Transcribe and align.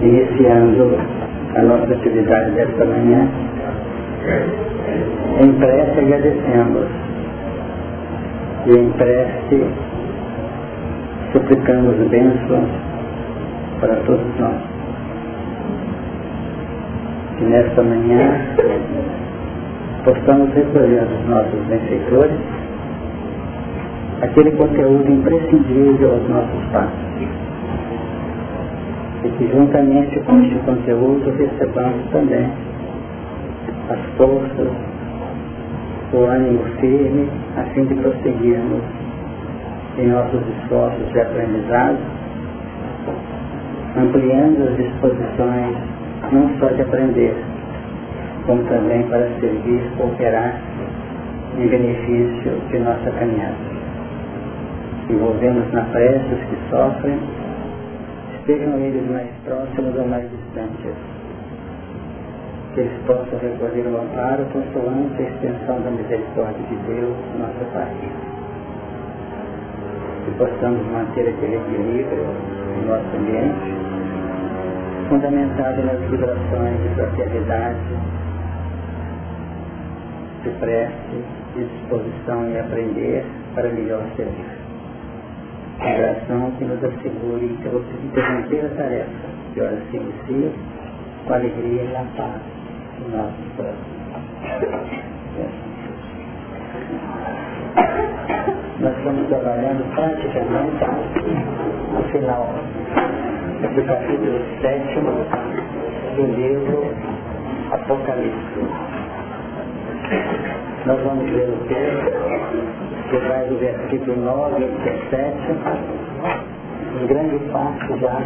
iniciando 0.00 0.96
a 1.54 1.62
nossa 1.62 1.92
atividade 1.92 2.50
desta 2.52 2.84
manhã, 2.84 3.28
em 5.40 5.52
prece 5.52 6.00
agradecemos 6.00 6.86
e 8.66 8.72
em 8.72 8.90
prece 8.90 9.66
suplicamos 11.32 11.96
bênçãos 12.08 12.68
para 13.80 13.96
todos 14.06 14.38
nós. 14.38 14.60
Que 17.38 17.44
nesta 17.44 17.82
manhã 17.82 18.40
possamos 20.04 20.52
recolher 20.54 21.02
os 21.02 21.28
nossos 21.28 21.60
benfeitores 21.68 22.38
aquele 24.22 24.50
conteúdo 24.52 25.10
imprescindível 25.10 26.12
aos 26.12 26.28
nossos 26.28 26.64
passos 26.72 27.08
e 29.24 29.28
que 29.30 29.48
juntamente 29.52 30.20
com 30.20 30.42
este 30.42 30.58
conteúdo 30.60 31.30
recebamos 31.36 32.04
também 32.12 32.48
as 33.90 33.98
forças, 34.16 34.68
o 36.12 36.24
ânimo 36.24 36.64
firme, 36.80 37.28
a 37.56 37.62
fim 37.74 37.84
de 37.84 37.94
prosseguirmos 37.96 38.82
em 39.98 40.06
nossos 40.06 40.40
esforços 40.56 41.12
de 41.12 41.20
aprendizado, 41.20 41.98
ampliando 43.96 44.68
as 44.68 44.76
disposições 44.76 45.76
não 46.32 46.48
só 46.58 46.68
de 46.68 46.82
aprender, 46.82 47.34
como 48.46 48.62
também 48.64 49.02
para 49.04 49.28
servir, 49.40 49.82
cooperar 49.96 50.54
em 51.58 51.66
benefício 51.66 52.52
de 52.70 52.78
nossa 52.78 53.10
caminhada. 53.18 53.56
Envolvemos 55.10 55.72
na 55.72 55.82
prece 55.84 56.24
os 56.32 56.40
que 56.40 56.56
sofrem, 56.70 57.18
sejam 58.48 58.78
eles 58.78 59.06
mais 59.10 59.28
próximos 59.44 59.94
ou 59.94 60.08
mais 60.08 60.24
distantes. 60.30 60.96
Que 62.72 62.80
eles 62.80 62.92
possam 63.06 63.38
recolher 63.38 63.86
o 63.86 64.00
amparo 64.00 64.44
consoante 64.46 65.20
a 65.20 65.28
extensão 65.28 65.80
da 65.82 65.90
misericórdia 65.90 66.64
de 66.66 66.76
Deus, 66.88 67.16
nossa 67.38 67.64
Pai. 67.74 67.92
Que 70.24 70.30
possamos 70.38 70.80
manter 70.86 71.28
aquele 71.28 71.56
equilíbrio 71.56 72.24
no 72.24 72.88
nosso 72.88 73.16
ambiente, 73.16 73.74
fundamentado 75.10 75.82
nas 75.82 76.00
vibrações 76.08 76.82
de 76.82 76.88
fraternidade, 76.94 77.78
de 80.42 80.50
prece, 80.58 81.24
de 81.54 81.64
disposição 81.64 82.48
em 82.48 82.58
aprender 82.58 83.24
para 83.54 83.68
melhor 83.68 84.02
servir 84.16 84.57
oração 85.80 86.50
que 86.58 86.64
nos 86.64 86.82
assegure 86.82 87.56
que 87.62 87.68
você 87.68 87.92
interromper 88.04 88.66
a 88.66 88.68
tarefa 88.76 89.28
que 89.54 89.60
ora 89.60 89.78
se 89.90 89.96
inicia 89.96 90.50
com 91.26 91.34
alegria 91.34 91.82
e 91.82 91.96
a 91.96 92.04
paz 92.16 92.42
no 93.00 93.16
nosso 93.16 93.36
coração. 93.56 93.98
Nós 98.80 98.96
estamos 98.96 99.28
trabalhando 99.28 99.94
praticamente 99.94 100.84
no 101.92 102.02
final 102.10 102.54
do 103.74 103.84
capítulo 103.86 104.40
7 104.60 105.00
do 106.16 106.22
livro 106.36 106.94
Apocalipse. 107.72 109.08
Nós 110.86 111.00
vamos 111.02 111.30
ver 111.30 111.48
o 111.48 111.56
texto 111.68 113.08
que 113.10 113.16
vai 113.28 113.46
do 113.46 113.58
versículo 113.58 114.16
9 114.16 114.54
ao 114.54 114.70
17, 114.70 115.36
um 117.02 117.06
grande 117.06 117.38
passo 117.50 117.98
já 117.98 118.22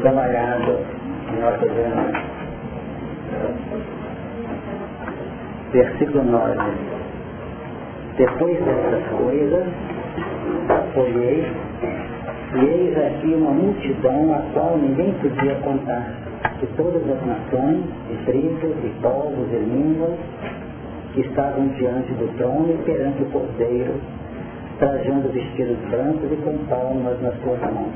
trabalhado 0.00 0.78
em 1.32 1.40
nossa 1.40 1.66
jornada. 1.66 2.22
Versículo 5.72 6.24
9. 6.24 6.56
Depois 8.18 8.58
dessas 8.64 9.04
coisas, 9.16 9.66
olhei, 10.96 11.46
e 12.54 12.64
eis 12.64 12.98
aqui 12.98 13.34
uma 13.34 13.50
multidão 13.52 14.34
a 14.34 14.42
qual 14.52 14.76
ninguém 14.76 15.14
podia 15.14 15.54
contar, 15.56 16.06
de 16.58 16.66
todas 16.76 17.02
as 17.02 17.26
nações, 17.26 17.84
e 18.10 18.24
tribos, 18.24 18.76
e 18.84 18.92
povos, 19.00 19.48
e 19.52 19.56
línguas, 19.56 20.18
que 21.12 21.20
estavam 21.20 21.68
diante 21.68 22.12
do 22.14 22.36
trono 22.36 22.72
e 22.72 22.82
perante 22.84 23.22
o 23.22 23.26
cordeiro, 23.26 23.94
trajando 24.78 25.28
vestidos 25.28 25.76
brancos 25.90 26.30
e 26.32 26.36
com 26.36 26.56
palmas 26.66 27.20
nas 27.20 27.34
suas 27.42 27.60
mãos. 27.60 27.92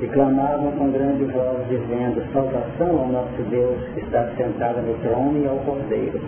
E 0.00 0.06
clamavam 0.08 0.72
com 0.72 0.90
grande 0.90 1.24
voz, 1.24 1.66
dizendo, 1.68 2.22
salvação 2.32 2.98
ao 2.98 3.08
nosso 3.08 3.42
Deus 3.50 3.78
que 3.94 4.00
está 4.00 4.28
sentado 4.36 4.82
no 4.82 4.94
trono 5.02 5.38
e 5.42 5.46
ao 5.46 5.56
cordeiro. 5.58 6.20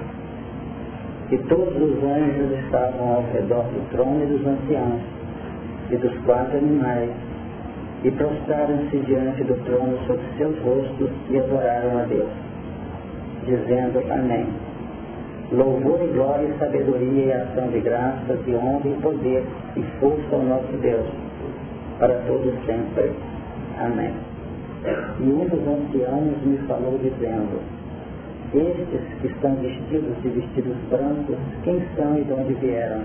E 1.31 1.39
todos 1.39 1.75
os 1.75 2.05
anjos 2.05 2.59
estavam 2.65 3.17
ao 3.17 3.25
redor 3.33 3.65
do 3.65 3.91
trono 3.91 4.23
e 4.23 4.27
dos 4.27 4.47
anciãos, 4.47 5.01
e 5.91 5.97
dos 5.97 6.17
quatro 6.25 6.59
animais, 6.59 7.11
e 8.05 8.11
prostraram-se 8.11 8.97
diante 8.99 9.45
do 9.45 9.55
trono 9.65 9.99
sobre 10.07 10.25
seus 10.37 10.59
rostos 10.61 11.11
e 11.31 11.39
adoraram 11.39 11.99
a 11.99 12.03
Deus, 12.03 12.31
dizendo 13.45 14.03
Amém 14.13 14.47
louvor 15.53 16.01
e 16.03 16.13
glória 16.13 16.49
e 16.49 16.59
sabedoria 16.59 17.25
e 17.25 17.33
ação 17.33 17.69
de 17.69 17.81
graças 17.81 18.39
e 18.47 18.55
honra 18.55 18.89
e 18.89 19.01
poder 19.01 19.45
e 19.77 19.83
força 20.01 20.35
ao 20.35 20.43
nosso 20.43 20.77
Deus, 20.81 21.07
para 21.99 22.15
todos 22.27 22.53
sempre. 22.65 23.13
Amém. 23.79 24.13
E 25.21 25.23
um 25.23 25.47
dos 25.47 25.61
anciãos 25.67 26.43
me 26.45 26.59
falou 26.67 26.99
dizendo, 26.99 27.61
estes 28.55 29.01
que 29.21 29.27
estão 29.29 29.55
vestidos 29.57 30.23
de 30.23 30.29
vestidos 30.31 30.77
brancos, 30.91 31.37
quem 31.63 31.81
são 31.97 32.17
e 32.19 32.25
de 32.25 32.33
onde 32.33 32.55
vieram? 32.55 33.03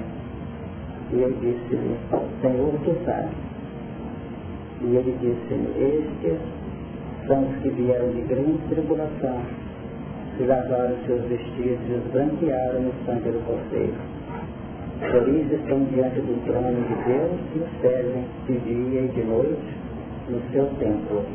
E 1.11 1.21
eu 1.21 1.31
disse-lhe, 1.41 1.97
Senhor, 2.41 2.73
tu 2.85 2.95
sabes. 3.05 3.50
E 4.83 4.95
ele 4.95 5.15
disse-me, 5.21 5.69
estes 5.79 6.39
são 7.27 7.47
os 7.47 7.55
que 7.57 7.69
vieram 7.69 8.09
de 8.11 8.21
grande 8.21 8.57
tribulação 8.69 9.41
e 10.39 10.43
lavaram 10.43 10.95
seus 11.05 11.21
vestidos 11.25 11.87
e 11.87 11.93
os 11.93 12.03
branquearam 12.11 12.81
no 12.81 12.93
sangue 13.05 13.29
do 13.29 13.45
cordeiro. 13.45 13.93
Por 14.99 15.27
isso 15.27 15.55
estão 15.55 15.83
diante 15.85 16.19
do 16.21 16.45
trono 16.45 16.81
de 16.81 16.95
Deus 17.05 17.39
e 17.55 17.59
o 17.59 17.81
servem 17.81 18.25
de 18.47 18.59
dia 18.59 19.01
e 19.01 19.07
de 19.09 19.23
noite 19.23 19.75
no 20.29 20.41
seu 20.51 20.65
templo. 20.79 21.25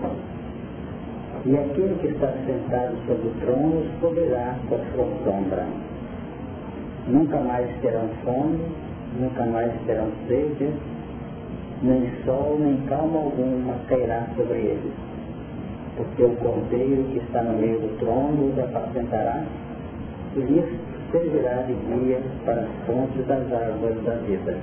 E 1.44 1.56
aquele 1.56 1.94
que 2.00 2.08
está 2.08 2.32
sentado 2.46 2.96
sobre 3.06 3.28
o 3.28 3.32
trono 3.40 3.80
os 3.80 4.00
cobrirá 4.00 4.56
com 4.68 4.74
a 4.74 4.78
sua 4.78 5.06
sombra. 5.24 5.66
Nunca 7.06 7.38
mais 7.38 7.68
terão 7.80 8.08
fome, 8.24 8.58
nunca 9.20 9.46
mais 9.46 9.72
terão 9.86 10.08
sede, 10.26 10.72
nem 11.86 12.10
sol, 12.24 12.58
nem 12.60 12.76
calma 12.88 13.18
alguma 13.18 13.74
cairá 13.88 14.26
sobre 14.36 14.58
eles 14.58 14.92
porque 15.96 16.22
o 16.22 16.36
cordeiro 16.36 17.04
que 17.04 17.18
está 17.18 17.42
no 17.42 17.58
meio 17.58 17.80
do 17.80 17.98
trono 17.98 18.52
os 18.52 18.58
apacentará 18.58 19.44
e 20.36 20.40
lhes 20.40 20.64
servirá 21.10 21.62
de 21.62 21.72
guia 21.72 22.20
para 22.44 22.62
as 22.62 22.68
fontes 22.86 23.26
das 23.26 23.50
águas 23.50 24.02
da 24.04 24.14
vida. 24.26 24.58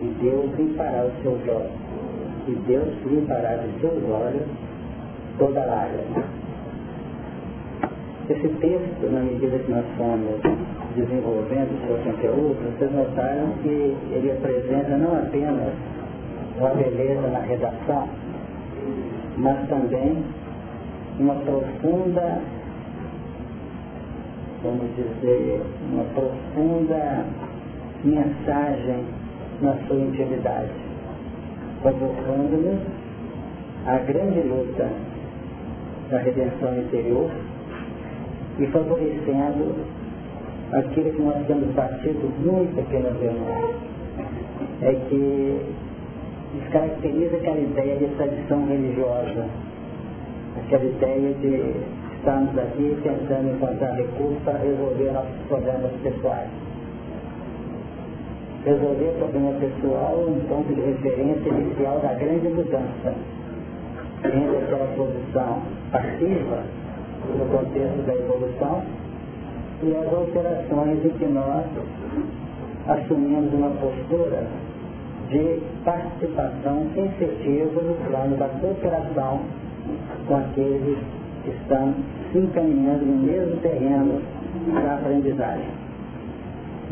E 0.00 0.04
Deus 0.20 0.54
limpará 0.58 1.06
os 1.06 1.22
seus 1.22 1.40
olhos, 1.48 1.72
e 2.48 2.54
Deus 2.66 2.88
limpará 3.06 3.56
de 3.56 3.80
seus 3.80 4.04
olhos 4.04 4.46
toda 5.38 5.64
lágrima. 5.64 6.24
Esse 8.28 8.48
texto, 8.48 9.10
na 9.10 9.20
medida 9.20 9.58
que 9.58 9.70
nós 9.70 9.84
fomos 9.96 10.40
desenvolvendo 10.94 11.72
o 11.72 11.86
seu 11.86 12.12
conteúdo, 12.12 12.76
vocês 12.76 12.92
notaram 12.92 13.52
que 13.62 13.96
ele 14.12 14.32
apresenta 14.32 14.98
não 14.98 15.16
apenas 15.16 15.72
uma 16.58 16.70
beleza 16.70 17.28
na 17.28 17.40
redação, 17.40 18.08
mas 19.36 19.68
também 19.68 20.24
uma 21.18 21.34
profunda, 21.34 22.40
vamos 24.62 24.96
dizer, 24.96 25.62
uma 25.92 26.04
profunda 26.14 27.24
mensagem 28.04 29.04
na 29.60 29.74
sua 29.86 29.96
intimidade, 29.96 30.70
convocando-nos 31.82 32.80
à 33.86 33.98
grande 33.98 34.40
luta 34.40 34.88
da 36.10 36.18
redenção 36.18 36.78
interior 36.78 37.30
e 38.58 38.66
favorecendo 38.66 39.74
aquilo 40.72 41.10
que 41.10 41.22
nós 41.22 41.46
temos 41.46 41.74
batido 41.74 42.32
muito 42.40 42.80
aqui 42.80 42.96
irmãos, 42.96 43.74
é 44.82 44.92
que 45.08 45.85
descaracteriza 46.60 47.36
aquela 47.36 47.58
ideia 47.58 47.96
de 47.96 48.06
tradição 48.16 48.66
religiosa, 48.66 49.46
aquela 50.64 50.84
ideia 50.84 51.34
de 51.34 51.74
estarmos 52.16 52.58
aqui 52.58 52.96
tentando 53.02 53.54
encontrar 53.54 53.92
recursos 53.94 54.42
para 54.44 54.58
resolver 54.58 55.12
nossos 55.12 55.46
problemas 55.48 55.92
pessoais. 56.02 56.48
resolver 58.66 59.10
o 59.10 59.18
problema 59.18 59.52
pessoal 59.60 60.24
um 60.26 60.40
ponto 60.48 60.74
de 60.74 60.80
referência 60.80 61.48
inicial 61.48 62.00
da 62.00 62.14
grande 62.14 62.48
mudança 62.48 63.14
entre 64.24 64.56
aquela 64.56 64.86
posição 64.96 65.62
passiva 65.92 66.64
no 67.38 67.46
contexto 67.46 68.06
da 68.06 68.14
evolução 68.14 68.82
e 69.84 69.94
as 69.94 70.12
alterações 70.12 71.04
em 71.04 71.10
que 71.10 71.26
nós 71.26 71.64
assumimos 72.88 73.52
uma 73.54 73.70
postura 73.70 74.48
de 75.28 75.60
participação 75.84 76.86
efetiva 76.96 77.80
no 77.82 77.94
plano 78.06 78.36
da 78.36 78.48
cooperação 78.60 79.40
com 80.26 80.36
aqueles 80.36 80.98
que 81.44 81.50
estão 81.50 81.94
se 82.32 82.38
encaminhando 82.38 83.04
no 83.04 83.16
mesmo 83.18 83.56
terreno 83.60 84.20
da 84.72 84.94
aprendizagem. 84.94 85.68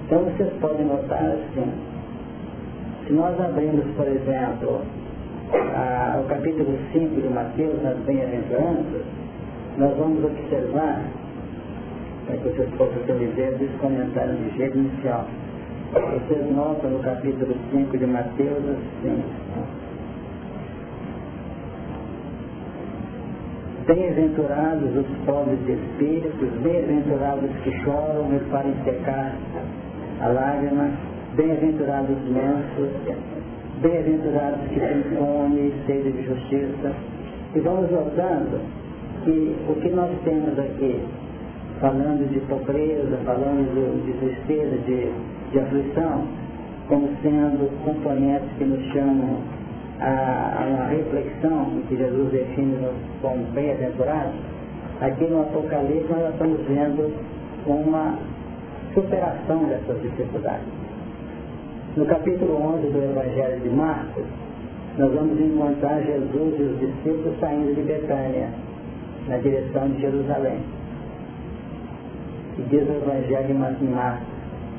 Então 0.07 0.21
vocês 0.25 0.53
podem 0.61 0.87
notar 0.87 1.25
assim, 1.25 1.73
se 3.07 3.13
nós 3.13 3.39
abrimos, 3.41 3.85
por 3.97 4.07
exemplo, 4.07 4.83
a, 5.75 6.21
o 6.21 6.29
capítulo 6.29 6.79
5 6.93 7.21
de 7.21 7.29
Mateus, 7.29 7.83
nas 7.83 7.97
bem-aventuranças, 7.99 9.03
nós 9.79 9.97
vamos 9.97 10.25
observar, 10.25 11.03
para 12.27 12.37
que 12.37 12.49
vocês 12.49 12.71
possam 12.77 13.03
ter 13.07 13.23
ideia 13.23 13.53
desse 13.53 13.77
comentário 13.79 14.35
de 14.37 14.57
jeito 14.57 14.79
inicial. 14.79 15.27
Vocês 15.95 16.51
notam 16.51 16.91
no 16.91 16.99
capítulo 17.05 17.55
5 17.71 17.97
de 17.97 18.07
Mateus 18.07 18.65
assim. 18.69 19.23
Bem-aventurados 23.87 24.97
os 24.97 25.07
pobres 25.25 25.57
de 25.65 25.73
espíritos, 25.75 26.51
bem-aventurados 26.65 27.49
que 27.63 27.71
choram 27.85 28.29
e 28.35 28.41
farem 28.51 28.75
secar 28.83 29.37
a 30.21 30.27
lágrima, 30.27 30.91
bem-aventurados 31.37 32.11
os 32.11 32.29
mansos, 32.29 32.91
bem-aventurados 33.81 34.67
que 34.71 34.81
têm 34.81 35.03
fome 35.17 35.61
e 35.61 35.87
sede 35.87 36.11
de 36.11 36.27
justiça. 36.27 36.93
E 37.55 37.61
vamos 37.61 37.89
notando 37.93 38.61
que 39.23 39.57
o 39.69 39.75
que 39.81 39.91
nós 39.91 40.11
temos 40.25 40.59
aqui, 40.59 41.01
falando 41.81 42.29
de 42.33 42.41
pobreza, 42.41 43.17
falando 43.25 44.05
de 44.05 44.13
tristeza, 44.15 44.77
de 44.79 45.34
de 45.55 45.61
aflição, 45.61 46.27
como 46.89 47.09
sendo 47.23 47.71
componentes 47.85 48.49
que 48.59 48.65
nos 48.65 48.85
chamam 48.93 49.39
a, 50.01 50.67
uma 50.67 50.87
reflexão, 50.89 51.81
que 51.89 51.97
Jesus 51.97 52.33
define 52.33 52.77
como 53.23 53.45
bem-aventurados, 53.53 54.35
aqui 55.01 55.25
no 55.25 55.43
Apocalipse 55.43 56.13
nós 56.13 56.33
estamos 56.33 56.61
vendo 56.67 57.15
uma 57.67 58.19
superação 58.93 59.65
dessas 59.65 60.03
dificuldades. 60.03 60.67
No 61.97 62.05
capítulo 62.07 62.61
11 62.75 62.91
do 62.91 62.99
Evangelho 62.99 63.61
de 63.61 63.69
Marcos, 63.71 64.25
nós 64.99 65.13
vamos 65.15 65.41
encontrar 65.41 66.03
Jesus 66.03 66.55
e 66.59 66.63
os 66.63 66.81
discípulos 66.81 67.39
saindo 67.39 67.75
de 67.75 67.83
Betânia, 67.83 68.49
na 69.29 69.37
direção 69.39 69.89
de 69.89 70.01
Jerusalém. 70.01 70.59
E 72.59 72.63
diz 72.63 72.83
o 72.89 72.93
Evangelho 72.93 73.47
de 73.47 73.85
Marcos, 73.85 74.34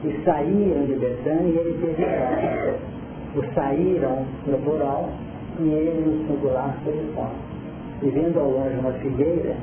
e 0.06 0.24
saíram 0.24 0.86
de 0.86 0.94
Betânia 0.94 1.50
e 1.50 1.58
ele 1.58 1.96
teve. 1.96 3.40
Os 3.40 3.54
saíram 3.54 4.26
no 4.46 4.58
plural 4.60 5.10
e 5.60 5.64
ele 5.64 6.06
no 6.06 6.28
singular 6.28 6.78
fome. 6.84 7.30
E 8.04 8.10
vendo 8.10 8.40
ao 8.40 8.50
longe 8.50 8.78
uma 8.78 8.92
figueira 8.94 9.56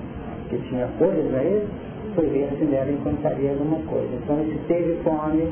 que 0.49 0.57
tinha 0.69 0.89
folhas 0.99 1.33
a 1.35 1.45
ele, 1.45 1.69
foi 2.15 2.27
ver 2.27 2.51
se 2.59 2.65
nela 2.65 2.91
encontraria 2.91 3.51
alguma 3.51 3.79
coisa. 3.87 4.09
Então 4.23 4.39
ele 4.41 4.59
teve 4.67 4.99
fome, 5.05 5.49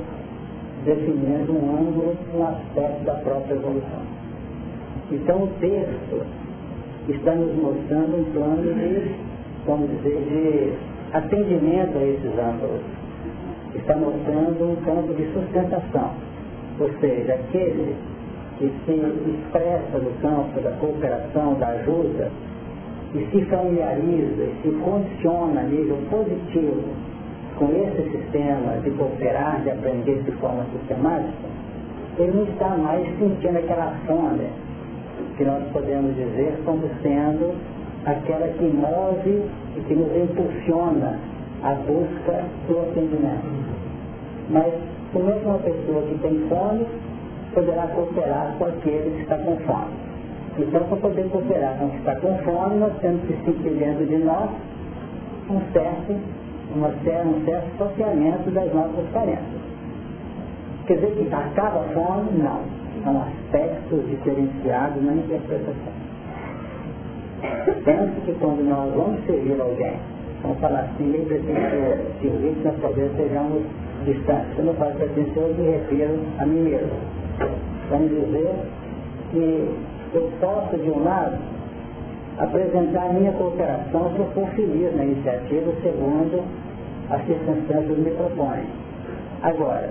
definindo 0.85 1.53
um 1.53 1.79
ângulo, 1.79 2.17
um 2.35 2.43
aspecto 2.43 3.05
da 3.05 3.15
própria 3.15 3.55
evolução. 3.55 4.03
Então 5.13 5.45
o 5.45 5.49
texto 5.61 6.27
está 7.09 7.35
nos 7.35 7.55
mostrando 7.57 8.21
um 8.21 8.25
plano 8.33 8.75
de, 8.75 9.15
vamos 9.67 9.89
dizer, 9.91 10.21
de 10.29 11.17
atendimento 11.17 11.97
a 11.97 12.03
esses 12.03 12.39
ângulos 12.39 13.00
está 13.79 13.97
mostrando 13.97 14.73
um 14.73 14.77
campo 14.85 15.15
de 15.15 15.25
sustentação. 15.33 16.11
Ou 16.79 16.91
seja, 17.01 17.35
aquele 17.35 17.95
que 18.59 18.71
se 18.85 18.93
expressa 18.93 19.99
no 19.99 20.11
campo 20.21 20.61
da 20.61 20.71
cooperação, 20.73 21.55
da 21.55 21.69
ajuda, 21.69 22.31
e 23.15 23.27
se 23.31 23.45
familiariza, 23.47 24.43
e 24.43 24.55
se 24.63 24.69
condiciona 24.85 25.61
a 25.61 25.65
nível 25.65 25.99
positivo 26.11 26.85
com 27.59 27.67
esse 27.67 28.11
sistema 28.11 28.79
de 28.83 28.91
cooperar, 28.91 29.61
de 29.63 29.71
aprender 29.71 30.23
de 30.23 30.31
forma 30.33 30.65
sistemática, 30.73 31.49
ele 32.19 32.33
não 32.33 32.45
está 32.45 32.69
mais 32.69 33.07
sentindo 33.19 33.59
aquela 33.59 33.95
fome 34.07 34.47
que 35.37 35.45
nós 35.45 35.63
podemos 35.73 36.15
dizer 36.17 36.55
como 36.65 36.83
sendo 37.03 37.55
aquela 38.05 38.47
que 38.49 38.65
move 38.65 39.45
e 39.77 39.81
que 39.87 39.95
nos 39.95 40.15
impulsiona 40.17 41.19
a 41.63 41.75
busca 41.75 42.45
do 42.69 42.81
atendimento. 42.81 43.71
Mas 44.49 44.67
é 44.67 45.39
que 45.39 45.47
uma 45.47 45.59
pessoa 45.59 46.03
que 46.03 46.19
tem 46.23 46.49
fome 46.49 46.87
poderá 47.55 47.87
cooperar 47.89 48.55
com 48.59 48.65
aquele 48.65 49.17
que 49.17 49.23
está 49.23 49.37
com 49.39 49.57
fome? 49.59 50.11
Então, 50.59 50.85
para 50.85 50.97
poder 50.97 51.29
cooperar 51.31 51.79
com 51.79 51.87
o 51.87 51.91
que 51.91 51.99
está 51.99 52.17
com 52.17 52.37
fome, 52.39 52.77
nós 52.77 52.93
temos 53.01 53.23
que 53.23 53.35
sentir 53.45 53.71
dentro 53.71 54.07
de 54.07 54.19
nós 54.19 54.51
um 55.49 55.61
certo, 55.73 56.17
uma, 56.75 56.89
um 56.89 57.45
certo 57.45 57.79
saciamento 57.79 58.51
das 58.51 58.73
nossas 58.73 59.11
carências. 59.13 59.61
Quer 60.87 60.95
dizer 60.95 61.13
que 61.13 61.35
acaba 61.35 61.81
a 61.81 61.85
fome? 61.95 62.39
Não. 62.39 62.61
São 63.05 63.23
aspectos 63.23 64.07
diferenciados 64.09 65.03
na 65.03 65.15
interpretação. 65.15 65.93
Penso 67.85 68.21
que 68.25 68.33
quando 68.35 68.69
nós 68.69 68.93
vamos 68.95 69.25
servir 69.25 69.59
alguém, 69.61 69.97
vamos 70.43 70.59
falar 70.61 70.81
assim, 70.81 71.05
meio 71.05 71.27
pretensioso, 71.27 72.57
nós 72.65 72.75
talvez 72.81 73.17
sejamos 73.17 73.63
distantes. 74.05 74.59
Eu 74.59 74.65
não 74.65 74.75
falo 74.75 74.95
pretensioso, 74.95 75.55
me 75.55 75.71
refiro 75.71 76.19
a 76.39 76.47
mim 76.47 76.61
mesmo. 76.61 76.91
Vamos 77.91 78.11
dizer 78.11 78.55
que 79.31 79.71
eu 80.15 80.31
posso, 80.41 80.77
de 80.77 80.91
um 80.91 81.05
lado, 81.05 81.37
apresentar 82.39 83.13
minha 83.13 83.33
cooperação 83.33 84.13
se 84.15 84.19
eu 84.19 84.27
for 84.35 84.49
feliz 84.55 84.97
na 84.97 85.05
iniciativa, 85.05 85.73
segundo 85.83 86.43
as 87.11 87.25
circunstâncias 87.27 87.99
me 87.99 88.11
propõem. 88.13 88.65
Agora, 89.43 89.91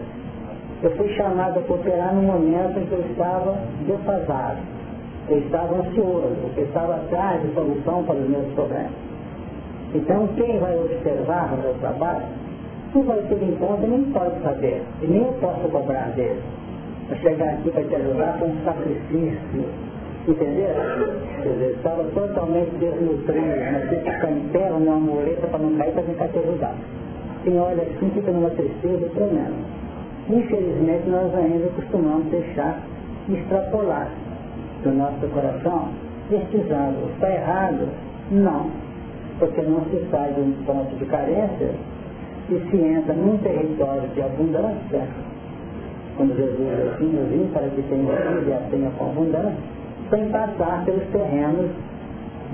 eu 0.82 0.92
fui 0.92 1.10
chamado 1.10 1.60
a 1.60 1.62
cooperar 1.64 2.16
no 2.16 2.22
momento 2.22 2.80
em 2.80 2.86
que 2.86 2.94
eu 2.94 3.02
estava 3.12 3.58
defasado, 3.86 4.58
eu 5.28 5.40
estava 5.40 5.76
ansioso, 5.76 6.36
eu 6.56 6.64
estava 6.64 6.96
atrás 6.96 7.42
de 7.42 7.54
solução 7.54 8.04
para 8.04 8.16
os 8.16 8.30
meus 8.30 8.48
problemas. 8.54 9.09
Então, 9.94 10.28
quem 10.36 10.60
vai 10.60 10.78
observar 10.78 11.54
o 11.54 11.62
meu 11.62 11.74
trabalho 11.80 12.26
não 12.94 13.04
vai 13.04 13.22
ter 13.22 13.44
em 13.44 13.56
conta, 13.56 13.88
nem 13.88 14.04
pode 14.12 14.42
saber, 14.42 14.84
e 15.02 15.08
nem 15.08 15.22
eu 15.22 15.34
posso 15.34 15.68
cobrar 15.70 16.12
dele. 16.16 16.40
Para 17.08 17.18
chegar 17.18 17.50
aqui 17.54 17.72
para 17.72 17.84
te 17.84 17.96
ajudar 17.96 18.40
com 18.40 18.46
um 18.46 18.64
sacrifício, 18.64 19.66
entendeu? 20.28 20.76
Quer 21.42 21.50
dizer, 21.50 21.74
estava 21.76 22.04
totalmente 22.04 22.70
desnutrido, 22.80 23.48
mas 23.72 23.90
tem 23.90 24.00
que 24.00 24.12
ficar 24.12 24.32
em 24.32 24.50
pé, 24.50 24.72
uma 24.72 24.96
muleta 24.96 25.48
para 25.48 25.60
não 25.60 25.76
cair 25.78 25.92
para 25.94 26.04
tentar 26.04 26.28
te 26.28 26.40
ajudar. 26.40 26.76
Quem 27.44 27.60
olha 27.60 27.84
assim 27.84 28.10
fica 28.12 28.32
numa 28.32 28.50
tristeza 28.52 29.10
tremenda. 29.10 29.80
Infelizmente 30.30 31.10
nós 31.10 31.34
ainda 31.36 31.68
costumamos 31.70 32.26
deixar 32.28 32.80
extrapolar 33.28 34.10
do 34.84 34.92
nosso 34.92 35.28
coração 35.34 35.90
ângulos. 36.32 37.12
Está 37.16 37.30
errado? 37.32 37.88
Não 38.30 38.89
porque 39.40 39.62
não 39.62 39.82
se 39.86 40.06
sai 40.12 40.34
de 40.34 40.42
um 40.42 40.52
ponto 40.66 40.96
de 40.96 41.06
carência 41.06 41.72
e 42.50 42.60
se 42.70 42.78
entra 42.78 43.14
num 43.14 43.38
território 43.38 44.08
de 44.10 44.22
abundância, 44.22 45.08
como 46.18 46.36
Jesus 46.36 46.94
assim, 46.94 47.16
eu 47.16 47.26
vim 47.28 47.50
para 47.54 47.70
que 47.70 47.82
tenha 47.84 48.14
tudo 48.14 48.50
e 48.50 48.54
a 48.54 48.58
tenha 48.70 48.90
com 48.92 49.06
abundância, 49.06 49.58
sem 50.10 50.30
passar 50.30 50.84
pelos 50.84 51.04
terrenos 51.12 51.72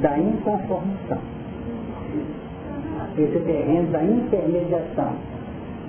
da 0.01 0.17
inconformação. 0.17 1.19
Esse 3.17 3.39
terreno 3.39 3.91
da 3.91 4.03
intermediação 4.03 5.13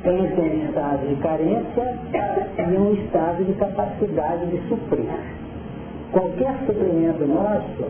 entre 0.04 0.40
um 0.40 0.68
estado 0.68 1.08
de 1.08 1.16
carência 1.16 1.94
e 2.56 2.78
um 2.78 2.92
estado 2.94 3.44
de 3.44 3.52
capacidade 3.54 4.46
de 4.46 4.68
suprir. 4.68 5.10
Qualquer 6.12 6.54
suprimento 6.66 7.26
nosso 7.26 7.84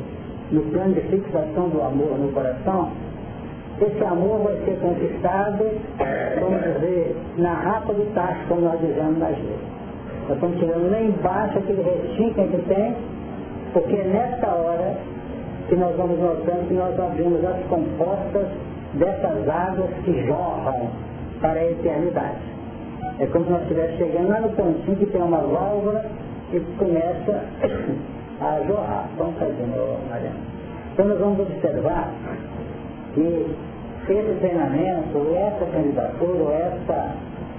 no 0.50 0.62
plano 0.70 0.94
de 0.94 1.00
fixação 1.02 1.68
do 1.68 1.82
amor 1.82 2.18
no 2.18 2.32
coração, 2.32 2.90
esse 3.80 4.04
amor 4.04 4.38
vai 4.38 4.56
ser 4.64 4.78
conquistado, 4.80 5.64
vamos 6.40 6.62
dizer, 6.62 7.16
na 7.36 7.52
rapa 7.52 7.92
do 7.92 8.14
tacho, 8.14 8.40
como 8.48 8.62
nós 8.62 8.80
dizemos 8.80 9.18
nas 9.18 9.36
vezes. 9.36 9.76
Nós 10.28 10.36
estamos 10.36 10.58
tirando 10.58 10.90
lá 10.90 11.00
embaixo 11.00 11.58
aquele 11.58 11.82
restinho 11.82 12.34
que 12.34 12.40
a 12.40 12.46
gente 12.46 12.64
tem, 12.68 12.96
porque 13.72 13.96
é 13.96 14.04
nessa 14.04 14.46
hora 14.46 14.96
que 15.68 15.76
nós 15.76 15.94
vamos 15.96 16.18
notando 16.18 16.66
que 16.68 16.74
nós 16.74 16.98
abrimos 16.98 17.44
as 17.44 17.62
compostas 17.66 18.46
dessas 18.94 19.48
águas 19.48 19.90
que 20.04 20.26
jorram 20.26 20.88
para 21.40 21.60
a 21.60 21.70
eternidade. 21.70 22.56
É 23.18 23.26
como 23.26 23.44
se 23.44 23.50
nós 23.50 23.62
estivéssemos 23.62 23.98
chegando 23.98 24.28
lá 24.28 24.40
no 24.40 24.48
pontinho 24.50 24.96
que 24.96 25.06
tem 25.06 25.22
uma 25.22 25.38
válvula 25.38 26.04
e 26.52 26.60
começa 26.78 27.44
a 28.40 28.60
jorrar. 28.66 29.08
Vamos 29.16 29.38
fazer, 29.38 29.66
Mariana. 30.08 30.36
Então 30.92 31.06
nós 31.06 31.18
vamos 31.18 31.40
observar 31.40 32.10
que 33.14 33.46
esse 34.08 34.38
treinamento, 34.40 35.18
ou 35.18 35.36
essa 35.36 35.66
candidatura, 35.66 36.42
ou 36.42 36.52
essa 36.52 37.14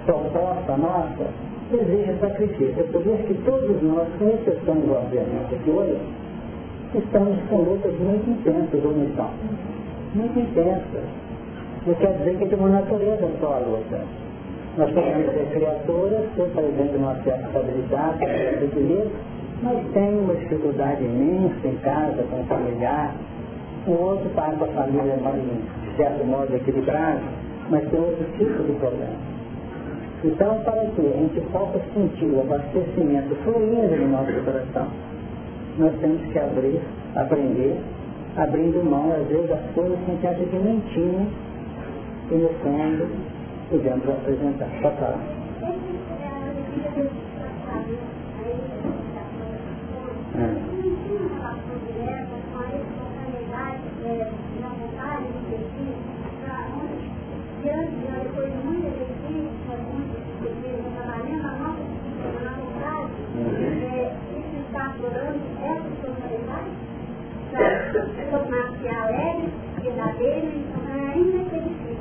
proposta 0.05 0.77
nossa, 0.77 1.27
exige 1.72 2.17
sacrifício. 2.19 2.75
É 2.79 2.84
por 2.84 3.01
isso 3.01 3.24
que 3.27 3.34
todos 3.46 3.81
nós, 3.84 4.07
com 4.17 4.29
exceção 4.29 4.77
obviamente 4.89 5.55
aqui 5.55 5.69
hoje, 5.69 5.98
estamos 6.96 7.38
com 7.50 7.57
lutas 7.57 7.93
muito 8.00 8.29
intensas, 8.29 8.86
ou 8.86 8.91
não 8.91 9.03
Muito 10.15 10.39
intensas. 10.39 11.03
Não 11.86 11.93
quer 11.96 12.17
dizer 12.17 12.38
que 12.38 12.46
tem 12.46 12.60
uma 12.60 12.69
natureza 12.69 13.29
só 13.39 13.53
a 13.55 13.60
luta. 13.60 14.00
Nós 14.77 14.91
podemos 14.91 15.34
ser 15.34 15.50
criaturas, 15.53 16.25
ter, 16.36 16.50
exemplo, 16.63 16.98
uma 16.98 17.15
certa 17.24 17.48
estabilidade, 17.48 18.24
equilíbrio, 18.24 19.12
mas 19.61 19.77
tem 19.93 20.19
uma 20.19 20.35
dificuldade 20.35 21.03
imensa 21.03 21.67
em 21.67 21.75
casa, 21.77 22.23
com 22.29 22.41
o 22.41 22.45
familiar. 22.45 23.15
O 23.87 23.91
outro 23.91 24.27
está 24.27 24.51
com 24.51 24.65
a 24.65 24.67
família, 24.67 25.15
de 25.15 25.95
certo 25.95 26.25
modo, 26.25 26.53
equilibrado, 26.55 27.21
mas 27.69 27.87
tem 27.89 27.99
outro 27.99 28.25
tipo 28.37 28.63
de 28.63 28.73
problema. 28.79 29.15
Então, 30.23 30.59
para 30.63 30.85
que 30.85 31.01
a 31.01 31.17
gente 31.17 31.41
possa 31.51 31.79
sentir 31.93 32.25
o 32.25 32.41
abastecimento 32.41 33.35
fluindo 33.43 33.95
no 33.95 34.09
nosso 34.09 34.33
coração, 34.43 34.87
nós 35.77 35.93
temos 35.99 36.21
que 36.31 36.39
abrir, 36.39 36.81
aprender, 37.15 37.77
abrindo 38.35 38.83
mão, 38.83 39.11
às 39.13 39.27
vezes, 39.27 39.47
das 39.47 39.61
coisas 39.73 39.97
que 39.99 40.11
a 40.11 40.13
gente 40.15 40.27
acha 40.27 40.43
que 40.43 40.55
nem 40.57 40.79
tinha, 40.93 41.27
e 42.31 42.35
no 42.35 42.49
fundo, 42.61 43.07
podemos 43.69 44.09
apresentar. 44.09 44.67
Só 44.81 44.89
falar. 44.91 45.21
É. 50.38 50.67
tornar-se 68.29 68.88
alegre, 68.88 69.50
verdadeiro 69.82 70.48
e 70.48 70.91
ainda 70.91 71.50
ser 71.50 71.62
difícil. 71.62 71.98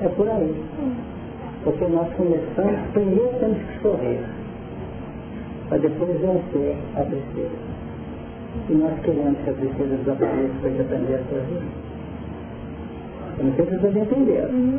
É 0.00 0.08
por 0.08 0.28
aí. 0.28 0.64
Porque 1.64 1.84
nós 1.86 2.12
começamos, 2.14 2.90
primeiro 2.92 3.38
temos 3.40 3.58
que 3.58 3.82
sorrir, 3.82 4.24
para 5.68 5.78
depois 5.78 6.20
vencer 6.20 6.76
a 6.96 7.00
tristeza. 7.02 7.56
E 8.68 8.72
nós 8.72 8.98
queremos 9.00 9.38
que 9.44 9.50
a 9.50 9.52
tristeza 9.52 9.96
desapareça 9.96 10.54
para 10.60 10.70
a 10.70 10.80
aprender 10.80 11.14
a 11.14 11.18
sorrir. 11.28 11.62
Eu 13.38 13.44
não 13.44 13.54
sei 13.54 13.66
se 13.66 13.76
vocês 13.76 13.96
entenderam. 13.96 14.50
Uhum. 14.50 14.78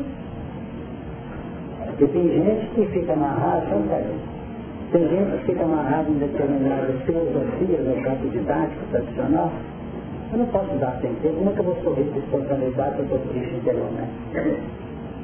Porque 1.86 2.08
tem 2.08 2.28
gente 2.30 2.68
que 2.76 2.86
fica 2.88 3.14
amarrada, 3.14 3.66
Tem 4.92 5.08
gente 5.10 5.38
que 5.38 5.46
fica 5.46 5.64
amarrada 5.64 6.10
em 6.10 6.20
determinadas 6.20 7.02
filosofias 7.04 7.86
no 7.86 8.04
campo 8.04 8.30
didático 8.30 8.86
tradicional, 8.92 9.52
eu 10.32 10.40
não 10.40 10.46
posso 10.48 10.76
dar 10.78 10.98
sem 11.02 11.14
ter, 11.16 11.30
como 11.30 11.50
é 11.50 11.54
que 11.54 11.60
eu 11.60 11.64
vou 11.64 11.76
sorrir 11.84 12.04
de 12.04 12.20
espontaneidade 12.20 12.96
se 12.96 13.00
eu 13.00 13.06
estou 13.06 13.20
triste 13.32 13.56
interiormente? 13.56 14.12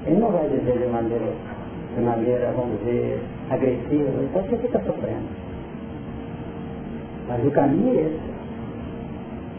Ele 0.05 0.17
não 0.17 0.31
vai 0.31 0.47
dizer 0.47 0.79
de 0.79 0.87
maneira, 0.87 1.25
de 1.95 2.01
maneira, 2.01 2.53
vamos 2.55 2.79
dizer, 2.79 3.19
agressiva, 3.49 4.23
então 4.23 4.41
você 4.43 4.57
fica 4.57 4.79
sofrendo. 4.79 5.52
Mas 7.27 7.45
o 7.45 7.51
caminho 7.51 7.97
é 7.97 8.01
esse. 8.01 8.33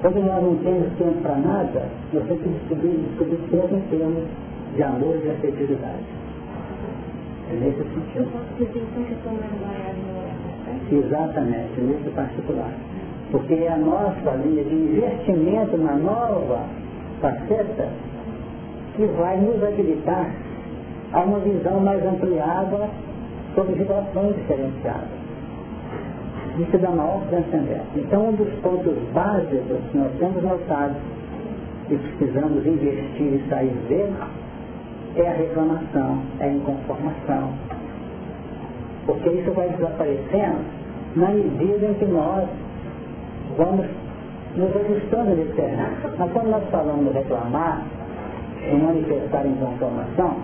Quando 0.00 0.20
nós 0.26 0.42
não 0.42 0.56
temos 0.56 0.88
tempo 0.98 1.22
para 1.22 1.36
nada, 1.36 1.88
nós 2.12 2.24
temos 2.24 2.42
que 2.42 2.48
descobrir, 2.48 2.96
descobrir 3.08 3.38
tempo 3.50 3.74
em 3.74 3.80
termos 3.88 4.24
de 4.76 4.82
amor 4.82 5.16
e 5.16 5.20
de 5.20 5.30
afetividade. 5.30 6.04
É 7.50 7.54
nesse 7.54 7.82
sentido. 7.82 8.28
Exatamente, 10.92 11.80
nesse 11.80 12.10
particular 12.10 12.70
porque 13.34 13.54
é 13.54 13.72
a 13.72 13.76
nossa 13.76 14.30
linha 14.44 14.62
de 14.62 14.74
investimento 14.74 15.76
na 15.76 15.94
nova 15.94 16.66
faceta 17.20 17.88
que 18.94 19.04
vai 19.06 19.36
nos 19.38 19.60
habilitar 19.60 20.30
a 21.12 21.20
uma 21.20 21.40
visão 21.40 21.80
mais 21.80 22.06
ampliada 22.06 22.88
sobre 23.56 23.74
vibrações 23.74 24.36
diferenciadas. 24.36 25.23
Isso 26.58 26.78
dá 26.78 26.90
maior 26.90 27.20
transcendência. 27.30 27.82
Então, 27.96 28.28
um 28.28 28.32
dos 28.32 28.52
pontos 28.60 28.94
básicos 29.12 29.78
que 29.90 29.98
nós 29.98 30.12
temos 30.18 30.42
notado 30.42 30.94
e 31.90 31.96
precisamos 31.96 32.64
investir 32.66 33.34
e 33.34 33.44
sair 33.48 33.74
dele 33.88 34.14
é 35.16 35.28
a 35.28 35.32
reclamação, 35.32 36.22
é 36.38 36.44
a 36.44 36.52
inconformação. 36.52 37.50
Porque 39.06 39.28
isso 39.30 39.50
vai 39.52 39.68
desaparecendo 39.68 40.60
na 41.16 41.28
medida 41.28 41.86
em 41.86 41.94
que 41.94 42.06
nós 42.06 42.48
vamos 43.58 43.86
nos 44.56 44.76
ajustando 44.76 45.34
nesse 45.34 45.52
terreno. 45.52 45.96
Mas 46.18 46.32
quando 46.32 46.50
nós 46.50 46.64
falamos 46.70 47.06
de 47.06 47.18
reclamar, 47.18 47.82
de 48.70 48.76
manifestar 48.76 49.44
em 49.44 49.54
transformação, 49.54 50.36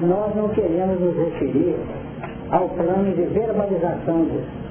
nós 0.00 0.34
não 0.34 0.48
queremos 0.50 1.00
nos 1.00 1.16
referir 1.16 1.76
ao 2.50 2.68
plano 2.68 3.12
de 3.14 3.22
verbalização 3.22 4.24
disso. 4.24 4.65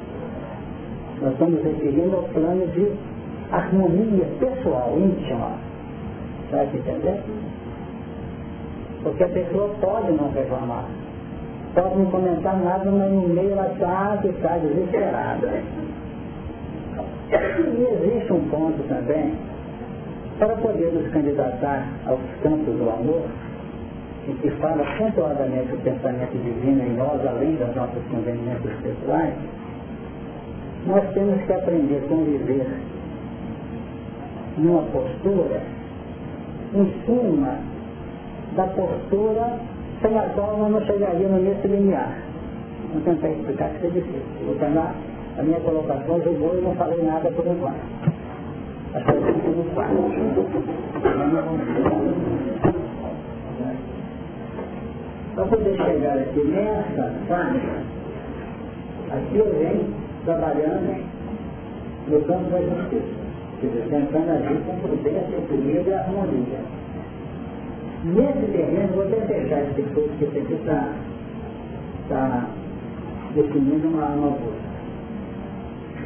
Nós 1.22 1.32
estamos 1.32 1.64
referindo 1.64 2.16
ao 2.16 2.24
plano 2.24 2.68
de 2.68 2.92
harmonia 3.52 4.26
pessoal, 4.40 4.94
íntima. 4.98 5.52
Sabe 6.52 6.68
que 6.72 6.78
entender? 6.78 7.22
Porque 9.04 9.24
a 9.24 9.30
pessoa 9.30 9.70
pode 9.82 10.12
não 10.12 10.32
reclamar. 10.32 10.86
Pode 11.74 11.96
não 11.98 12.06
comentar 12.06 12.58
nada, 12.58 12.90
mas 12.90 13.12
no 13.12 13.30
meio 13.30 13.52
ela 13.52 13.72
está, 13.72 14.20
está 14.24 14.58
desesperada. 14.58 15.62
E 17.32 18.08
existe 18.08 18.34
um 18.34 18.42
ponto 18.50 18.84
também, 18.88 19.34
para 20.40 20.56
poder 20.56 20.92
nos 20.94 21.12
candidatar 21.12 21.88
aos 22.08 22.20
campos 22.44 22.76
do 22.76 22.90
amor, 22.90 23.24
em 24.28 24.34
que 24.36 24.50
fala 24.52 24.84
pontuadamente 24.98 25.74
o 25.74 25.78
pensamento 25.78 26.32
divino 26.32 26.84
em 26.84 26.96
nós, 26.96 27.26
além 27.26 27.56
das 27.56 27.76
nossas 27.76 28.04
conveniências 28.10 28.74
pessoais, 28.82 29.34
nós 30.86 31.04
temos 31.14 31.42
que 31.44 31.54
aprender 31.54 32.04
a 32.04 32.08
conviver 32.08 32.68
numa 34.58 34.84
postura 34.84 35.62
em 36.74 37.06
cima 37.06 37.60
da 38.56 38.68
postura 38.68 39.60
sem 40.02 40.18
a 40.18 40.24
qual 40.30 40.58
nós 40.58 40.72
não 40.72 40.82
chegaria 40.86 41.28
no 41.28 41.42
mesmo 41.42 41.68
limiar. 41.68 42.18
Vou 42.94 43.02
tentar 43.02 43.30
explicar 43.30 43.70
que 43.70 43.88
é 43.88 43.90
difícil. 43.90 44.22
Vou 44.46 44.56
tentar 44.56 44.94
a 45.38 45.44
minha 45.44 45.60
colocação 45.60 46.22
jogou 46.22 46.58
e 46.58 46.62
não 46.62 46.76
falei 46.76 47.02
nada 47.04 47.30
por 47.32 47.46
enquanto. 47.46 47.76
Acho 48.94 49.06
que 49.06 49.34
fico 49.34 49.50
no 49.50 49.64
quarto. 49.74 49.96
Para 55.36 55.46
poder 55.46 55.76
chegar 55.76 56.18
aqui 56.18 56.44
nessa 56.46 57.12
faixa, 57.28 57.84
aqui 59.12 59.38
eu 59.38 59.52
venho 59.52 60.05
trabalhando 60.26 61.06
no 62.08 62.22
campo 62.22 62.50
da 62.50 62.60
justiça. 62.60 63.26
Dizer, 63.62 63.88
tentando 63.90 64.32
agir 64.32 64.60
com 64.66 64.80
prudência, 64.80 65.38
equilíbrio 65.38 65.88
e 65.88 65.94
harmonia. 65.94 66.60
Nesse 68.04 68.52
terreno, 68.52 68.94
vou 68.94 69.04
até 69.04 69.22
fechar 69.22 69.62
esse 69.62 69.82
curso 69.94 70.10
que 70.20 70.26
aqui 70.26 70.54
está 70.54 70.94
tá 72.10 72.48
definindo 73.34 73.88
uma, 73.88 74.08
uma 74.08 74.30
boa. 74.32 74.66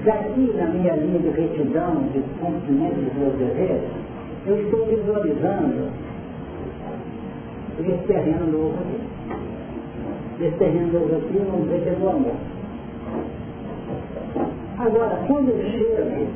Daqui 0.06 0.54
na 0.56 0.68
minha 0.68 0.96
linha 0.96 1.20
de 1.20 1.30
retidão, 1.30 2.04
de 2.14 2.22
cumprimento 2.40 2.96
dos 2.96 3.14
meus 3.16 3.34
deveres, 3.38 3.82
eu 4.46 4.62
estou 4.62 4.86
visualizando 4.86 5.92
esse 7.80 8.08
terreno 8.08 8.46
novo 8.46 8.76
aqui. 8.80 10.46
Esse 10.46 10.58
terreno 10.58 10.94
novo 10.94 11.16
aqui, 11.16 11.38
vamos 11.38 11.64
dizer 11.66 11.82
que 11.82 11.90
é 11.90 11.94
do 11.94 12.10
amor. 12.10 12.59
Agora, 14.80 15.20
quando 15.28 15.50
eu 15.50 15.72
chego 15.72 16.28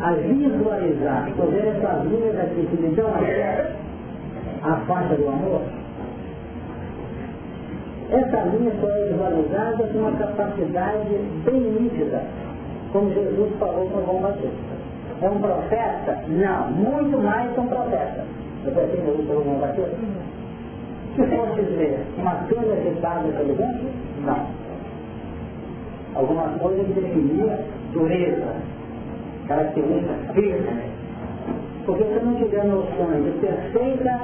a 0.00 0.12
visualizar, 0.12 1.28
estou 1.28 1.46
vendo 1.46 1.68
essas 1.68 2.04
linhas 2.04 2.38
aqui 2.38 2.66
que 2.70 2.82
me 2.82 2.94
dão 2.94 3.08
a 4.62 4.76
faixa 4.86 5.14
do 5.16 5.28
amor, 5.28 5.62
essa 8.10 8.40
linha 8.42 8.72
só 8.80 8.88
é 8.88 9.04
visualizada 9.08 9.86
com 9.88 9.98
uma 9.98 10.12
capacidade 10.12 11.18
bem 11.44 11.60
nítida 11.60 12.22
como 12.94 13.12
Jesus 13.12 13.50
falou 13.58 13.90
para 13.90 14.02
João 14.02 14.22
Batista. 14.22 14.74
É 15.20 15.28
um 15.28 15.40
profeta? 15.40 16.22
Não, 16.28 16.70
muito 16.70 17.18
mais 17.18 17.52
que 17.52 17.58
um 17.58 17.66
profeta. 17.66 18.24
Você 18.62 18.70
tem 18.70 19.08
ouvido 19.08 19.26
pelo 19.26 19.42
João 19.42 19.58
Batista? 19.58 19.96
Se 21.16 21.26
fosse 21.26 21.62
dizer 21.62 22.06
uma 22.18 22.34
cana 22.34 22.72
agitada 22.72 23.28
pelo 23.28 23.54
vento, 23.56 23.86
não. 24.24 24.63
Alguma 26.14 26.48
coisa 26.58 26.84
que 26.84 26.92
definia 26.92 27.58
dureza, 27.92 28.54
característica 29.48 30.32
firme. 30.34 30.94
Porque 31.84 32.04
se 32.04 32.10
eu 32.10 32.24
não 32.24 32.34
tiver 32.36 32.64
noções 32.64 33.24
de 33.24 33.30
perfeita 33.40 34.20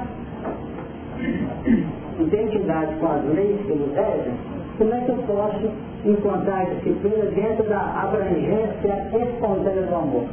identidade 2.19 2.95
com 2.95 3.07
as 3.07 3.25
leis 3.35 3.61
que 3.65 3.73
nos 3.73 3.93
regem, 3.93 4.33
como 4.77 4.93
é 4.93 5.01
que 5.01 5.09
eu 5.09 5.17
posso 5.27 5.69
encontrar 6.05 6.65
disciplina 6.65 7.25
dentro 7.25 7.69
da 7.69 8.03
abrangência 8.03 9.07
espontânea 9.13 9.83
do 9.83 9.95
amor? 9.95 10.25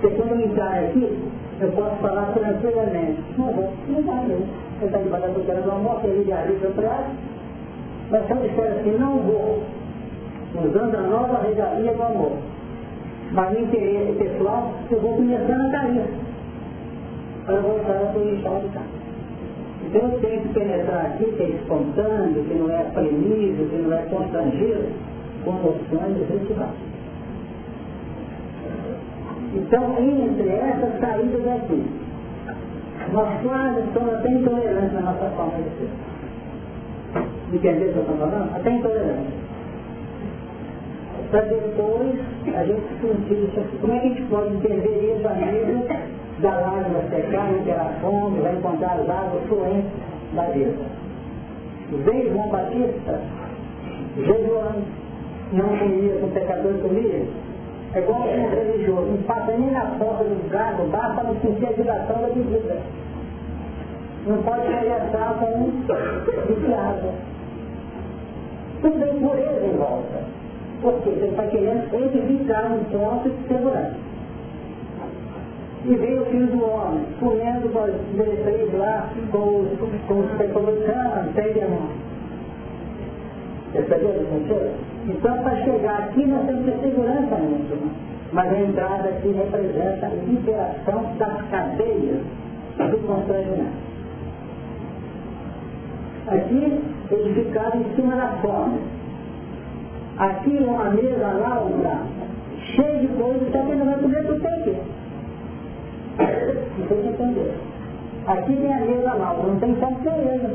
Quando 0.00 0.30
eu 0.30 0.46
entrar 0.46 0.78
aqui, 0.78 1.18
eu 1.60 1.72
posso 1.72 1.96
falar 1.96 2.32
tranquilamente. 2.32 3.20
Não 3.36 3.52
vou, 3.52 3.70
não 3.88 4.02
vai 4.02 4.26
mesmo. 4.26 4.48
Ele 4.78 4.86
está 4.86 4.98
debaixo 4.98 5.26
da 5.26 5.34
tutela 5.34 5.60
do 5.60 5.70
amor, 5.72 6.00
ele 6.04 6.24
de 6.24 6.32
alívio 6.32 6.70
para 6.70 7.06
Mas 8.10 8.26
se 8.26 8.32
eu 8.32 8.36
disser 8.38 8.72
assim, 8.72 8.98
não 8.98 9.18
vou, 9.18 9.62
usando 10.54 10.94
a 10.96 11.00
nova 11.02 11.42
regalia 11.46 11.92
do 11.92 12.02
amor, 12.02 12.32
mas 13.32 13.52
no 13.52 13.60
interesse 13.60 14.12
pessoal, 14.18 14.72
eu 14.90 15.00
vou 15.00 15.14
começando 15.14 15.60
a 15.60 15.70
cair. 15.70 16.04
Para 17.46 17.60
voltar 17.60 18.02
a 18.02 18.12
posição 18.12 18.60
de 18.60 18.68
cá. 18.68 18.82
Então 19.86 20.02
eu 20.02 20.20
tenho 20.20 20.42
que 20.42 20.48
penetrar 20.48 21.06
aqui, 21.06 21.24
que 21.24 21.42
é 21.42 21.48
espontâneo, 21.50 22.44
que 22.44 22.54
não 22.54 22.70
é 22.70 22.82
premido, 22.92 23.70
que 23.70 23.76
não 23.76 23.92
é 23.92 24.02
constrangido, 24.02 24.88
com 25.44 25.52
noções 25.52 26.28
retiradas. 26.28 26.90
Então, 29.54 29.96
entre 29.98 30.48
essas 30.48 31.00
saídas 31.00 31.48
aqui, 31.48 31.84
nós 33.12 33.42
quase 33.42 33.80
estamos 33.80 34.14
até 34.14 34.30
intolerantes 34.30 34.92
na 34.92 35.00
nossa 35.00 35.30
forma 35.30 35.58
de 35.58 35.70
ser. 35.78 36.09
O 37.52 37.58
que 37.58 37.66
eu 37.66 37.72
estou 37.72 38.04
falando? 38.04 38.54
Até 38.54 38.70
intolerância. 38.70 39.50
Para 41.30 41.40
depois 41.42 42.20
a 42.54 42.64
gente 42.64 42.82
sentir 43.00 43.44
isso. 43.44 43.78
Como 43.80 43.92
é 43.92 43.98
que 43.98 44.06
a 44.06 44.08
gente 44.08 44.22
pode 44.22 44.54
entender 44.54 45.16
isso 45.16 45.28
a 45.28 45.34
nível 45.34 45.86
da 46.38 46.50
lágrima 46.50 47.00
secar, 47.10 47.52
interação, 47.52 48.30
vai 48.40 48.54
encontrar 48.54 48.92
as 49.00 49.10
águas 49.10 49.42
fluentes 49.48 49.90
da 50.34 50.42
vida? 50.44 51.00
Veio 51.90 52.32
João 52.32 52.48
Batista, 52.50 53.20
jejuando, 54.16 54.84
não 55.52 55.76
comia 55.76 56.14
com 56.20 56.28
pecadores 56.30 56.82
comia, 56.82 57.24
é 57.94 57.98
igual 57.98 58.20
um 58.20 58.48
religioso, 58.48 59.06
não 59.10 59.22
passa 59.22 59.52
nem 59.56 59.72
na 59.72 59.86
porta 59.98 60.22
do 60.22 60.50
carro, 60.50 60.86
basta 60.86 61.24
não 61.24 61.34
sentir 61.40 61.66
a 61.66 61.72
vibração 61.72 62.22
da 62.22 62.28
bebida. 62.28 62.76
Não 64.26 64.42
pode 64.42 64.62
conversar 64.62 65.38
com 65.40 65.46
um 65.46 65.70
viciado. 66.46 67.08
Tudo 68.80 68.98
tem 68.98 69.20
pureza 69.20 69.66
em 69.66 69.76
volta. 69.76 70.24
Por 70.80 70.94
quê? 71.02 71.10
Você 71.10 71.26
está 71.26 71.46
querendo 71.46 71.94
edificar 71.94 72.72
um 72.72 72.84
ponto 72.84 73.28
de 73.28 73.48
segurança. 73.48 73.96
E 75.84 75.94
veio 75.94 76.22
o 76.22 76.26
filho 76.26 76.46
do 76.46 76.62
homem, 76.62 77.04
comendo 77.18 77.68
com 77.70 77.78
as 77.78 77.92
diretrizes 78.12 78.78
lá, 78.78 79.08
com 79.30 79.38
os, 79.38 80.00
com 80.06 80.20
os 80.20 80.38
republicanos, 80.38 81.28
entendeu? 81.30 81.68
Percebeu 83.72 84.08
o? 84.08 84.90
Então, 85.08 85.42
para 85.42 85.56
chegar 85.64 85.98
aqui, 86.00 86.26
nós 86.26 86.46
temos 86.46 86.64
que 86.64 86.70
ter 86.72 86.88
segurança 86.88 87.36
nisso. 87.36 87.78
Mas 88.32 88.52
a 88.52 88.60
entrada 88.60 89.08
aqui 89.08 89.32
representa 89.32 90.06
a 90.06 90.10
liberação 90.10 91.16
das 91.18 91.42
cadeias 91.50 92.20
do 92.76 93.06
constrangimento. 93.06 93.89
Aqui, 96.30 96.80
edificado 97.10 97.76
em 97.76 97.94
cima 97.96 98.14
da 98.14 98.28
fome. 98.40 98.78
Aqui, 100.16 100.58
uma 100.62 100.90
mesa 100.90 101.26
larga, 101.26 101.98
cheia 102.74 102.98
de 103.00 103.08
coisas, 103.08 103.50
só 103.50 103.58
que 103.62 103.74
não 103.74 103.86
vai 103.86 103.98
comer 103.98 104.26
tudo 104.26 104.46
aqui. 104.46 104.76
Não 106.78 106.86
tem 106.86 107.02
que 107.02 107.08
entender. 107.08 107.54
Aqui 108.28 108.54
tem 108.54 108.72
a 108.72 108.80
mesa 108.80 109.14
lá, 109.14 109.34
não 109.44 109.58
tem 109.58 109.74
como 109.74 109.96
ser 110.02 110.10
ele, 110.10 110.54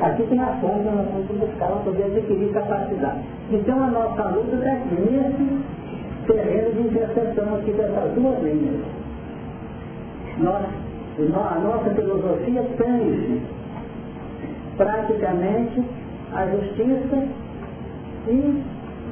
Aqui 0.00 0.22
tem 0.22 0.40
a 0.40 0.46
fonte 0.60 0.84
nós 0.84 1.08
temos 1.08 1.26
que 1.26 1.32
buscar 1.32 1.66
para 1.66 1.76
poder 1.78 2.04
adquirir 2.04 2.52
capacidade. 2.52 3.18
Então 3.50 3.82
a 3.82 3.88
nossa 3.88 4.22
luta 4.28 4.56
aqui, 4.56 4.94
nesse 4.94 5.64
terreno 6.28 6.72
de 6.74 6.80
interseção 6.82 7.56
aqui 7.56 7.72
dessas 7.72 8.12
duas 8.12 8.40
linhas. 8.44 8.84
Nós, 10.38 10.64
a 11.34 11.58
nossa 11.58 11.90
filosofia 11.90 12.62
tange 12.76 13.42
praticamente 14.78 15.84
a 16.32 16.46
justiça 16.46 17.28
e 18.28 18.64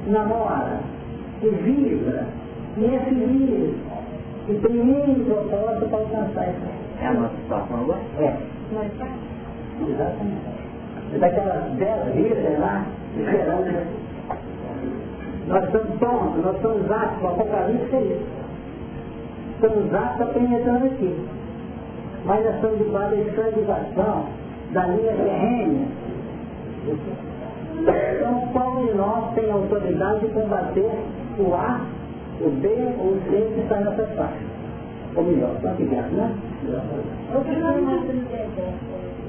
namora, 0.07 0.81
e 1.43 1.49
vibra, 1.49 2.27
e 2.79 2.85
é 2.87 2.99
feliz, 3.01 3.75
e 4.49 4.55
tem 4.55 4.73
mil 4.73 5.25
propósito 5.27 5.87
para 5.91 5.99
alcançar 5.99 6.49
isso. 6.49 6.67
É 7.03 7.07
a 7.09 7.13
nossa 7.13 7.37
situação 7.37 7.81
agora? 7.81 8.01
É. 8.19 8.37
Exatamente 9.87 10.57
daquelas 11.19 11.71
dez 11.79 12.15
virgens 12.15 12.59
lá, 12.59 12.85
esperando. 13.17 14.07
Nós 15.47 15.65
estamos 15.65 15.99
prontos, 15.99 16.45
nós 16.45 16.57
estamos 16.57 16.91
aptos, 16.91 17.23
o 17.23 17.27
Apocalipse 17.29 17.95
é 17.95 18.01
isso. 18.01 18.27
Estamos 19.55 19.95
aptos 19.95 20.21
a 20.21 20.27
penetrando 20.27 20.87
aqui. 20.87 21.27
Mas 22.25 22.45
nós 22.45 22.55
estamos 22.57 22.79
debaixo 22.79 23.11
da 23.11 23.23
escravização 23.23 24.27
da 24.73 24.87
linha 24.87 25.13
terrena. 25.13 25.87
Então, 27.79 28.49
qual 28.53 28.85
de 28.85 28.93
nós 28.95 29.35
tem 29.35 29.51
autoridade 29.51 30.21
de 30.21 30.29
combater 30.29 30.91
o 31.39 31.55
A, 31.55 31.81
o 32.41 32.49
B 32.51 32.69
ou 32.99 33.13
o 33.13 33.21
C 33.29 33.51
que 33.55 33.61
está 33.61 33.77
nessa 33.81 34.07
faixa? 34.17 34.45
Ou 35.15 35.25
melhor, 35.25 35.55
está 35.57 35.71
aqui 35.71 35.85
dentro, 35.85 36.17
né? 36.17 36.35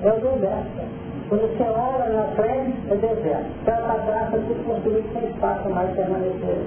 É 0.04 0.10
o 0.10 0.16
deserto. 0.16 0.88
Quando 1.30 1.42
você 1.42 1.64
olha 1.64 2.10
na 2.14 2.24
frente, 2.36 2.78
é 2.90 2.96
deserto. 2.96 3.50
Então, 3.62 3.76
para 3.76 4.00
trás, 4.06 4.34
é 4.34 4.38
tudo 4.38 4.64
construído 4.66 5.12
sem 5.14 5.30
espaço 5.30 5.70
mais 5.70 5.90
permanecer. 5.96 6.58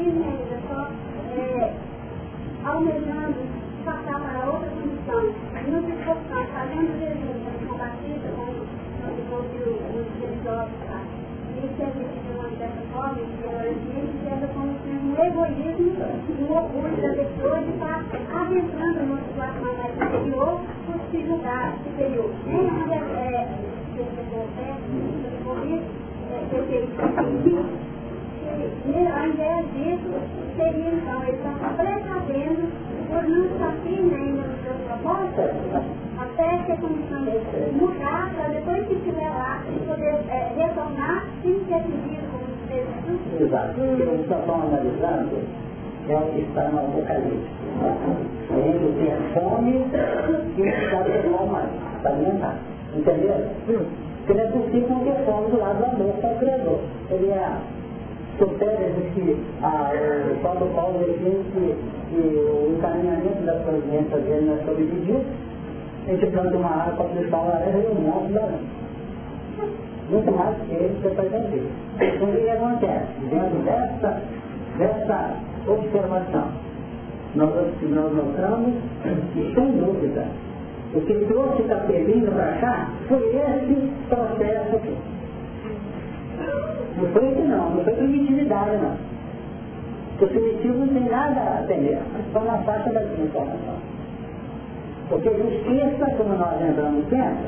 firme 0.01 0.25
ainda 0.25 0.57
só, 0.67 0.89
é, 1.37 1.73
almejando 2.65 3.37
passar 3.85 4.19
para 4.19 4.49
outra 4.49 4.69
condição, 4.69 5.21
nos 5.21 5.89
esforçando, 5.89 6.47
fazendo 6.53 6.89
Jesus, 6.99 7.37
com 7.67 7.77
Batista, 7.77 8.29
como 8.35 8.51
o 8.51 8.67
filósofo 10.41 10.91
e 11.51 11.69
se 11.75 11.83
a 11.83 11.85
gente 11.85 12.17
chama 12.25 12.49
dessa 12.57 12.81
forma, 12.91 13.11
a 13.11 13.63
gente 13.63 14.17
pega 14.23 14.47
como 14.47 14.71
um 14.71 15.13
egoísmo, 15.23 15.91
um 16.39 16.51
orgulho 16.51 16.97
da 17.01 17.09
pessoa 17.09 17.61
de 17.61 17.69
estar 17.69 18.03
adentrando 18.33 18.99
numa 19.05 19.21
situação 19.21 19.73
mais 19.77 19.93
superior 19.93 20.61
se 21.11 21.25
julgar 21.27 21.77
superior. 21.83 22.31
Nem 22.47 22.65
onde 22.65 22.93
é, 22.93 23.47
se 23.93 24.01
a 24.01 24.05
pessoa 24.05 24.45
perde, 24.55 24.81
por 25.43 25.57
isso, 25.67 25.85
eu 26.51 26.67
teria 26.67 26.87
que 26.87 27.90
ao 28.51 29.27
invés 29.27 29.65
disso, 29.73 30.09
seria 30.57 30.89
então, 30.89 31.23
ele 31.23 31.37
está 31.37 31.73
precavendo 31.77 32.69
por 33.09 33.23
não 33.23 33.45
estar 33.45 33.73
firme 33.83 34.15
ainda 34.15 34.41
no 34.43 34.63
seu 34.63 34.73
propósito, 34.87 35.41
até 36.17 36.57
que 36.63 36.71
a 36.71 36.77
comissão 36.77 37.21
mudar, 37.73 38.31
para 38.35 38.47
depois 38.49 38.87
que 38.87 38.93
estiver 38.93 39.29
lá, 39.29 39.63
poder 39.87 40.15
é, 40.29 40.53
retornar 40.55 41.25
sem 41.43 41.53
ser 41.65 41.83
pedido 41.83 42.31
como 42.31 42.51
fez 42.67 42.87
Exato. 43.41 43.81
O 43.81 43.97
que 43.97 44.03
nós 44.03 44.19
estamos 44.21 44.49
analisando 44.49 45.39
é 46.09 46.17
o 46.17 46.21
que 46.31 46.41
está 46.41 46.63
no 46.69 46.79
Apocalipse. 46.79 47.61
A 47.81 48.55
gente 48.55 48.97
tem 48.97 49.11
a 49.11 49.17
fome 49.33 49.85
e 50.57 50.61
o 50.61 50.67
estado 50.67 51.21
de 51.21 51.33
alma 51.33 51.61
para 52.01 52.11
alimentar. 52.11 52.55
Entendeu? 52.93 53.47
Porque 53.65 54.33
não 54.33 54.41
é 54.41 54.47
possível 54.51 54.89
não 54.89 54.99
ter 55.03 55.25
fome 55.25 55.51
do 55.51 55.59
lado 55.59 55.79
do 55.79 55.85
amor 55.85 56.13
com 56.21 56.27
o 56.27 56.39
Criador. 56.39 56.79
Ele 57.09 57.31
supera 58.37 58.91
que 59.13 59.37
a, 59.61 59.91
o 60.31 60.35
Paulo 60.41 60.71
Paulo 60.75 61.05
diz 61.05 61.45
que, 61.53 61.75
que 62.09 62.37
o 62.37 62.75
encaminhamento 62.77 63.43
das 63.45 63.61
providências 63.63 64.23
dele 64.23 64.45
não 64.45 64.53
é 64.55 64.65
sobredivido, 64.65 65.25
a 66.07 66.11
gente 66.11 66.25
planta 66.27 66.57
uma 66.57 66.69
área 66.69 66.93
para 66.93 67.05
deixar 67.07 67.37
uma 67.37 67.53
laranja 67.53 67.77
e 67.77 67.91
um 67.91 68.01
monte 68.01 68.27
de 68.27 68.33
laranja. 68.33 68.81
Muito 70.09 70.31
mais 70.31 70.57
que 70.57 70.73
ele 70.73 70.99
você 71.01 71.15
vai 71.15 71.25
entender. 71.27 71.71
Então 71.99 72.29
o 72.29 72.35
que 72.35 72.49
acontece? 72.49 73.07
Dentro 73.29 73.59
dessa, 73.63 74.21
dessa 74.77 75.35
observação, 75.67 76.47
nós, 77.35 77.49
nós 77.81 78.13
notamos 78.13 78.73
que 79.33 79.53
sem 79.53 79.71
dúvida 79.77 80.27
o 80.93 81.01
que 81.01 81.13
trouxe 81.25 81.61
Itapemirim 81.61 82.25
para 82.25 82.51
cá 82.59 82.89
foi 83.07 83.19
esse 83.19 83.91
processo 84.09 84.75
aqui. 84.75 84.97
Não 86.97 87.09
foi 87.09 87.29
isso 87.29 87.41
não, 87.41 87.69
não 87.71 87.83
foi 87.83 87.93
primitividade 87.93 88.77
não. 88.77 89.11
O 90.21 90.27
primitivo 90.27 90.77
não 90.77 90.87
tem 90.87 91.09
nada 91.09 91.41
a 91.41 91.63
temer, 91.67 91.99
só 92.31 92.41
na 92.41 92.57
faixa 92.59 92.91
da 92.91 92.99
desinformação. 92.99 93.75
Porque 95.09 95.29
justiça, 95.29 96.05
como 96.17 96.35
nós 96.35 96.61
lembramos 96.61 97.03
sempre, 97.09 97.47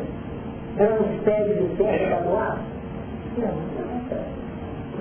ela 0.78 0.96
nos 1.00 1.22
pede 1.22 1.54
de 1.54 1.78
ser 1.78 2.10
para 2.10 2.20
doar. 2.22 2.58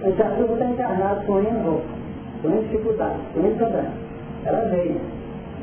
Esse 0.05 0.23
assunto 0.23 0.53
está 0.53 0.65
encarnado 0.67 1.27
com 1.27 1.39
erro, 1.39 1.83
com 2.43 2.51
dificuldade, 2.51 3.19
com 3.35 3.41
problema. 3.57 3.91
Ela 4.45 4.69
veio. 4.69 5.01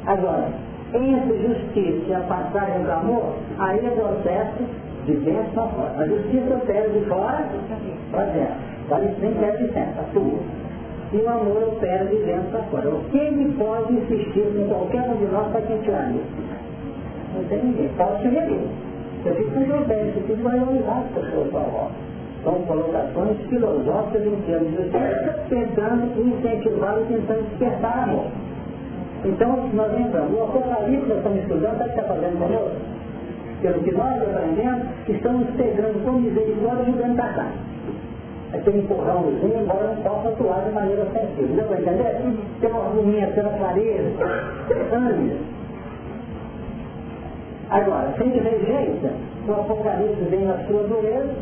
Agora, 0.07 0.47
entre 0.93 1.47
justiça 1.47 2.05
e 2.07 2.13
a 2.13 2.19
passagem 2.21 2.83
do 2.83 2.91
amor, 2.91 3.35
aí 3.59 3.85
é 3.85 3.89
processo 3.91 4.63
de 5.09 5.15
dentro 5.25 5.51
para 5.53 5.67
fora. 5.67 5.93
A 5.97 6.07
justiça 6.07 6.55
opera 6.55 6.89
de 6.89 6.99
fora 7.05 7.43
para 8.11 8.25
dentro. 8.25 8.69
Sem 9.19 9.33
pé 9.33 9.51
de 9.51 9.67
dentro, 9.67 10.03
tua. 10.13 10.39
E 11.11 11.17
o 11.17 11.29
amor 11.29 11.63
opera 11.73 12.05
de 12.05 12.15
dentro 12.17 12.51
para 12.51 12.63
fora. 12.63 12.89
O 12.89 13.03
que 13.05 13.17
ele 13.17 13.53
pode 13.57 13.93
insistir 13.93 14.45
com 14.55 14.67
qualquer 14.67 15.09
um 15.09 15.15
de 15.17 15.25
nós 15.25 15.51
para 15.51 15.61
que 15.61 15.73
a 15.73 15.75
gente 15.75 15.89
ame? 15.89 16.21
Não 17.35 17.43
tem 17.45 17.63
ninguém. 17.63 17.89
Pode 17.97 18.21
sugerir. 18.23 18.61
Eu 19.25 19.35
fico 19.35 19.51
com 19.51 19.65
problemas, 19.65 20.15
eu 20.15 20.21
fico 20.23 20.43
valorizar 20.43 21.03
as 21.03 21.11
pessoas 21.11 21.53
ao 21.53 21.61
volta. 21.61 22.09
São 22.43 22.53
colocações 22.53 23.37
filosóficas 23.49 24.25
em 24.25 24.35
termos 24.47 24.69
de 24.69 24.77
justiça, 24.77 25.39
tentando 25.49 26.21
incentivar 26.21 26.97
e 27.01 27.13
tentando 27.13 27.49
despertar 27.49 28.03
amor. 28.03 28.27
Então, 29.25 29.69
nós 29.73 29.91
lembramos, 29.91 30.39
o 30.39 30.43
Apocalipse 30.43 31.05
nós 31.09 31.17
estamos 31.17 31.39
estudando, 31.39 31.77
sabe 31.77 31.89
o 31.89 31.93
que 31.93 31.99
está 31.99 32.13
fazendo 32.13 32.39
conosco? 32.39 32.77
Pelo 33.61 33.83
que 33.83 33.91
nós 33.91 34.21
aprendemos, 34.21 34.87
estamos 35.07 35.49
pegando 35.57 36.03
com 36.05 36.11
misericórdia 36.13 36.83
e 36.83 36.91
jogando 36.91 37.15
para 37.15 37.33
cá. 37.33 37.47
Aquele 38.53 38.79
empurrãozinho, 38.79 39.61
embora 39.61 39.93
não 39.93 40.01
possa 40.01 40.29
atuar 40.29 40.63
de 40.65 40.71
maneira 40.71 41.05
sensível. 41.11 41.55
Deu 41.55 41.65
para 41.65 41.81
entender? 41.81 42.37
Tem 42.61 42.71
uma 42.71 42.85
argumento 42.85 43.33
pela 43.35 43.49
clareza, 43.49 44.09
ânimo. 44.93 45.37
Agora, 47.69 48.13
se 48.17 48.23
ele 48.23 48.39
rejeita, 48.39 49.11
o 49.47 49.51
Apocalipse 49.51 50.23
vem 50.23 50.45
na 50.45 50.57
sua 50.65 50.83
dureza 50.83 51.35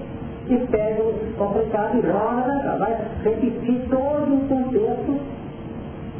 e 0.49 0.57
pega 0.67 1.03
o 1.03 1.13
complicado 1.37 1.97
e 1.97 2.01
joga, 2.01 2.77
vai 2.77 2.97
repetir 3.23 3.81
todo 3.89 4.33
o 4.33 4.47
contexto 4.49 5.19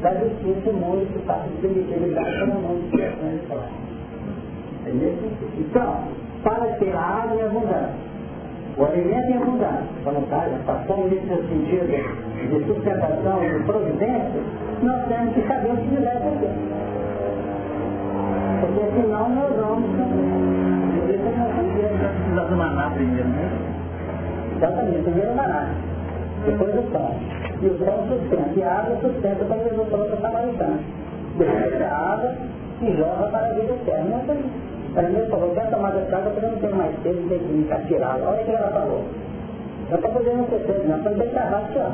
da 0.01 0.13
justiça 0.13 0.71
mundo 0.71 1.11
que 1.11 1.19
passa 1.25 1.47
de 1.49 1.57
permitividade 1.57 2.37
para 2.37 2.45
o 2.45 2.61
mundo 2.61 2.89
de 2.91 2.97
Entendeu? 2.97 3.86
Então, 4.89 6.03
para 6.43 6.65
ter 6.79 6.95
a 6.95 7.01
água 7.01 7.35
em 7.35 7.43
abundância, 7.43 8.07
o 8.77 8.85
alimento 8.85 9.31
em 9.31 9.37
abundância, 9.37 9.83
quando 10.03 10.29
passamos 10.65 11.11
nesse 11.11 11.27
sentido 11.27 11.87
de 12.49 12.65
sustentação 12.65 13.43
e 13.43 13.49
de 13.57 13.63
providência, 13.65 14.41
nós 14.83 15.07
temos 15.07 15.33
que 15.33 15.47
saber 15.47 15.71
o 15.71 15.77
que 15.77 15.95
leva 15.95 16.19
a 16.19 16.31
Porque 18.61 19.01
senão 19.01 19.29
nós 19.29 19.55
vamos 19.55 19.89
precisar 21.05 22.43
do 22.49 22.55
maná 22.55 22.91
primeiro, 22.91 23.27
né? 23.27 23.49
Exatamente, 24.55 25.03
primeiro 25.03 25.31
o 25.31 25.35
maná, 25.35 25.69
depois 26.45 26.75
o 26.75 26.81
pão. 26.91 27.15
E 27.61 27.65
o 27.65 27.75
pão 27.75 28.07
sustenta, 28.07 28.59
e 28.59 28.63
a 28.63 28.79
água 28.79 28.97
sustenta 29.01 29.45
para 29.45 29.57
o 29.57 29.63
resultado 29.63 30.09
da 30.09 30.17
samaritana. 30.17 30.79
Depois 31.37 31.81
a 31.81 32.13
água 32.13 32.35
e 32.81 32.95
joga 32.95 33.27
para 33.29 33.47
a 33.47 33.53
vida 33.53 33.73
eterna. 33.73 34.09
Não 34.09 34.19
tem. 34.25 34.37
Ela 34.97 35.09
mesmo 35.09 35.29
falou, 35.29 35.53
dessa 35.53 35.77
porque 36.21 36.45
eu 36.45 36.49
não 36.49 36.57
tenho 36.57 36.75
mais 36.75 36.95
tempo 37.03 37.29
de 37.29 37.35
me 37.35 37.87
tirá 37.87 38.17
Olha 38.19 38.41
o 38.41 38.45
que 38.45 38.51
ela 38.51 38.71
falou. 38.71 39.03
Não 39.89 39.95
está 39.95 40.09
podendo 40.09 40.49
ser 40.49 40.59
tempo, 40.65 40.87
não, 40.87 41.03
foi 41.03 41.13
bem 41.13 41.29
carrado 41.29 41.73
só. 41.73 41.91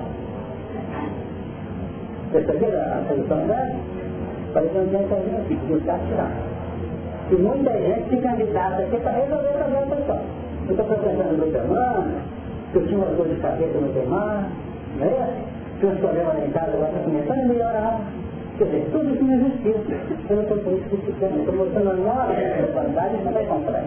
Perceberam 2.32 2.80
a 2.80 3.04
solução 3.08 3.48
dela? 3.48 3.76
Parecendo 4.54 4.92
bem 4.92 5.08
que 5.08 5.14
a 5.14 5.18
gente 5.18 5.56
buscar 5.68 6.00
tirar. 6.08 6.32
E 7.30 7.36
muita 7.36 7.72
gente 7.72 8.10
se 8.10 8.18
candidata 8.18 8.82
aqui 8.84 8.98
para 8.98 9.12
resolver 9.12 9.54
também 9.54 9.84
a 9.84 9.96
questão. 9.96 10.22
Eu 10.66 10.72
estou 10.72 10.86
apresentando 10.86 11.38
duas 11.38 11.52
semanas, 11.52 12.22
que 12.72 12.78
eu 12.78 12.88
tinha 12.88 12.98
uma 13.00 13.16
dor 13.16 13.28
de 13.28 13.36
cabeça 13.36 13.78
no 13.80 13.94
semana, 13.94 14.50
não 14.98 15.06
é? 15.06 15.44
que 15.80 15.86
os 15.88 16.00
problemas 16.00 16.36
lá 16.36 16.52
casa 16.52 16.72
agora 16.72 16.88
estão 16.88 17.04
começando 17.04 17.40
a 17.40 17.46
melhorar. 17.46 18.00
Quer 18.58 18.66
dizer, 18.66 18.90
tudo 18.92 19.14
isso 19.14 19.24
é 19.24 19.38
justiça. 19.38 19.94
Eu 20.30 20.36
não 20.36 20.44
estou 20.44 20.58
justificando, 20.58 21.40
estou 21.40 21.56
mostrando 21.56 21.90
a 21.90 21.94
nossa 21.94 22.34
responsabilidade 22.34 23.16
e 23.16 23.18
você 23.18 23.32
vai 23.32 23.46
comprar. 23.46 23.84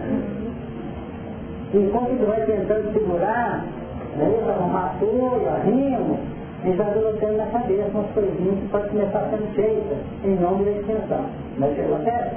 Enquanto 1.73 2.19
tu 2.19 2.25
vai 2.25 2.41
tentando 2.41 2.93
segurar, 2.93 3.65
né, 4.17 4.31
arrumar 4.49 4.85
apoio, 4.95 5.49
arrimo, 5.49 6.19
gente 6.67 6.77
vai 6.77 6.93
colocando 6.93 7.37
na 7.37 7.45
cabeça 7.47 7.89
umas 7.93 8.11
coisinhas 8.11 8.59
que 8.59 8.67
podem 8.67 8.89
começar 8.89 9.29
sendo 9.29 9.55
feitas 9.55 9.97
em 10.23 10.35
nome 10.35 10.65
da 10.65 10.71
extensão. 10.71 11.25
Mas 11.57 11.75
que 11.75 11.81
acontece? 11.81 12.35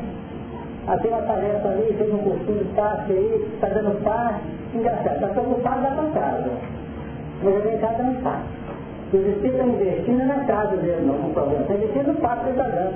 Ah, 0.86 0.96
tem 0.98 1.10
uma 1.10 1.22
tarefa 1.22 1.68
ali, 1.68 1.94
fez 1.96 2.12
um 2.12 2.18
cursinho 2.18 2.64
passe 2.74 3.12
aí, 3.12 3.48
está 3.54 3.68
dando 3.68 4.02
passe, 4.02 4.40
engraçado, 4.74 5.14
está 5.14 5.28
preocupado, 5.28 5.82
dá 5.82 5.90
para 5.90 6.20
casa. 6.20 6.50
Mas 7.42 7.54
eu 7.54 7.72
em 7.72 7.78
casa 7.78 8.02
não 8.02 8.14
está. 9.10 9.18
O 9.18 9.30
espírito 9.30 9.46
está 9.46 9.64
investindo 9.64 10.26
na 10.26 10.44
casa 10.44 10.76
dele, 10.76 11.06
não 11.06 11.14
com 11.14 11.32
problema. 11.32 11.62
Está 11.62 11.74
investindo 11.74 12.06
no 12.08 12.14
passo 12.20 12.44
que 12.44 12.50
está 12.50 12.64
dando. 12.64 12.94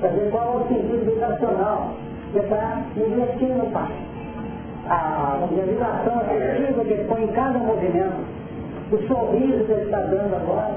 Para 0.00 0.08
ver 0.10 0.30
qual 0.30 0.44
é 0.44 0.56
o 0.56 0.68
sentido 0.68 1.04
vibracional. 1.04 1.94
Ele 2.34 2.44
está 2.44 2.82
investindo 2.96 3.58
no 3.58 3.70
passo. 3.70 3.92
A, 4.88 5.38
a 5.42 5.46
vibração 5.46 6.20
afetiva 6.20 6.84
que 6.84 6.92
ele 6.92 7.04
põe 7.08 7.24
em 7.24 7.28
cada 7.28 7.58
movimento. 7.58 8.36
O 8.92 8.98
sorriso 9.08 9.64
que 9.64 9.72
ele 9.72 9.82
está 9.82 10.00
dando 10.00 10.36
agora. 10.36 10.74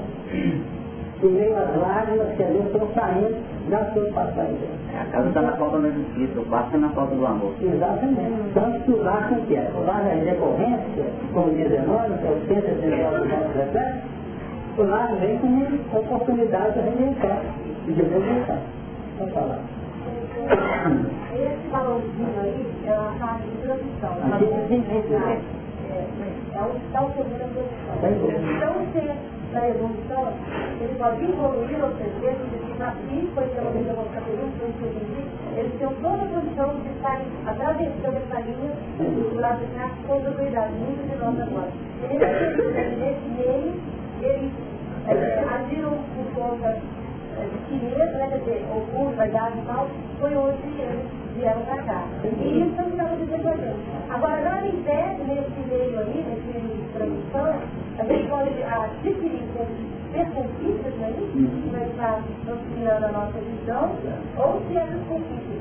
E 1.22 1.26
meio 1.26 1.54
às 1.54 1.76
lágrimas 1.76 2.34
que 2.34 2.42
ali 2.42 2.58
estão 2.64 2.88
saindo 2.94 3.36
das 3.68 3.92
suas 3.92 4.10
passagens. 4.12 4.58
A 4.98 5.04
casa 5.12 5.28
está 5.28 5.42
na 5.42 5.52
falta 5.52 5.78
da 5.78 5.90
justiça, 5.90 6.40
o 6.40 6.44
passo 6.46 6.66
está 6.66 6.78
na 6.78 6.88
falta 6.90 7.14
do 7.14 7.26
amor. 7.26 7.52
Exatamente. 7.62 8.54
Tanto 8.54 8.80
que 8.80 8.90
o 8.90 9.02
lar 9.02 9.30
que 9.46 9.54
é? 9.54 9.70
O 9.74 9.86
lar 9.86 10.04
é 10.06 10.14
recorrência, 10.14 11.04
como 11.32 11.54
diz 11.54 11.66
Emmanuel, 11.66 12.18
que 12.18 12.26
é 12.26 12.30
o 12.30 12.46
centro 12.48 12.72
essencial 12.72 13.12
do 13.12 13.28
nosso 13.28 13.58
reflexo, 13.58 14.00
o 14.76 14.82
lado 14.82 15.16
vem 15.16 15.38
com 15.38 15.98
oportunidade 15.98 16.74
de 16.74 16.80
e 17.86 17.92
de 17.92 18.02
reinventar. 18.02 18.58
Vamos 19.18 19.34
falar. 19.34 19.60
Esse 21.34 21.68
balãozinho 21.70 22.40
aí 22.40 22.66
é 22.86 22.92
uma 22.92 23.12
fase 23.18 23.42
de 23.44 23.56
transição. 23.58 24.16
É 26.54 26.60
o 26.62 26.80
tal 26.92 27.10
seguro 27.10 27.38
da 27.38 27.46
produção. 27.46 27.94
Então, 28.56 28.74
se 28.92 29.00
da 29.52 29.68
evolução, 29.68 30.32
ele 30.80 30.94
pode 30.96 31.24
evoluir 31.24 31.82
ou 31.82 31.90
crescer, 31.90 32.36
porque 32.38 32.78
nasci, 32.78 33.28
foi 33.34 33.44
pela 33.48 33.70
vida 33.72 33.92
do 33.92 34.00
eles 35.58 35.72
têm 35.78 35.88
toda 35.88 36.22
a 36.22 36.28
condição 36.28 36.74
de 36.80 36.88
estar 36.90 37.20
atravessando 37.46 38.16
essa 38.16 38.40
linha 38.40 38.72
do 38.98 39.40
lado 39.40 39.58
de 39.58 39.74
cá 39.74 39.90
com 40.06 40.20
tranquilidade, 40.20 40.72
muito 40.74 41.02
de 41.10 41.16
nós 41.16 41.40
agora. 41.40 41.72
Ele, 42.08 42.24
nesse 42.96 43.28
meio, 43.36 43.74
eles 44.20 44.52
é, 45.06 45.44
agiram 45.48 45.98
por 46.14 46.34
conta 46.34 46.68
é, 46.68 47.48
de 47.68 47.74
mesmo, 47.74 48.18
né, 48.18 48.28
quer 48.28 48.38
dizer, 48.38 48.66
o 48.70 48.80
curso, 48.92 49.20
a 49.20 49.26
idade 49.26 49.58
e 49.58 49.62
tal, 49.62 49.88
foi 50.20 50.36
onde 50.36 50.80
eles 50.80 51.04
vieram 51.36 51.62
para 51.62 51.82
cá. 51.82 52.04
E 52.24 52.60
isso 52.60 52.76
não 52.76 52.88
estava 52.88 53.16
dizendo 53.16 53.48
a 53.48 53.56
gente. 53.56 53.78
Agora, 54.10 54.40
nada 54.42 54.66
impede, 54.66 55.24
nesse 55.24 55.60
meio 55.68 55.98
aí, 56.00 56.24
nesse 56.28 56.58
meio 56.58 56.76
de 56.76 56.92
transição, 56.92 57.54
a 57.98 58.04
gente 58.04 58.28
pode 58.28 58.62
adquirir 58.62 59.40
ter 60.12 60.26
conquistas, 60.30 60.94
não 60.98 61.06
é 61.06 61.10
isso? 61.10 61.32
Que 61.32 61.70
vai 61.70 61.88
estar 61.88 62.22
auxiliando 62.48 63.06
a 63.06 63.12
nossa 63.12 63.38
visão, 63.38 63.96
ou 64.36 64.62
se 64.66 64.76
essas 64.76 65.02
conquistas 65.06 65.60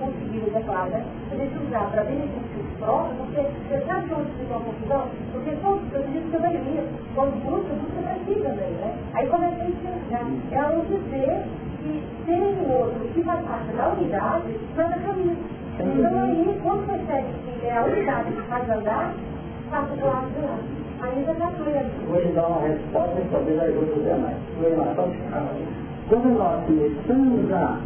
conseguiu, 0.00 0.48
é 0.56 0.60
claro, 0.64 0.90
né? 0.90 1.04
A 1.30 1.36
gente 1.36 1.54
usar 1.62 1.84
para 1.92 2.04
benefício 2.04 2.64
próprio, 2.78 3.16
porque 3.20 3.40
você 3.40 3.76
sabe 3.86 4.08
que 4.08 4.14
onde 4.14 4.30
fica 4.32 4.56
uma 4.56 4.64
confusão? 4.64 5.04
Porque 5.32 5.50
todos, 5.62 5.92
eu 5.92 6.02
disse 6.08 6.26
que 6.30 6.36
a 6.36 6.40
maioria, 6.40 6.84
quando 7.14 7.36
busca, 7.44 7.72
busca 7.76 8.16
si 8.24 8.34
também, 8.40 8.72
né? 8.80 8.94
Aí 9.12 9.26
começa 9.28 9.62
a 9.62 9.68
enxergar. 9.68 10.26
É 10.50 10.60
onde 10.74 10.96
vê 11.12 11.26
que 11.80 12.02
tem 12.26 12.40
um 12.40 12.72
outro 12.72 13.00
que 13.12 13.22
faz 13.22 13.44
parte 13.44 13.72
da 13.76 13.88
unidade, 13.88 14.60
nada 14.76 14.96
caminho. 14.98 15.36
Então 15.78 16.22
aí, 16.24 16.60
quando 16.62 16.86
percebe 16.86 17.28
que 17.44 17.66
é 17.66 17.76
a 17.76 17.84
unidade 17.84 18.32
que 18.32 18.42
faz 18.48 18.68
andar, 18.68 19.14
passa 19.70 19.96
do 19.96 20.06
lado 20.06 20.28
do 20.34 20.42
lado. 20.44 20.80
Já 21.00 21.32
está 21.32 21.46
pleno. 21.46 21.90
Vou 22.08 22.32
dar 22.34 22.46
uma 22.46 22.60
resposta 22.60 23.20
e 23.20 23.24
talvez 23.30 23.58
ajude 23.58 23.90
os 23.90 24.04
demais. 24.04 24.36
Quando 26.08 26.28
nós 26.36 26.64
começamos 26.66 27.52
a 27.52 27.78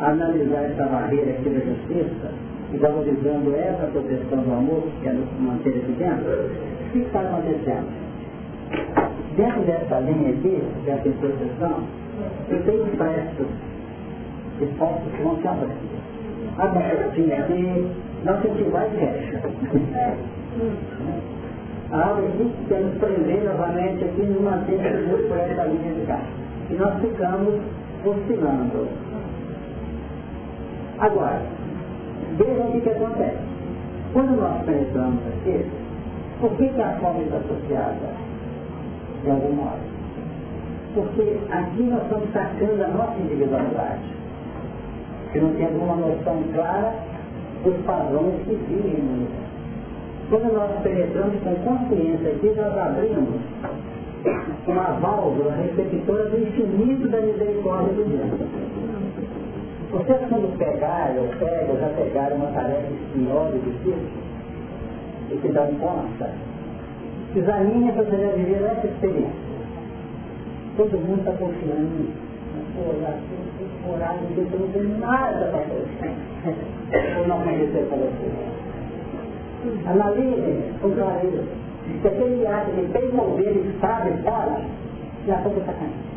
analisar 0.00 0.64
essa 0.64 0.84
barreira 0.84 1.30
aqui 1.32 1.50
da 1.50 1.60
justiça 1.60 2.30
e 2.72 2.76
valorizando 2.76 3.54
essa 3.54 3.86
proteção 3.86 4.42
do 4.42 4.52
amor 4.52 4.82
que 5.00 5.08
é 5.08 5.12
manter 5.40 5.70
aqui 5.70 5.92
dentro, 5.92 6.30
o 6.30 6.92
que 6.92 6.98
está 6.98 7.20
acontecendo? 7.20 7.88
Dentro 9.36 9.60
dessa 9.62 10.00
linha 10.00 10.30
aqui, 10.30 10.62
dessa 10.84 11.08
proteção, 11.08 11.82
eu 12.50 12.62
tenho 12.64 12.86
prestos 12.96 13.46
de 14.58 14.66
pontos 14.78 15.12
que 15.16 15.22
vão 15.22 15.36
se 15.40 15.48
abrir. 15.48 15.72
Abre 16.58 16.82
um 16.82 17.02
pouquinho 17.02 17.34
aqui, 17.38 17.90
não 18.24 18.40
se 18.42 18.62
vai 18.70 18.88
e 18.88 18.90
fecha. 18.98 19.40
algo 21.90 22.26
aqui 22.26 22.44
que 22.44 22.64
quer 22.68 22.80
nos 22.80 22.98
prender 22.98 23.44
novamente 23.44 24.04
aqui 24.04 24.22
nos 24.22 24.42
manter 24.42 24.76
por 25.28 25.38
essa 25.38 25.64
linha 25.64 25.94
de 25.94 26.06
cá. 26.06 26.20
E 26.70 26.74
nós 26.74 27.00
ficamos 27.00 27.60
oscilando. 28.04 28.88
Agora, 31.00 31.40
vejam 32.36 32.66
o 32.66 32.80
que, 32.80 32.90
acontece. 32.90 33.38
Quando 34.12 34.40
nós 34.40 34.64
penetramos 34.64 35.20
aqui, 35.28 35.64
por 36.40 36.50
que, 36.56 36.68
que 36.68 36.80
a 36.80 36.98
fome 37.00 37.24
está 37.24 37.36
associada 37.36 38.14
de 39.22 39.30
algum 39.30 39.52
modo? 39.52 39.78
Porque 40.94 41.38
aqui 41.50 41.82
nós 41.82 42.02
estamos 42.02 42.32
sacando 42.32 42.82
a 42.82 42.88
nossa 42.88 43.20
individualidade. 43.20 44.18
Que 45.32 45.40
não 45.40 45.54
temos 45.54 45.82
uma 45.82 45.96
noção 45.96 46.42
clara 46.52 46.94
dos 47.62 47.76
padrões 47.84 48.34
que 48.44 48.54
vivem 48.54 49.02
no 49.02 49.28
Quando 50.30 50.52
nós 50.52 50.82
penetramos 50.82 51.40
com 51.42 51.54
consciência 51.56 52.30
aqui, 52.30 52.52
nós 52.56 52.76
abrimos 52.76 53.40
uma 54.66 54.98
válvula 55.00 55.52
receptora 55.52 56.24
do 56.24 56.42
infinito 56.42 57.08
da 57.08 57.20
misericórdia 57.20 57.92
de 57.92 58.04
Deus. 58.04 58.87
Vocês 59.90 60.20
quando 60.28 60.58
pegaram, 60.58 61.22
ou 61.22 61.28
pegam, 61.38 61.78
já 61.80 61.88
pegaram 61.96 62.36
uma 62.36 62.48
tarefa 62.48 62.92
espinhosa 62.92 63.56
e 63.56 63.60
difícil, 63.60 64.20
e 65.30 65.36
que 65.38 65.48
dão 65.48 65.66
conta, 65.76 66.30
examine 67.34 67.92
para 67.92 68.02
você 68.02 68.16
viver 68.36 68.64
essa 68.64 68.86
experiência. 68.86 69.48
Todo 70.76 70.98
mundo 70.98 71.20
está 71.20 71.32
confiando 71.32 71.80
em 71.80 71.84
mim. 71.84 72.12
Orar, 73.88 74.16
eu 74.36 74.60
não 74.60 74.68
tenho 74.68 74.98
nada 74.98 75.46
para 75.46 75.60
fazer. 75.62 75.86
Ou 77.18 77.26
não 77.26 77.40
conhecer 77.40 77.88
para 77.88 77.96
você. 77.96 78.28
Analise 79.88 80.74
com 80.80 80.90
clareza. 80.90 81.44
Se 82.02 82.08
aquele 82.08 82.46
ato 82.46 82.70
de 82.72 82.82
bem 82.92 83.08
mover 83.12 83.48
ele 83.48 83.78
sabe, 83.80 84.12
pode, 84.22 84.62
já 85.26 85.38
pouco 85.38 85.60
está 85.60 85.72
caindo. 85.72 86.08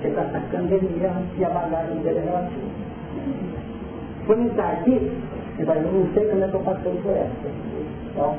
Você 0.00 0.08
está 0.08 0.24
sacando 0.24 0.74
ele 0.74 1.00
e 1.38 1.44
a 1.44 1.48
bagagem 1.48 1.96
dele 2.02 2.18
é 2.18 2.22
relativa. 2.22 2.85
Quando 4.26 4.50
está 4.50 4.72
aqui, 4.72 5.12
dizer, 5.56 5.82
não 5.82 6.12
sei 6.14 6.24
como 6.28 6.44
é 6.44 6.48
que 6.48 6.54
eu 6.54 6.60
passei 6.60 6.92
por 7.02 7.12
essa. 7.12 7.48
Então, 8.10 8.36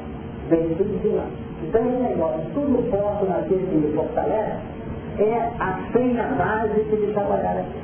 vem 0.49 0.75
tudo 0.75 1.01
de 1.01 1.09
lá. 1.09 1.25
Então 1.63 1.81
esse 1.81 2.03
negócio, 2.03 2.41
tudo 2.53 2.89
posso 2.91 3.25
naquele 3.25 3.65
que 3.67 3.75
me 3.75 3.93
fortalece, 3.93 4.57
é 5.19 5.51
a 5.59 5.79
senha 5.91 6.23
básica 6.37 6.95
de 6.95 7.13
trabalhar 7.13 7.57
aqui. 7.57 7.79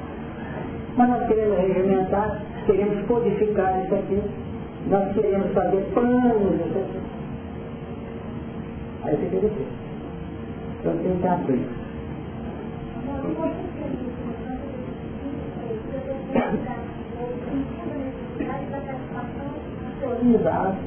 Mas 0.96 1.10
nós 1.10 1.28
queremos 1.28 1.58
regimentar, 1.58 2.42
queremos 2.66 3.06
codificar 3.08 3.84
isso 3.84 3.96
aqui, 3.96 4.22
nós 4.90 5.12
queremos 5.14 5.52
fazer 5.54 5.82
planos 5.94 6.54
isso 6.54 6.78
aqui. 6.78 7.00
Aí 9.04 9.18
fica 9.18 9.40
difícil. 9.40 9.66
Então 10.80 10.98
tem 10.98 11.18
que 11.18 11.28
abrir. 11.28 11.84
Exato. 20.24 20.78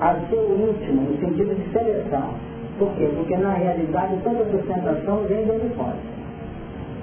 A 0.00 0.14
seu 0.30 0.44
íntimo, 0.56 1.02
no 1.02 1.18
sentido 1.18 1.54
de 1.54 1.72
seleção. 1.72 2.34
Por 2.78 2.90
quê? 2.94 3.10
Porque 3.16 3.36
na 3.36 3.54
realidade 3.54 4.16
toda 4.22 4.44
sustentação 4.50 5.24
vem 5.24 5.44
de 5.44 5.74
fora. 5.74 5.96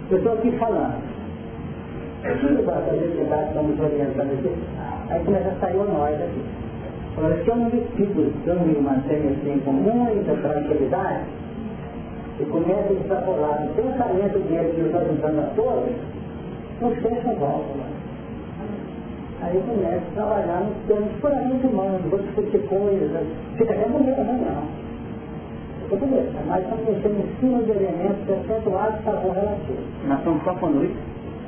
Eu 0.09 0.17
estou 0.17 0.33
aqui 0.33 0.51
falando. 0.57 1.03
Tudo 2.41 2.63
para 2.65 2.81
fazer 2.81 3.27
nós 3.29 3.47
estamos 3.47 3.79
orientando 3.79 4.33
aqui. 4.33 4.55
Aí 5.09 5.23
começa 5.23 5.49
a 5.49 5.59
sair 5.59 5.77
o 5.77 5.83
nós 5.83 6.15
aqui. 6.15 6.41
Agora, 7.17 7.43
se 7.43 7.47
eu 7.47 7.55
não 7.55 7.65
me 7.65 7.81
fico, 7.95 8.31
se 8.43 8.47
eu 8.47 8.55
não 8.55 8.65
me 8.65 8.79
mantenho 8.79 9.31
assim 9.31 9.59
com 9.65 9.71
muita 9.71 10.35
tranquilidade, 10.35 11.25
e 12.39 12.45
começa 12.45 12.89
a 12.89 12.93
extrapolar 12.93 13.65
o 13.65 13.69
pensamento 13.73 14.39
dele 14.47 14.73
que 14.75 14.81
está 14.81 15.03
juntando 15.03 15.41
a 15.41 15.45
todos, 15.55 15.95
não 16.81 16.91
fecha 16.91 17.29
a 17.29 17.33
volta. 17.33 17.86
Né? 19.39 19.47
Aí 19.47 19.63
começa 19.67 19.97
a 19.97 20.13
trabalhar 20.13 20.61
nos 20.61 20.87
termos 20.87 21.11
puramente 21.21 21.67
humanos, 21.67 22.01
vou 22.09 22.19
discutir 22.19 22.59
coisas, 22.67 23.27
fica 23.57 23.73
até 23.73 23.87
bonito, 23.89 24.21
né? 24.21 24.39
Não. 24.45 24.87
Fica 25.89 26.05
bonito, 26.05 26.33
mas 26.47 26.63
estamos 26.63 26.85
mexendo 26.85 27.19
em 27.19 27.39
cima 27.39 27.63
de 27.63 27.71
elementos 27.71 28.25
percentuais 28.25 28.97
de 28.97 29.03
sabor 29.03 29.33
relativo. 29.33 29.79
Nós 30.07 30.17
estamos 30.19 30.43
só 30.43 30.53
com 30.55 30.67
luz? 30.67 30.91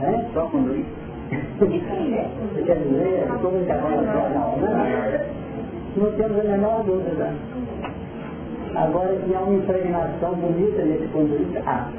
É? 0.02 0.26
Só 0.34 0.50
luz. 0.54 0.86
Você 1.30 2.64
quer 2.64 2.76
dizer, 2.78 3.28
como 3.42 3.64
que 3.64 3.72
agora 3.72 4.02
não, 4.02 4.58
né? 4.58 5.26
Não 5.96 6.12
temos 6.14 6.40
a 6.40 6.44
menor 6.44 6.84
dúvida. 6.84 7.34
Agora 8.76 9.16
que 9.16 9.36
há 9.36 9.40
uma 9.40 9.56
impregnação 9.56 10.34
bonita 10.36 10.84
nesse 10.84 11.08
conduíte, 11.08 11.58
ah, 11.66 11.90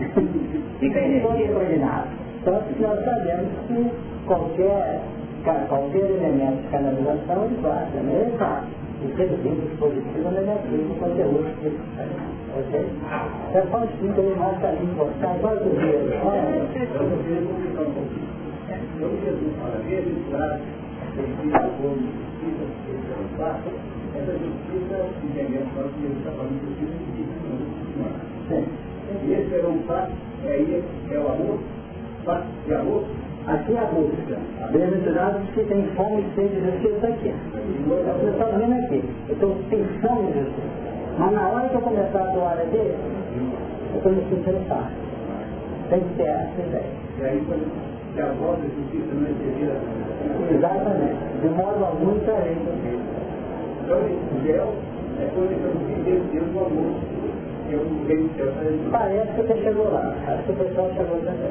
fica 0.81 1.01
todo 1.23 1.41
impregnado. 1.41 2.09
Tanto 2.45 2.75
que 2.75 2.83
nós 2.83 3.05
sabemos 3.05 3.49
que 3.67 3.91
qualquer, 4.27 5.01
qualquer 5.41 6.11
elemento 6.11 6.63
de 6.63 6.69
canalização 6.69 7.45
ele 7.45 7.61
vai 7.63 7.87
também 7.93 8.17
ele 8.17 8.37
vai. 8.37 8.65
E 9.01 9.17
seja 9.17 9.37
simples, 9.43 9.79
positivo 9.79 10.27
ou 10.27 10.33
negativo, 10.33 10.95
conteúdo 11.01 11.49
que 11.61 11.73
Ok? 12.53 12.73
Então, 13.49 13.63
assim 13.85 14.13
que 14.13 14.21
ele 14.21 14.35
mais 14.37 14.65
ali 14.65 14.85
encostar, 14.85 15.37
igual 15.37 15.57
do 15.57 15.71
dedo. 15.71 16.13
Olha, 16.27 16.61
eu 16.61 16.67
Jesus 19.01 19.57
fala, 19.59 19.81
registrar, 19.89 20.61
tem 21.17 21.25
que 21.25 21.49
essa 24.15 24.33
justiça, 24.33 24.97
entendemos 25.25 25.69
nós 25.77 25.91
está 26.19 26.31
falando 26.33 26.61
de 26.61 26.67
justiça 26.81 27.35
humana. 27.97 28.21
E 29.23 29.33
esse 29.33 29.55
é 29.55 29.67
um 29.67 29.79
fato, 29.87 30.13
é 30.45 30.49
aí, 30.49 30.85
é 31.11 31.19
o 31.19 31.29
amor, 31.33 31.59
fato 32.25 32.47
de 32.67 32.75
amor. 32.75 33.05
Aqui 33.51 33.75
é 33.75 33.81
a 33.81 33.85
busca. 33.87 34.39
Bem-aventurados 34.71 35.43
que 35.51 35.65
tem 35.65 35.83
fome 35.97 36.23
e 36.23 36.35
sede 36.37 36.55
de 36.55 36.71
justiça 36.71 37.09
aqui. 37.09 37.35
Você 37.89 38.31
está 38.31 38.45
vendo 38.45 38.75
aqui. 38.85 39.03
Eu 39.29 39.35
estou 39.35 39.57
pensando 39.69 40.33
de 40.33 40.39
justiça. 40.39 40.91
Mas 41.19 41.33
na 41.33 41.49
hora 41.49 41.69
que 41.69 41.75
eu 41.75 41.81
começar 41.81 42.21
a 42.21 42.27
doar 42.31 42.59
aqui, 42.61 42.77
eu 42.77 43.97
estou 43.97 44.13
me 44.13 44.23
sentindo 44.31 44.69
fácil. 44.69 44.97
Tem 45.91 45.99
que 45.99 46.15
ter 46.15 46.29
essa 46.29 46.63
ideia. 46.63 46.85
E 47.19 47.25
aí, 47.25 47.45
se 48.15 48.21
a 48.23 48.27
voz 48.27 48.59
da 48.61 48.69
justiça 48.69 49.11
não 49.19 49.27
é 49.27 50.55
Exatamente. 50.55 51.19
De 51.43 51.49
modo 51.49 51.85
algum 51.85 52.19
diferente. 52.21 52.71
Então, 53.83 53.99
esse 53.99 54.47
gel 54.47 54.75
é 55.19 55.27
eu 55.35 55.75
não 55.75 55.83
fiz 55.87 55.99
Deus, 56.31 56.53
no 56.55 56.67
amor. 56.67 56.95
Eu 57.69 57.85
não 57.85 58.05
vejo 58.07 58.27
o 58.27 58.31
céu 58.37 58.47
Parece 58.93 59.33
que 59.33 59.43
você 59.43 59.57
chegou 59.63 59.91
lá. 59.93 60.15
Acho 60.29 60.45
que 60.45 60.53
o 60.53 60.55
pessoal 60.55 60.91
chegou 60.95 61.19
também. 61.19 61.51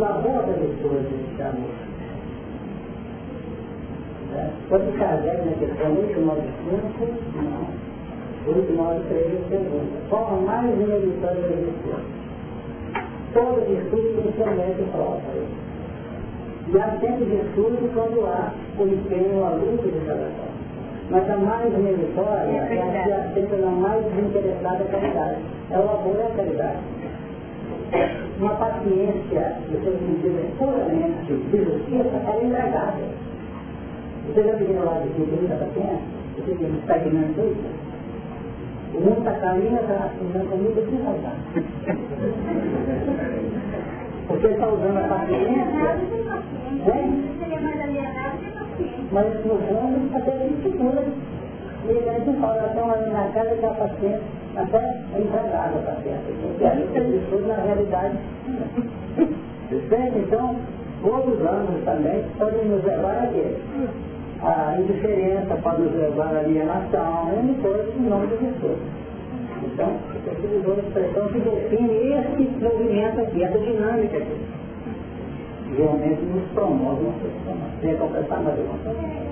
O 0.00 0.02
labor 0.02 0.46
das 0.46 0.56
pessoas 0.56 1.04
de 1.10 1.42
amor. 1.42 1.76
Quando 4.70 4.98
Kardec 4.98 5.44
na 5.44 5.52
questão 5.52 5.92
895, 5.92 7.12
não. 7.36 7.68
893 8.48 9.44
pergunta. 9.50 10.00
Qual 10.08 10.26
a 10.26 10.40
mais 10.40 10.74
meritória 10.74 11.42
da 11.42 11.48
existência? 11.48 12.00
Todo 13.34 13.60
discurso 13.68 14.22
tem 14.22 14.32
seu 14.32 14.46
mérito 14.56 14.90
próprio. 14.90 15.44
E 16.72 16.78
há 16.78 16.98
sempre 16.98 17.24
discurso 17.26 17.84
quando 17.92 18.24
há 18.24 18.54
o 18.78 18.88
empenho, 18.88 19.44
a 19.44 19.50
luta 19.50 19.86
de 19.86 20.00
cada 20.06 20.30
qual. 20.32 20.48
Mas 21.10 21.28
a 21.28 21.36
mais 21.36 21.76
meritória 21.76 22.48
é 22.48 22.58
a 22.58 23.04
que 23.04 23.12
aceita 23.12 23.56
a 23.66 23.70
mais 23.70 24.02
desinteressada 24.06 24.82
caridade. 24.84 25.40
É 25.70 25.78
o 25.78 25.82
amor 25.82 26.16
a 26.24 26.36
caridade. 26.36 26.99
Uma 28.38 28.54
paciência, 28.54 29.58
no 29.68 29.82
seu 29.82 29.92
sentido 29.92 30.56
puramente 30.58 31.32
de 31.34 31.58
justiça, 31.58 32.16
é 32.26 32.44
indragável. 32.44 33.08
Você 34.26 34.42
já 34.44 34.52
viu 34.52 34.84
lá 34.84 35.00
de 35.00 35.08
que 35.08 35.22
muita 35.22 35.56
paciência? 35.56 35.98
Você 36.36 36.54
tem 36.54 36.70
estagnante 36.78 37.40
isso? 37.40 37.90
O 38.94 39.00
mundo 39.00 39.18
está 39.18 39.32
caminhando, 39.32 39.80
está 39.80 40.04
assinando 40.06 40.50
comigo 40.50 40.80
sem 40.88 40.98
faltar. 41.04 41.36
Porque 44.26 44.46
ele 44.46 44.54
está 44.54 44.66
usando 44.68 44.98
a 44.98 45.08
paciência. 45.08 45.64
Né? 45.64 45.90
Mas 49.12 49.26
ele 49.26 50.06
está 50.06 50.20
tendo 50.20 50.62
segura. 50.62 51.04
E 51.86 51.90
ele 51.90 52.24
não 52.26 52.34
fala, 52.40 52.66
estão 52.66 52.90
ali 52.90 53.10
na 53.10 53.24
casa 53.32 53.66
a 53.66 53.70
paciência, 53.74 54.22
até 54.56 54.78
entregada 55.18 55.78
a 55.78 55.82
paciência. 55.94 56.32
Porque 56.42 56.64
a 56.64 56.74
gente 56.74 56.92
tem 56.92 57.20
tudo 57.30 57.46
na 57.48 57.54
realidade. 57.54 58.16
Certo? 59.88 60.18
Então, 60.18 60.56
outros 61.02 61.40
anos 61.40 61.84
também 61.84 62.24
podem 62.38 62.64
nos 62.66 62.84
levar 62.84 63.22
a 63.22 63.26
quê? 63.28 63.56
A 64.42 64.76
indiferença 64.78 65.54
pode 65.62 65.82
nos 65.82 65.94
levar 65.94 66.34
à 66.34 66.38
alienação, 66.40 67.30
e 67.38 67.46
depois 67.46 67.96
em 67.96 68.08
nome 68.08 68.26
de 68.28 68.36
Jesus. 68.38 68.78
Então, 69.62 69.90
eu 70.26 70.32
utilizou 70.32 70.74
a 70.74 70.78
expressão 70.78 71.28
que 71.28 71.38
define 71.40 72.14
esse 72.14 72.42
movimento 72.62 73.20
aqui, 73.20 73.44
essa 73.44 73.58
dinâmica 73.58 74.16
aqui. 74.16 74.36
Realmente 75.76 76.22
nos 76.22 76.48
promove 76.52 77.04
uma 77.04 77.12
transformação. 77.20 77.80
Quer 77.80 77.98
completar 77.98 78.42
mais 78.42 78.58
alguma 78.58 78.78
coisa? 78.78 79.30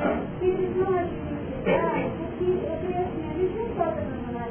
Eles 0.00 0.76
não 0.76 0.96
administram, 0.96 2.08
porque 2.16 2.44
eu 2.44 2.76
creio 2.80 3.04
assim, 3.04 3.22
eles 3.36 3.52
não 3.54 3.68
podem 3.76 4.04
abandonar. 4.08 4.48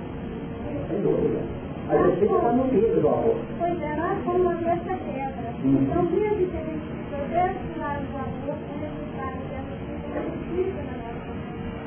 Sem 0.88 1.02
dúvida. 1.02 1.42
A 1.90 1.98
justiça 1.98 2.36
está 2.36 2.52
no 2.52 2.66
livro 2.68 3.02
do 3.02 3.08
amor. 3.08 3.36
Pois 3.58 3.82
é, 3.82 3.96
nós 3.96 4.24
somos 4.24 4.42
uma 4.42 4.54
dessa 4.54 4.94
pedra. 4.94 5.50
Então, 5.66 6.04
mesmo 6.04 6.46
que 6.52 6.58
a 6.58 6.66
gente 6.70 6.86
pudesse 7.10 7.60
tirar 7.74 7.98
o 7.98 8.14
amor, 8.14 8.58
o 8.62 8.78
resultado 8.78 9.42
dessa 9.50 9.74
justiça 10.22 10.80
na 10.86 10.96
nossa 11.02 11.34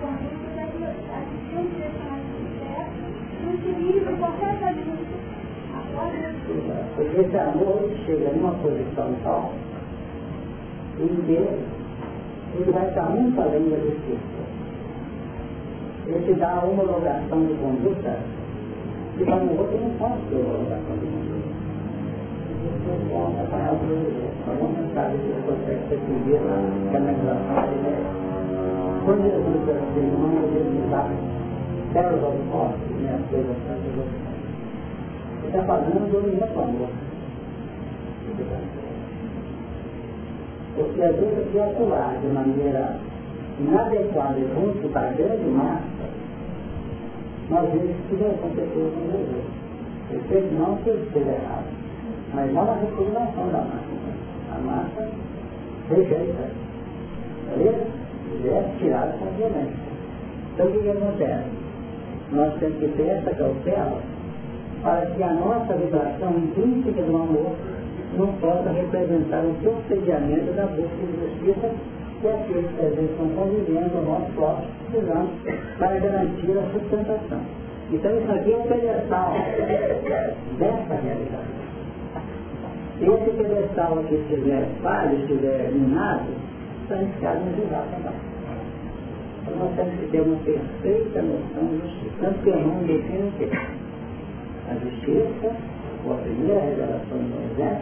conduta, 0.03 0.48
daí 0.57 0.83
a 0.83 1.22
gente 1.22 1.46
tem 1.55 1.62
direcionamento 1.70 2.51
certo, 2.59 2.98
equilíbrio 3.46 4.14
completamente 4.18 5.07
agora. 5.70 6.35
Porque 6.96 7.16
esse 7.20 7.38
amor 7.38 7.79
chega 8.05 8.33
numa 8.33 8.55
posição 8.55 9.14
tal 9.22 9.53
em 10.98 11.09
que 11.09 11.82
ele 12.55 12.73
vai 12.73 12.88
estar 12.88 13.09
muito 13.11 13.41
além 13.41 13.69
da 13.71 13.77
justiça. 13.77 14.43
Ele 16.07 16.25
te 16.25 16.35
dá 16.35 16.55
a 16.55 16.65
homologação 16.65 17.47
de 17.47 17.55
conduta 17.55 18.19
e 19.19 19.25
para 19.25 19.37
o 19.37 19.59
outro 19.59 19.79
não 19.79 19.91
pode 19.99 20.21
ter 20.29 20.37
homologação 20.37 20.97
de 20.99 21.07
conduta. 21.07 21.62
Isso 22.62 22.91
é 22.91 23.15
uma 23.15 23.45
palavra 23.45 24.33
uma 24.47 24.69
mensagem 24.69 25.19
que 25.19 25.27
você 25.27 25.43
consegue 25.47 25.83
perceber 25.88 26.41
que 26.91 26.97
é 26.97 27.01
na 27.01 27.12
relação 27.12 27.55
da 27.55 27.73
ideia. 27.73 28.23
Quando 29.05 29.23
Jesus 29.23 29.59
diz 29.65 29.77
assim, 29.77 30.07
não 30.12 30.31
Jesus 30.53 30.91
dá 30.91 31.03
terras 31.93 32.25
aos 32.25 32.45
mortos, 32.47 32.91
né, 33.01 33.19
as 33.19 33.31
coisas 33.31 33.57
santas, 33.67 33.93
ele 35.43 35.49
está 35.49 35.62
falando 35.65 36.11
do 36.11 36.29
imenso 36.29 36.59
amor. 36.61 36.88
Porque 40.75 41.03
às 41.03 41.15
vezes 41.17 41.39
aqui 41.39 41.61
atuar 41.61 42.17
de 42.21 42.27
maneira 42.29 42.97
inadequada 43.61 44.39
junto 44.41 44.89
da 44.89 45.01
grande 45.13 45.45
massa, 45.51 45.83
nós 47.51 47.71
vemos 47.71 47.97
que 48.09 48.17
vai 48.17 48.31
acontecer 48.31 48.93
com 48.95 49.13
Jesus. 49.13 49.63
Ele 50.31 50.59
não 50.59 50.77
que 50.77 50.91
ele 50.91 51.03
esteja 51.07 51.31
errado, 51.31 51.67
mas 52.35 52.53
não 52.53 52.63
a 52.63 52.75
resignação 52.75 53.47
da 53.49 53.59
massa. 53.59 53.93
A 54.55 54.59
massa 54.59 55.09
rejeita. 55.91 56.51
Ele 57.57 58.49
é 58.49 58.75
tirado 58.79 59.19
com 59.19 59.27
violência. 59.37 59.93
Então 60.55 60.67
o 60.67 60.73
que, 60.73 60.79
que 60.81 60.91
acontece? 60.91 61.51
Nós 62.33 62.55
temos 62.59 62.79
que 62.79 62.89
ter 62.89 63.09
essa 63.09 63.35
cautela 63.35 64.01
para 64.83 65.07
que 65.07 65.23
a 65.23 65.33
nossa 65.35 65.75
vibração 65.75 66.31
intrínseca 66.39 67.03
do 67.03 67.17
amor 67.17 67.53
não 68.16 68.27
possa 68.35 68.70
representar 68.70 69.44
o 69.44 69.55
procedimento 69.62 70.53
da 70.55 70.66
busca 70.66 70.96
de 70.96 71.20
justiça 71.20 71.70
que 72.20 72.29
aqueles 72.29 72.70
que 72.70 72.87
às 72.87 72.94
vezes 72.94 73.11
convivendo 73.16 73.88
no 73.96 74.03
nosso 74.05 74.33
próprio 74.33 74.68
precisamos 74.90 75.31
para 75.79 75.98
garantir 75.98 76.59
a 76.59 76.62
sustentação. 76.72 77.40
Então 77.90 78.18
isso 78.18 78.33
aqui 78.33 78.53
é 78.53 78.57
um 78.57 78.62
pedestal 78.62 79.33
dessa 80.59 80.94
realidade. 80.94 81.62
Se 82.98 83.05
esse 83.05 83.31
pedestal 83.37 83.98
aqui 83.98 84.14
estiver 84.14 84.68
falho, 84.83 85.18
estiver 85.18 85.72
minado, 85.72 86.31
está 86.83 86.96
iniciado 86.96 87.40
no 87.40 87.57
julgar 87.57 87.85
também. 87.90 88.33
Então 89.42 89.57
nós 89.57 89.75
temos 89.75 89.94
que 89.98 90.07
ter 90.07 90.20
uma 90.20 90.37
perfeita 90.37 91.22
noção 91.22 91.66
de 91.66 91.81
justiça. 91.81 92.14
Tanto 92.20 92.38
que 92.44 92.48
eu 92.51 92.61
não 92.61 92.79
defino 92.85 93.29
o 93.29 93.33
quê? 93.33 93.48
A 94.70 94.75
justiça, 94.75 95.57
ou 96.07 96.14
a 96.14 96.16
primeira 96.18 96.61
revelação 96.61 97.18
do 97.18 97.35
Moisés, 97.35 97.79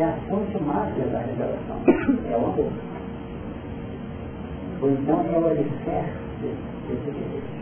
é 0.00 0.04
a 0.04 0.12
fonte 0.28 0.62
máxima 0.62 1.06
da 1.06 1.18
revelação. 1.18 1.76
É 2.30 2.36
o 2.36 2.46
amor. 2.46 2.72
Ou 4.82 4.90
então 4.90 5.20
é 5.20 5.38
o 5.38 5.46
alicerce 5.46 6.12
desse 6.88 7.10
direito. 7.10 7.60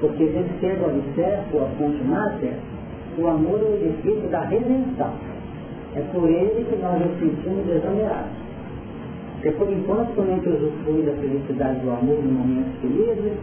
Porque 0.00 0.22
ele 0.22 0.50
sendo 0.60 0.82
o 0.82 0.90
alicerce 0.90 1.46
ou 1.52 1.64
a 1.64 1.68
fonte 1.78 2.04
máxima, 2.04 2.52
o 3.18 3.26
amor 3.28 3.60
é 3.60 3.64
o 3.64 3.74
edifício 3.74 4.28
da 4.30 4.40
redenção. 4.40 5.12
É 5.94 6.00
por 6.12 6.28
ele 6.28 6.64
que 6.64 6.76
nós 6.82 7.00
nos 7.00 7.18
sentimos 7.18 7.66
desonerados. 7.66 8.32
Porque 9.34 9.50
por 9.52 9.72
enquanto, 9.72 10.14
quando 10.14 10.30
a 10.30 10.34
gente 10.34 10.48
usufrui 10.48 11.02
da 11.02 11.12
felicidade 11.14 11.80
do 11.80 11.90
amor 11.90 12.22
no 12.22 12.32
momento 12.32 12.80
felizes, 12.80 13.38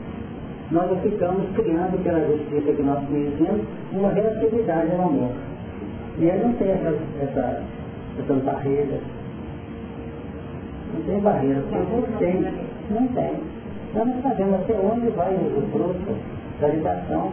nós 0.71 1.01
ficamos 1.01 1.49
criando 1.55 2.03
pela 2.03 2.19
justiça 2.25 2.71
que 2.71 2.83
nós 2.83 3.03
conhecemos 3.07 3.61
uma 3.91 4.09
relatividade 4.11 4.91
ao 4.91 5.07
amor. 5.07 5.31
E 6.19 6.25
ele 6.25 6.43
não 6.43 6.53
tem 6.53 6.69
essas, 6.69 6.95
essa, 7.21 7.63
essas 8.19 8.43
barreiras. 8.43 9.01
Não 10.93 11.01
tem 11.01 11.19
barreira, 11.19 11.63
não 11.71 12.01
tem. 12.17 12.41
Não 12.89 13.07
tem. 13.07 13.33
Então 13.89 14.05
nós 14.05 14.21
sabemos 14.21 14.55
até 14.55 14.73
onde 14.73 15.09
vai 15.11 15.33
o 15.33 15.61
fruto 15.71 16.15
da 16.59 16.67
ligação 16.67 17.31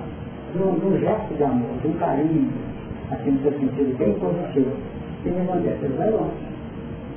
de 0.52 0.62
um, 0.62 0.98
gesto 0.98 1.34
de 1.34 1.44
amor, 1.44 1.76
de 1.82 1.88
um 1.88 1.92
carinho, 1.94 2.52
assim 3.10 3.30
no 3.30 3.42
seu 3.42 3.52
sentido 3.52 3.98
bem 3.98 4.14
positivo. 4.14 4.72
E 5.24 5.28
me 5.28 5.40
acontece, 5.40 5.84
ele 5.84 5.96
vai 5.96 6.10
longe. 6.10 6.32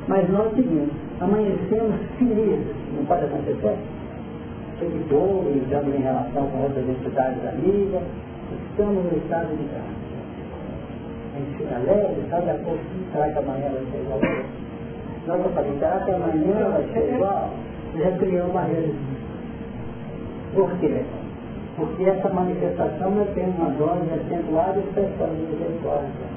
Mas 0.07 0.29
nós 0.29 0.53
seguimos, 0.55 0.89
amanhecemos 1.19 1.95
felizes, 2.17 2.75
não 2.95 3.05
pode 3.05 3.25
acontecer? 3.25 3.77
Dor, 5.09 5.45
estamos 5.55 5.93
em 5.93 6.01
relação 6.01 6.47
com 6.47 6.63
outras 6.63 6.87
entidades 6.87 7.45
amigas, 7.45 8.01
estamos 8.71 9.03
no 9.03 9.17
estado 9.17 9.55
de 9.57 9.63
graça 9.63 9.98
a 11.39 11.45
gente 11.45 11.57
fica 11.57 11.75
alegre, 11.75 12.25
sabe 12.29 12.49
a 12.49 12.53
pouco, 12.55 12.79
será 13.11 13.29
que 13.29 13.39
amanhã 13.39 13.69
vai 13.69 13.85
ser 13.91 14.01
igual? 14.01 14.19
Não, 15.27 15.35
eu 15.35 15.49
falei, 15.51 15.79
será 15.79 15.99
que 15.99 16.11
amanhã 16.11 16.69
vai 16.69 16.83
ser 16.93 17.13
igual? 17.15 17.49
Já 17.97 18.11
criou 18.17 18.47
uma 18.47 18.61
rede. 18.63 18.95
Por 20.53 20.71
quê? 20.79 21.03
Porque 21.77 22.03
essa 22.03 22.29
manifestação 22.29 23.11
não 23.11 23.25
tem 23.27 23.45
uma 23.45 23.69
dose 23.71 24.09
acentuada 24.13 24.81
de 24.81 24.87
expressão 24.87 25.29
de 25.29 25.41
misericórdia. 25.41 26.29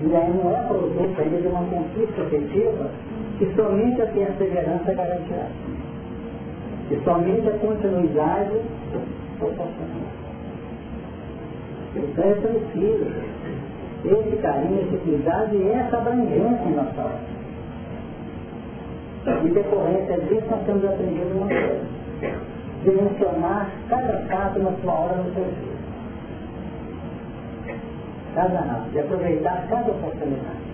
E 0.00 0.16
aí 0.16 0.32
não 0.34 0.50
é 0.50 0.66
produto 0.66 1.20
ainda 1.20 1.40
de 1.40 1.46
uma 1.46 1.64
conquista 1.64 2.22
efetiva 2.22 2.90
que 3.38 3.54
somente 3.54 4.02
a 4.02 4.06
perseverança 4.06 4.92
garantirá. 4.92 5.46
E 6.90 7.00
somente 7.04 7.48
a 7.48 7.52
continuidade 7.52 8.60
proporcional. 9.38 10.22
Então 11.94 12.24
é 12.24 12.34
preciso 12.34 13.06
esse 14.04 14.36
carinho, 14.36 14.82
esse 14.82 14.96
cuidado 14.96 15.54
e 15.54 15.70
essa 15.70 15.96
abrangência 15.96 16.64
em 16.66 16.74
nossa 16.74 17.00
hora. 17.00 17.20
Em 19.44 19.48
decorrência 19.48 20.18
disso, 20.22 20.46
nós 20.50 20.66
temos 20.66 20.84
aprendido 20.84 21.36
uma 21.36 21.46
coisa. 21.46 21.84
Dimensionar 22.82 23.70
cada 23.88 24.18
caso 24.26 24.58
na 24.58 24.72
sua 24.82 24.92
hora 24.92 25.16
no 25.16 25.32
seu 25.32 25.44
dia. 25.44 25.72
Cada 28.34 28.58
ato. 28.58 28.86
E 28.92 28.98
aproveitar 28.98 29.66
cada 29.68 29.90
oportunidade. 29.92 30.72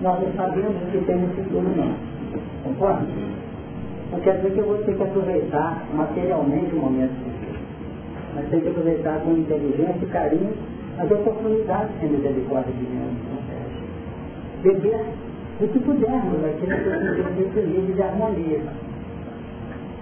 Nós 0.00 0.20
não 0.22 0.32
sabemos 0.34 0.82
o 0.82 0.86
que 0.86 1.04
tem 1.04 1.16
no 1.16 1.28
futuro, 1.34 1.68
não. 1.76 1.94
Concorda? 2.62 3.06
Não 4.12 4.20
quer 4.20 4.36
dizer 4.36 4.52
que 4.52 4.58
eu 4.58 4.66
vou 4.66 4.78
ter 4.78 4.96
que 4.96 5.02
aproveitar 5.02 5.84
materialmente 5.94 6.74
o 6.74 6.78
momento 6.78 7.12
futuro. 7.24 7.58
Mas 8.36 8.48
tem 8.50 8.60
que 8.60 8.68
aproveitar 8.68 9.20
com 9.20 9.32
inteligência 9.32 9.98
e 10.00 10.06
carinho 10.06 10.54
as 11.00 11.10
oportunidades 11.10 11.90
que 11.98 12.06
a 12.06 12.08
misericórdia 12.08 12.74
de 12.74 12.84
Deus 12.84 13.12
nos 13.24 14.62
Beber 14.62 15.00
o 15.60 15.68
que 15.68 15.78
pudermos 15.78 16.44
aquilo 16.44 16.76
que 16.76 17.32
de 17.32 17.42
equilíbrio 17.42 17.94
de 17.94 18.02
harmonia. 18.02 18.60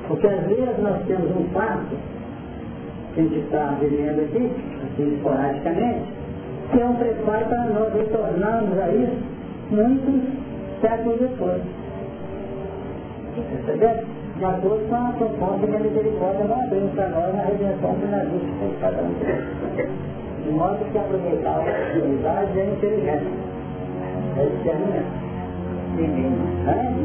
Porque 0.09 0.27
às 0.27 0.47
vezes 0.47 0.79
nós 0.81 1.05
temos 1.07 1.31
um 1.37 1.45
fato 1.53 1.97
que 3.15 3.21
a 3.21 3.23
gente 3.23 3.39
está 3.39 3.77
vivendo 3.81 4.21
aqui, 4.21 4.51
assim 4.85 5.15
esporadicamente, 5.15 6.07
que 6.73 6.81
é 6.81 6.85
um 6.85 6.95
preparo 6.97 7.47
para 7.47 7.65
nós 7.67 7.95
retornarmos 7.95 8.79
a 8.79 8.89
isso 8.89 9.17
muitos 9.71 10.23
séculos 10.81 11.21
depois. 11.21 11.63
Percebeu? 13.37 14.05
De 14.37 14.45
acordo 14.45 14.89
com 14.89 14.95
a 14.95 15.13
proposta 15.13 15.67
que 15.67 15.77
a 15.77 15.81
misericórdia 15.81 16.47
vai 16.47 16.65
abrir 16.65 16.91
para 16.95 17.09
nós 17.09 17.35
na 17.35 17.43
redenção 17.43 17.95
finalista 17.97 18.67
de 18.67 18.77
cada 18.81 19.03
De 20.49 20.55
modo 20.55 20.79
que 20.91 20.97
aproveitar 20.97 21.57
a 21.57 21.61
oportunidade 21.61 22.59
é 22.59 22.65
inteligente. 22.65 23.27
É 24.39 24.47
discernimento? 24.57 25.29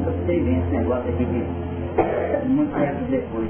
Eu 0.06 0.14
sei 0.26 0.40
bem 0.40 0.60
esse 0.60 0.72
negócio 0.72 1.10
aqui 1.10 1.26
de 1.26 2.48
muito 2.48 2.74
tempo 2.74 3.12
depois. 3.12 3.50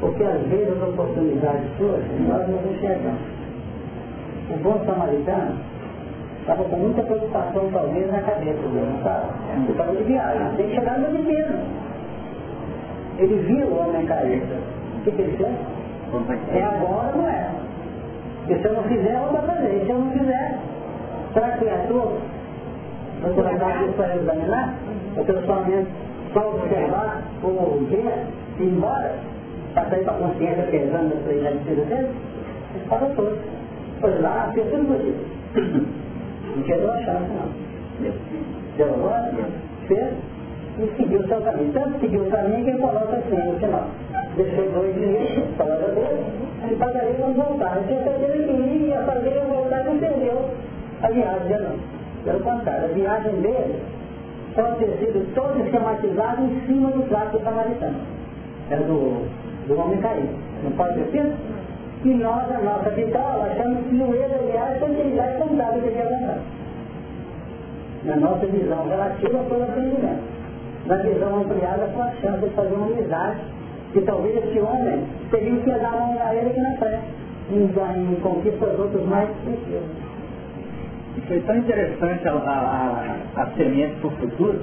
Porque 0.00 0.24
às 0.24 0.40
vezes 0.48 0.68
as 0.70 0.88
oportunidades 0.88 1.76
suas 1.76 2.00
nós 2.26 2.48
não 2.48 2.72
enxergamos. 2.72 3.20
O 4.48 4.56
bom 4.62 4.82
samaritano 4.86 5.58
estava 6.40 6.64
com 6.64 6.76
muita 6.76 7.02
preocupação 7.02 7.68
talvez 7.70 8.10
na 8.10 8.22
cabeça 8.22 8.62
dele, 8.62 8.88
não 8.88 8.96
estava? 8.96 9.28
Ele 9.52 9.70
estava 9.72 9.94
de 9.94 10.04
viagem, 10.04 10.56
tem 10.56 10.68
que 10.68 10.74
chegar 10.74 10.98
no 11.00 11.18
destino. 11.18 11.58
Ele 13.18 13.36
viu 13.46 13.66
o 13.66 13.78
homem 13.78 14.06
cair. 14.06 14.42
O 14.42 15.00
que, 15.02 15.10
que 15.10 15.20
ele 15.20 15.36
fez? 15.36 15.54
É 16.54 16.64
agora 16.64 17.12
não 17.14 17.28
é? 17.28 17.73
E 18.48 18.54
se 18.54 18.64
eu 18.64 18.72
não 18.74 18.82
fizer, 18.84 19.14
eu 19.14 19.32
vou 19.32 19.42
fazer. 19.42 19.74
E 19.74 19.84
se 19.84 19.90
eu 19.90 19.98
não 19.98 20.10
fizer, 20.12 20.58
será 21.32 21.50
que 21.52 21.64
é 21.66 21.74
a 21.74 21.86
tua? 21.86 22.18
Você 23.22 23.42
vai 23.42 23.56
dar 23.56 23.82
isso 23.82 23.92
para 23.94 24.16
examinar? 24.16 24.74
O 25.16 25.24
pensamento 25.24 25.88
só 26.32 26.48
observar, 26.48 27.22
ou 27.42 27.80
ver, 27.88 28.26
e 28.58 28.62
ir 28.62 28.66
embora, 28.66 29.14
para 29.72 29.88
sair 29.88 30.04
para 30.04 30.14
a 30.14 30.18
consciência 30.18 30.62
pesando 30.64 31.14
das 31.14 31.24
três 31.24 31.42
despesas 31.42 31.86
dele? 31.86 32.08
Ele 32.74 32.84
parou 32.88 33.10
todo. 33.14 33.38
Foi 34.00 34.18
lá, 34.20 34.50
fez 34.52 34.70
tudo 34.70 34.86
possível. 34.86 35.86
Não 36.56 36.62
quebrou 36.64 36.90
a 36.90 36.98
chance, 36.98 37.30
não. 37.30 37.64
Deu 38.76 38.94
agora? 38.94 39.32
Fez 39.86 40.14
e 40.78 40.96
seguiu 40.96 41.20
o 41.20 41.28
seu 41.28 41.40
caminho. 41.40 41.72
Tanto 41.72 42.00
seguiu 42.00 42.22
o 42.22 42.30
caminho 42.30 42.64
que 42.64 42.70
ele 42.70 42.78
coloca 42.78 43.16
assim 43.16 43.36
no 43.36 43.58
final. 43.58 43.86
Deixou 44.36 44.68
dois 44.72 44.94
dinheiros, 44.94 45.44
palavra 45.56 45.88
dele, 45.88 46.24
e 46.68 46.74
pagaria 46.74 47.14
quando 47.14 47.36
voltar. 47.36 47.78
E 47.82 47.86
se 47.86 47.92
ele 47.92 48.88
ia 48.88 49.02
fazer, 49.02 49.30
ia 49.30 49.44
voltar, 49.44 49.84
não 49.84 49.98
perdeu 49.98 50.50
a 51.02 51.08
viagem 51.08 51.46
de 51.46 51.62
não. 51.62 51.76
Pelo 52.24 52.40
contrário, 52.40 52.84
a 52.86 52.88
viagem 52.88 53.32
dele 53.42 53.82
pode 54.56 54.76
ter 54.78 54.98
sido 54.98 55.34
toda 55.34 55.62
esquematizada 55.62 56.42
em 56.42 56.66
cima 56.66 56.90
do 56.90 57.08
trato 57.08 57.38
samaritano. 57.44 58.00
Era 58.70 58.82
do, 58.82 59.28
do 59.68 59.78
homem 59.78 60.00
caído. 60.00 60.34
Não 60.64 60.72
pode 60.72 60.94
ter 60.94 61.10
sido? 61.12 61.36
E 62.04 62.14
nós, 62.14 62.50
a 62.50 62.58
nossa 62.58 62.90
vitória, 62.90 63.44
achamos 63.44 63.86
que 63.88 63.96
o 63.96 64.14
erro, 64.14 64.34
aliás, 64.40 64.78
foi 64.78 65.14
já 65.16 65.26
contado 65.38 65.78
ia 65.78 66.02
contar. 66.02 66.38
Na 68.04 68.16
nossa 68.16 68.46
visão 68.46 68.88
relativa 68.88 69.38
foi 69.48 69.58
o 69.58 69.62
aprendimento. 69.62 70.22
Na 70.86 70.96
visão 70.96 71.36
ampliada 71.36 71.88
foi 71.94 72.02
a 72.02 72.12
chance 72.20 72.40
de 72.40 72.50
fazer 72.50 72.74
uma 72.74 72.86
amizade 72.86 73.40
que 73.94 74.00
talvez 74.02 74.36
esse 74.36 74.58
homem 74.58 75.04
teria 75.30 75.58
que 75.60 75.70
dar 75.70 75.94
uma 75.94 76.22
a 76.22 76.34
ele 76.34 76.50
aqui 76.50 76.60
na 76.60 76.76
frente, 76.76 77.04
em, 77.50 78.12
em 78.12 78.14
conquistas 78.20 78.78
outros 78.78 79.06
mais 79.06 79.30
preciosas 79.44 80.14
foi 81.26 81.40
tão 81.40 81.56
interessante 81.56 82.28
a, 82.28 82.32
a, 82.32 83.42
a 83.42 83.46
semente 83.56 83.94
para 84.00 84.08
o 84.08 84.10
futuro 84.12 84.60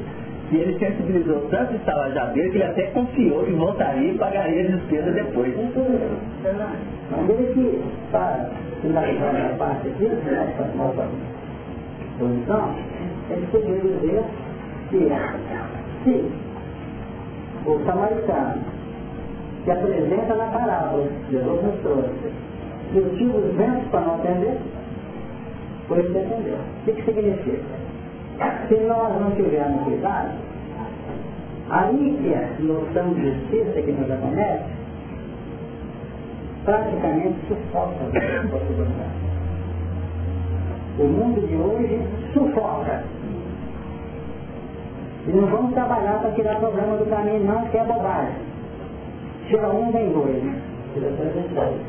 que 0.49 0.57
ele 0.57 0.77
sensibilizou 0.77 1.47
tanto 1.49 1.73
esse 1.75 2.33
dele 2.33 2.49
que 2.49 2.57
ele 2.57 2.63
até 2.65 2.83
confiou 2.87 3.43
que 3.45 3.51
voltaria 3.53 4.11
e 4.11 4.17
pagaria 4.17 4.67
a 4.67 4.71
despesa 4.75 5.11
depois. 5.11 5.55
Mas 7.09 7.29
ele 7.29 7.53
que, 7.53 7.81
para 8.11 8.49
finalizar 8.81 9.35
a 9.35 9.55
parte 9.57 9.87
aqui, 9.87 10.03
nossa, 10.03 10.75
nossa 10.75 11.07
posição, 12.19 12.75
ele 13.29 13.47
poderia 13.47 13.79
dizer 13.79 14.23
que 14.89 15.09
se 16.03 16.31
o 17.65 17.85
samaritano 17.85 18.80
que 19.63 19.71
apresenta 19.71 20.35
na 20.35 20.45
parábola, 20.47 21.07
Jesus 21.29 21.63
nos 21.63 21.79
trouxe, 21.81 22.33
que 22.91 22.97
eu 22.97 23.09
tive 23.15 23.37
os 23.37 23.55
ventos 23.55 23.87
para 23.89 24.01
não 24.01 24.15
atender, 24.15 24.57
foi 25.87 26.03
defender. 26.03 26.55
O 26.55 26.85
que, 26.85 26.93
que 26.93 27.03
significa? 27.03 27.81
Se 28.67 28.75
nós 28.87 29.21
não 29.21 29.31
tivermos 29.31 29.83
cuidado, 29.83 30.31
que 31.71 32.33
a 32.33 32.63
noção 32.63 33.13
de 33.13 33.31
justiça 33.31 33.81
que 33.81 33.91
nos 33.91 34.11
acontece, 34.11 34.63
praticamente 36.65 37.35
sufoca 37.47 38.05
a 38.05 38.47
possibilidade. 38.49 39.31
O 40.99 41.03
mundo 41.03 41.47
de 41.47 41.55
hoje 41.55 42.01
sufoca. 42.33 43.03
E 45.27 45.31
não 45.31 45.47
vamos 45.47 45.73
trabalhar 45.73 46.19
para 46.19 46.31
tirar 46.31 46.55
problema 46.59 46.97
do 46.97 47.05
caminho, 47.09 47.45
não, 47.45 47.67
que 47.67 47.77
é 47.77 47.83
bobagem. 47.83 48.50
Tira 49.51 49.67
um, 49.67 49.91
vem 49.91 50.09
dois. 50.13 50.41
Tira 50.93 51.11
três, 51.11 51.33
vem 51.33 51.47
dois. 51.53 51.81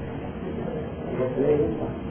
Tira 1.11 1.29
três, 1.37 1.59
vem 1.61 1.75
quatro 1.79 2.03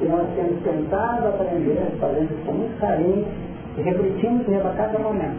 que 0.00 0.08
nós 0.08 0.26
temos 0.34 0.62
tentado 0.62 1.28
aprender, 1.28 1.76
fazendo 2.00 2.32
isso 2.32 2.44
com 2.46 2.52
muito 2.52 2.80
carinho, 2.80 3.26
e 3.76 3.82
refletimos 3.82 4.48
nele 4.48 4.66
a 4.66 4.72
cada 4.72 4.98
momento. 4.98 5.38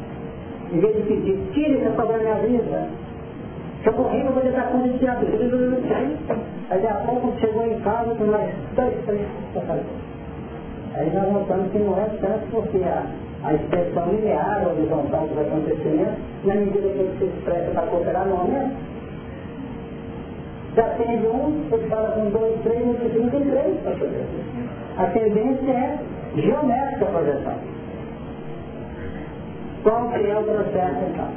Em 0.71 0.79
vez 0.79 0.95
de 0.95 1.01
pedir, 1.01 1.39
tire 1.51 1.81
essa 1.81 1.89
palavra 1.95 2.19
da 2.19 2.23
minha 2.23 2.59
vida, 2.59 2.87
se 3.81 3.89
eu 3.89 3.93
correr, 3.93 4.21
eu 4.23 4.31
vou 4.31 4.43
conta 4.43 4.87
de 4.87 4.99
tirar 4.99 5.15
tudo. 5.15 5.81
Aí, 6.69 6.87
a 6.87 6.93
pouco, 6.93 7.33
chegou 7.39 7.65
em 7.65 7.79
casa 7.79 8.15
com 8.15 8.25
mais 8.25 8.53
dois, 8.75 8.93
três 9.05 9.27
para 9.51 9.61
fazer. 9.63 9.83
Aí 10.93 11.11
nós 11.13 11.33
notamos 11.33 11.71
que 11.71 11.79
não 11.79 11.97
é 11.97 12.05
tanto 12.21 12.51
porque 12.51 12.77
a, 12.83 13.03
a 13.43 13.53
expressão 13.53 14.11
linear, 14.11 14.67
horizontal 14.67 15.27
dos 15.27 15.37
acontecimentos, 15.37 16.19
na 16.45 16.55
medida 16.55 16.89
que 16.89 16.99
ele 16.99 17.15
se 17.17 17.25
expressa 17.25 17.71
para 17.71 17.87
cooperar 17.87 18.27
no 18.27 18.37
momento, 18.37 18.75
já 20.75 20.85
atende 20.85 21.27
um, 21.27 21.65
ele 21.71 21.87
fala 21.89 22.11
com 22.11 22.29
dois, 22.29 22.61
três, 22.61 22.85
no 22.85 22.93
vizinho 22.93 23.29
tem 23.31 23.41
três 23.41 23.79
para 23.81 23.91
fazer. 23.93 24.25
A 24.97 25.05
tendência 25.07 25.71
é 25.71 25.99
geométrica 26.35 27.05
a 27.05 27.09
projeção. 27.09 27.55
Qual 29.83 30.09
que 30.09 30.29
é 30.29 30.37
o 30.37 30.43
processo 30.43 30.99
então? 31.11 31.27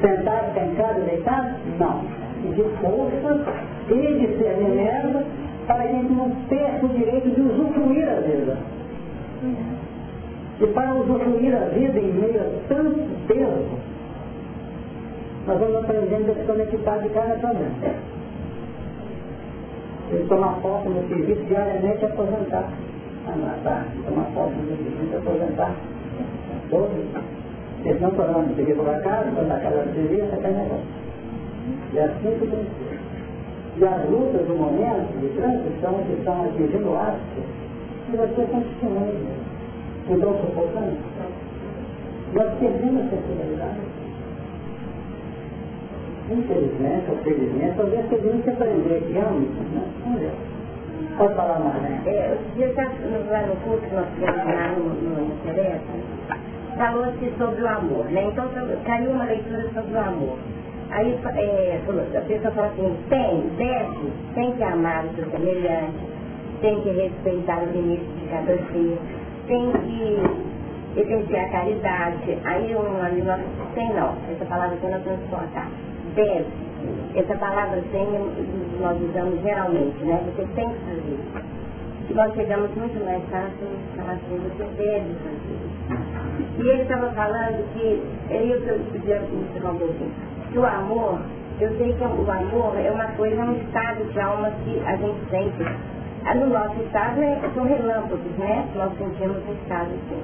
Sentado, 0.00 0.54
sentado, 0.54 1.00
deitado? 1.06 1.54
Não. 1.78 2.04
De 2.52 2.62
força 2.80 3.62
e 3.88 4.26
discernimento 4.26 5.26
para 5.66 5.82
que 5.82 5.88
a 5.88 5.92
gente 5.92 6.12
não 6.12 6.30
perca 6.48 6.86
o 6.86 6.88
direito 6.90 7.30
de 7.30 7.40
usufruir 7.40 8.08
a 8.08 8.20
vida. 8.20 8.58
E 10.60 10.66
para 10.68 10.94
usufruir 10.94 11.54
a 11.54 11.66
vida 11.66 11.98
em 11.98 12.12
meio 12.12 12.40
a 12.40 12.68
tanto 12.68 13.26
peso, 13.26 13.78
nós 15.46 15.58
vamos 15.58 15.76
aprendendo 15.76 16.30
a 16.30 16.34
se 16.34 16.44
conectar 16.44 16.98
de 16.98 17.08
cada 17.08 17.34
problema. 17.34 17.70
Ele 20.10 20.28
tomar 20.28 20.54
foto 20.62 20.88
no 20.88 21.08
serviço 21.08 21.42
diariamente 21.44 22.04
aposentar. 22.04 22.68
Ah, 23.26 23.58
tá. 23.64 23.84
Tomar 24.06 24.24
foto 24.34 24.52
no 24.52 24.76
serviço 24.76 25.16
aposentar. 25.16 25.74
Todos. 26.70 27.04
Eles 27.84 28.00
não 28.00 28.08
estão 28.10 28.26
dando 28.32 28.56
serviço 28.56 28.82
para 28.82 29.00
casa, 29.00 29.30
quando 29.34 29.50
a 29.50 29.58
casa 29.58 29.82
de 29.82 29.92
serviço, 29.94 30.34
até 30.34 30.50
negócio. 30.50 30.86
E 31.92 31.98
assim 31.98 32.38
que 32.38 32.46
tem 32.46 32.66
E 33.76 33.84
as 33.84 34.08
lutas 34.08 34.46
do 34.46 34.54
momento 34.54 35.20
de 35.20 35.28
transição 35.36 35.94
que 36.06 36.12
estão 36.12 36.44
atingindo 36.44 36.90
o 36.90 36.96
ápice, 36.96 37.42
e 38.12 38.16
você 38.16 38.46
continua. 38.46 39.43
Então, 40.08 40.34
sufocando. 40.40 40.96
Nós 42.34 42.58
perdemos 42.58 43.06
a 43.06 43.10
sensibilidade. 43.10 43.94
infelizmente 46.30 47.10
ou 47.10 47.16
felizmente, 47.18 47.76
talvez 47.76 48.08
seja 48.08 48.30
que 48.42 48.50
aprender 48.50 49.02
que 49.06 49.18
amo, 49.18 49.40
né? 49.72 49.84
Ver. 50.18 50.54
Pode 51.16 51.34
falar 51.34 51.60
mais, 51.60 51.82
né? 51.82 52.02
É, 52.06 52.36
eu 52.56 52.74
lá 53.30 53.42
no 53.46 53.56
curso 53.56 53.86
que 53.86 53.94
nós 53.94 54.06
tivemos 54.14 54.44
lá 54.44 54.74
no, 54.76 54.88
no, 54.88 55.36
Teresa, 55.44 55.80
falou-se 56.76 57.32
sobre 57.38 57.62
o 57.62 57.68
amor, 57.68 58.04
né? 58.06 58.24
Então 58.24 58.48
caiu 58.84 59.10
uma 59.10 59.24
leitura 59.24 59.62
sobre 59.72 59.94
o 59.94 60.00
amor. 60.00 60.36
Aí 60.90 61.18
é, 61.36 61.80
a 62.16 62.20
pessoa 62.22 62.50
fala 62.52 62.66
assim, 62.68 62.96
tem, 63.08 63.40
deve, 63.56 64.12
tem 64.34 64.52
que 64.52 64.62
amar 64.62 65.04
o 65.04 65.14
seu 65.14 65.30
semelhante, 65.30 65.98
tem 66.60 66.80
que 66.80 66.90
respeitar 66.90 67.62
os 67.62 67.72
limites 67.72 68.06
de 68.20 68.26
cada 68.28 68.56
ser, 68.56 68.98
tem 69.46 69.72
que 69.72 71.00
exercer 71.00 71.40
a 71.40 71.48
caridade. 71.50 72.38
Aí 72.44 72.74
um 72.76 73.24
nós 73.24 73.40
tem 73.74 73.88
não, 73.94 74.14
essa 74.30 74.44
palavra 74.44 74.76
nós 74.82 75.04
vamos 75.04 75.30
colocar. 75.30 75.68
Deve. 76.14 76.46
Essa 77.14 77.34
palavra 77.36 77.82
tem 77.92 78.06
nós 78.80 79.00
usamos 79.00 79.40
geralmente, 79.42 80.04
né? 80.04 80.20
Você 80.36 80.46
tem 80.54 80.68
que 80.68 80.80
fazer. 80.80 81.54
E 82.10 82.12
nós 82.12 82.34
chegamos 82.34 82.70
muito 82.76 83.02
mais 83.04 83.22
fácil 83.30 83.66
assim, 84.10 84.38
você 84.38 84.64
deve 84.76 85.14
fazer. 85.24 85.74
E 86.58 86.68
ele 86.68 86.82
estava 86.82 87.10
falando 87.12 87.72
que, 87.72 88.02
ele 88.30 88.52
eu 88.52 88.78
podia 88.92 89.16
interromper 89.16 89.84
assim, 89.84 90.12
que 90.52 90.58
o 90.58 90.66
amor, 90.66 91.20
eu 91.60 91.76
sei 91.78 91.94
que 91.94 92.04
o 92.04 92.30
amor 92.30 92.76
é 92.78 92.90
uma 92.90 93.06
coisa, 93.16 93.36
é 93.36 93.44
um 93.44 93.56
estado 93.56 94.04
de 94.12 94.20
alma 94.20 94.50
que 94.64 94.80
a 94.84 94.96
gente 94.96 95.30
sente. 95.30 95.64
No 96.32 96.46
nosso 96.46 96.80
estado 96.80 97.22
é, 97.22 97.38
são 97.54 97.64
relâmpagos, 97.64 98.38
né? 98.38 98.66
Nós 98.74 98.96
sentimos 98.96 99.36
um 99.46 99.52
estado 99.52 99.90
assim. 99.92 100.22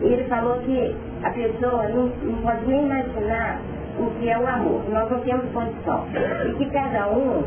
E 0.00 0.06
ele 0.06 0.24
falou 0.24 0.58
que 0.58 0.94
a 1.22 1.30
pessoa 1.30 1.88
não, 1.88 2.06
não 2.22 2.42
pode 2.42 2.66
nem 2.66 2.84
imaginar 2.84 3.60
o 3.98 4.10
que 4.18 4.28
é 4.28 4.38
o 4.38 4.46
amor. 4.46 4.82
Nós 4.90 5.08
não 5.10 5.20
temos 5.20 5.44
condição. 5.52 6.04
E 6.46 6.54
que 6.54 6.66
cada 6.70 7.08
um, 7.08 7.44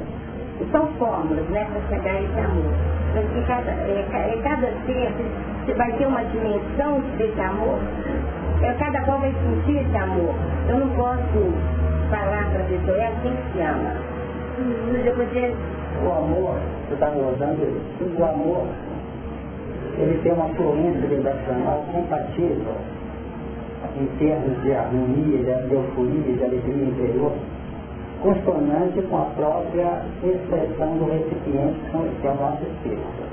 são 0.72 0.88
fórmulas, 0.97 1.45
né, 1.49 1.68
para 1.72 1.82
chegar 1.89 2.15
a 2.15 2.22
esse 2.22 2.39
amor. 2.39 2.74
Mas 3.13 3.26
que 3.32 3.41
cada, 3.47 3.72
é, 3.72 4.39
cada 4.43 4.68
ser 4.86 5.76
vai 5.76 5.91
ter 5.91 6.07
uma 6.07 6.24
dimensão 6.24 7.01
desse 7.18 7.41
amor. 7.41 7.80
É, 8.61 8.74
cada 8.74 9.01
qual 9.01 9.20
vai 9.20 9.34
sentir 9.34 9.78
esse 9.78 9.97
amor. 9.97 10.34
Eu 10.70 10.80
não 10.80 10.89
posso 10.95 11.53
falar 12.09 12.49
para 12.49 12.61
a 12.61 12.68
pessoa, 12.68 12.97
é 12.97 13.07
assim 13.07 13.36
que 13.36 13.53
se 13.53 13.61
ama. 13.61 13.93
Depois 15.03 15.30
o 16.03 16.11
amor, 16.11 16.59
você 16.87 16.93
está 16.93 17.09
usando 17.09 18.19
o 18.19 18.23
amor, 18.23 18.67
ele 19.97 20.19
tem 20.21 20.31
uma 20.31 20.49
fluência 20.49 21.07
vibracional 21.07 21.83
compatível 21.91 22.75
em 23.99 24.05
termos 24.17 24.61
de 24.61 24.73
harmonia, 24.73 25.37
de 25.43 25.73
euforia, 25.73 26.33
de 26.33 26.43
alegria 26.43 26.85
interior, 26.85 27.31
consonante 28.21 29.01
com 29.01 29.17
a 29.17 29.25
própria 29.35 30.03
expressão 30.23 30.97
do 30.97 31.05
recipiente, 31.05 31.79
que 32.21 32.27
é 32.27 32.29
o 32.29 32.35
nosso 32.35 32.63
espírito. 32.63 33.27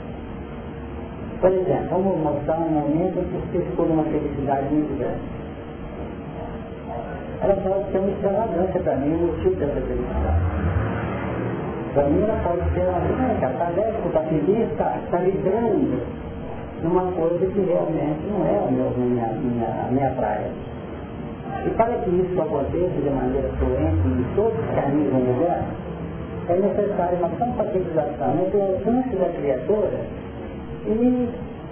Por 1.41 1.53
exemplo, 1.53 1.89
vamos 1.91 2.19
mostrar 2.21 2.57
um 2.57 2.71
momento 2.71 3.17
que 3.29 3.59
você 3.59 3.65
ficou 3.65 3.87
numa 3.87 4.05
felicidade 4.05 4.73
muito 4.73 4.99
grande. 4.99 5.21
Ela 7.43 7.55
pode 7.57 7.93
ser 7.93 7.99
uma 7.99 8.09
extravagância 8.09 8.81
para 8.81 8.97
mim, 8.97 9.15
o 9.15 9.27
motivo 9.27 9.55
dessa 9.57 9.81
felicidade. 9.83 10.84
Ela 11.97 12.41
pode 12.43 12.75
ser 12.75 12.81
uma 12.81 13.41
cara, 13.41 13.53
está 13.53 13.69
leve, 13.69 14.09
está 14.09 14.21
feliz, 14.23 14.71
está, 14.73 14.97
está 15.05 15.19
vibrando 15.19 16.03
numa 16.83 17.13
coisa 17.13 17.47
que 17.47 17.61
realmente 17.61 18.21
não 18.29 18.45
é 18.45 18.59
a 18.59 18.71
minha, 18.71 18.91
minha, 18.97 19.27
minha, 19.35 19.89
minha 19.93 20.11
praia. 20.11 20.51
E 21.65 21.71
para 21.71 21.95
que 21.99 22.11
isso 22.11 22.43
aconteça 22.43 23.01
de 23.01 23.11
maneira 23.11 23.49
fluente 23.59 24.09
em 24.09 24.35
todos 24.35 24.59
os 24.59 24.75
caminhos 24.75 25.13
do 25.13 25.21
universo, 25.21 25.85
é 26.49 26.57
necessário 26.57 27.19
uma 27.19 27.29
compatibilização 27.29 28.35
entre 28.45 28.57
o 28.59 28.63
alcance 28.63 29.17
da 29.17 29.29
criatura 29.29 30.01
e, 30.87 31.29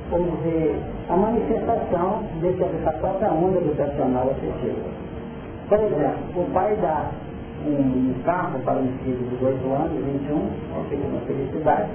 vamos 0.09 0.39
dizer, 0.39 0.81
a 1.11 1.16
manifestação 1.16 2.23
dessa 2.41 2.93
própria 2.93 3.33
onda 3.33 3.59
educacional 3.59 4.31
afetiva. 4.31 4.89
Por 5.68 5.79
exemplo, 5.81 6.43
o 6.43 6.51
pai 6.55 6.77
dá 6.81 7.11
um 7.71 8.15
carro 8.25 8.59
para 8.61 8.79
um 8.79 8.89
filho 9.05 9.17
de 9.17 9.37
18 9.37 9.73
anos, 9.73 10.05
21, 10.05 10.81
aquele 10.81 11.07
uma 11.07 11.21
felicidade, 11.21 11.91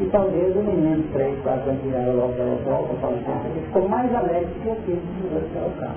e 0.00 0.06
talvez 0.06 0.56
o 0.56 0.60
menino 0.60 1.02
de 1.02 1.08
3, 1.12 1.38
4 1.42 1.70
anos 1.70 1.82
que 1.82 1.94
era 1.94 2.12
logo 2.12 2.32
pela 2.32 2.54
volta, 2.64 2.94
para 2.94 3.10
o 3.10 3.24
carro, 3.24 3.46
ele 3.50 3.66
ficou 3.66 3.88
mais 3.88 4.14
alegre 4.14 4.48
que 4.62 4.68
o 4.68 4.74
filho 4.86 5.00
de 5.00 5.22
18 5.28 5.52
pelo 5.52 5.70
carro. 5.80 5.96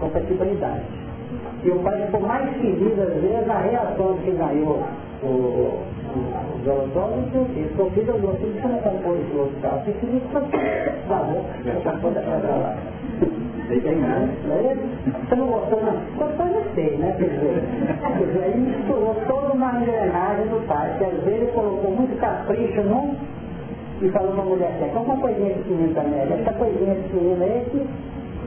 Compatibilidade. 0.00 0.82
E 1.64 1.70
o 1.70 1.78
pai 1.78 2.04
ficou 2.04 2.20
mais 2.20 2.50
feliz, 2.58 2.98
às 2.98 3.22
vezes, 3.22 3.46
na 3.46 3.58
reação 3.58 4.16
que 4.18 4.30
ganhou 4.32 4.82
o, 5.22 5.26
o, 5.26 5.84
o 6.54 6.64
Zolotol 6.64 7.08
do 7.12 7.30
que 7.30 7.38
o 7.38 7.44
filho. 7.46 7.68
Porque 7.74 8.00
o 8.00 8.04
filho, 8.04 8.30
o 8.30 8.34
filho, 8.36 8.52
você 8.60 8.68
não 8.68 8.78
comprou 8.78 9.16
esse 9.16 9.36
outro 9.36 9.60
carro, 9.62 9.82
você 9.84 9.92
feliz 9.92 10.22
com 10.30 11.14
a 11.14 11.16
roupa, 11.16 11.48
já 11.64 11.90
comprou 11.90 12.12
da 12.12 12.20
casa 12.20 12.46
lá. 12.48 12.76
Não 15.30 15.46
gostou, 15.46 15.82
não? 15.82 15.94
Gostou, 16.18 16.46
gostei, 16.46 16.96
né? 16.98 17.14
Quer 17.18 17.30
dizer, 17.30 17.62
quer 18.00 18.26
dizer, 18.26 18.44
aí 18.44 18.60
misturou 18.60 19.14
toda 19.26 19.52
uma 19.54 19.80
engrenagem 19.80 20.46
do 20.48 20.66
pai, 20.66 20.94
que 20.98 21.04
às 21.04 21.24
vezes 21.24 21.50
colocou 21.52 21.90
muito 21.90 22.20
capricho 22.20 22.82
num 22.82 23.16
e 24.02 24.08
falou 24.10 24.32
para 24.32 24.42
a 24.42 24.44
mulher 24.44 24.72
assim, 24.74 24.92
como 24.92 25.04
uma 25.06 25.16
coisinha 25.16 25.54
de 25.54 25.70
menino 25.70 25.94
também, 25.94 26.20
essa 26.20 26.52
coisinha 26.52 26.94
de 26.94 27.14
menino 27.14 27.42
aí 27.42 27.64
que, 27.70 27.86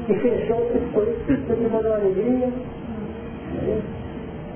que 0.06 0.20
fechou 0.20 0.58
o 0.58 0.72
circuito, 0.72 1.56
que 1.56 1.70
mandou 1.70 1.94
alegria. 1.94 2.50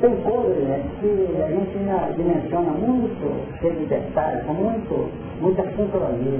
Tem 0.02 0.16
coisas 0.18 0.58
né, 0.64 0.84
que 1.00 1.28
a 1.42 1.48
gente 1.48 2.18
dimensiona 2.18 2.72
muito 2.72 3.60
cheio 3.60 3.76
de 3.76 3.86
detalhes, 3.86 4.44
com 4.46 4.54
muito, 4.54 5.10
muita 5.42 5.64
sincronia. 5.64 6.40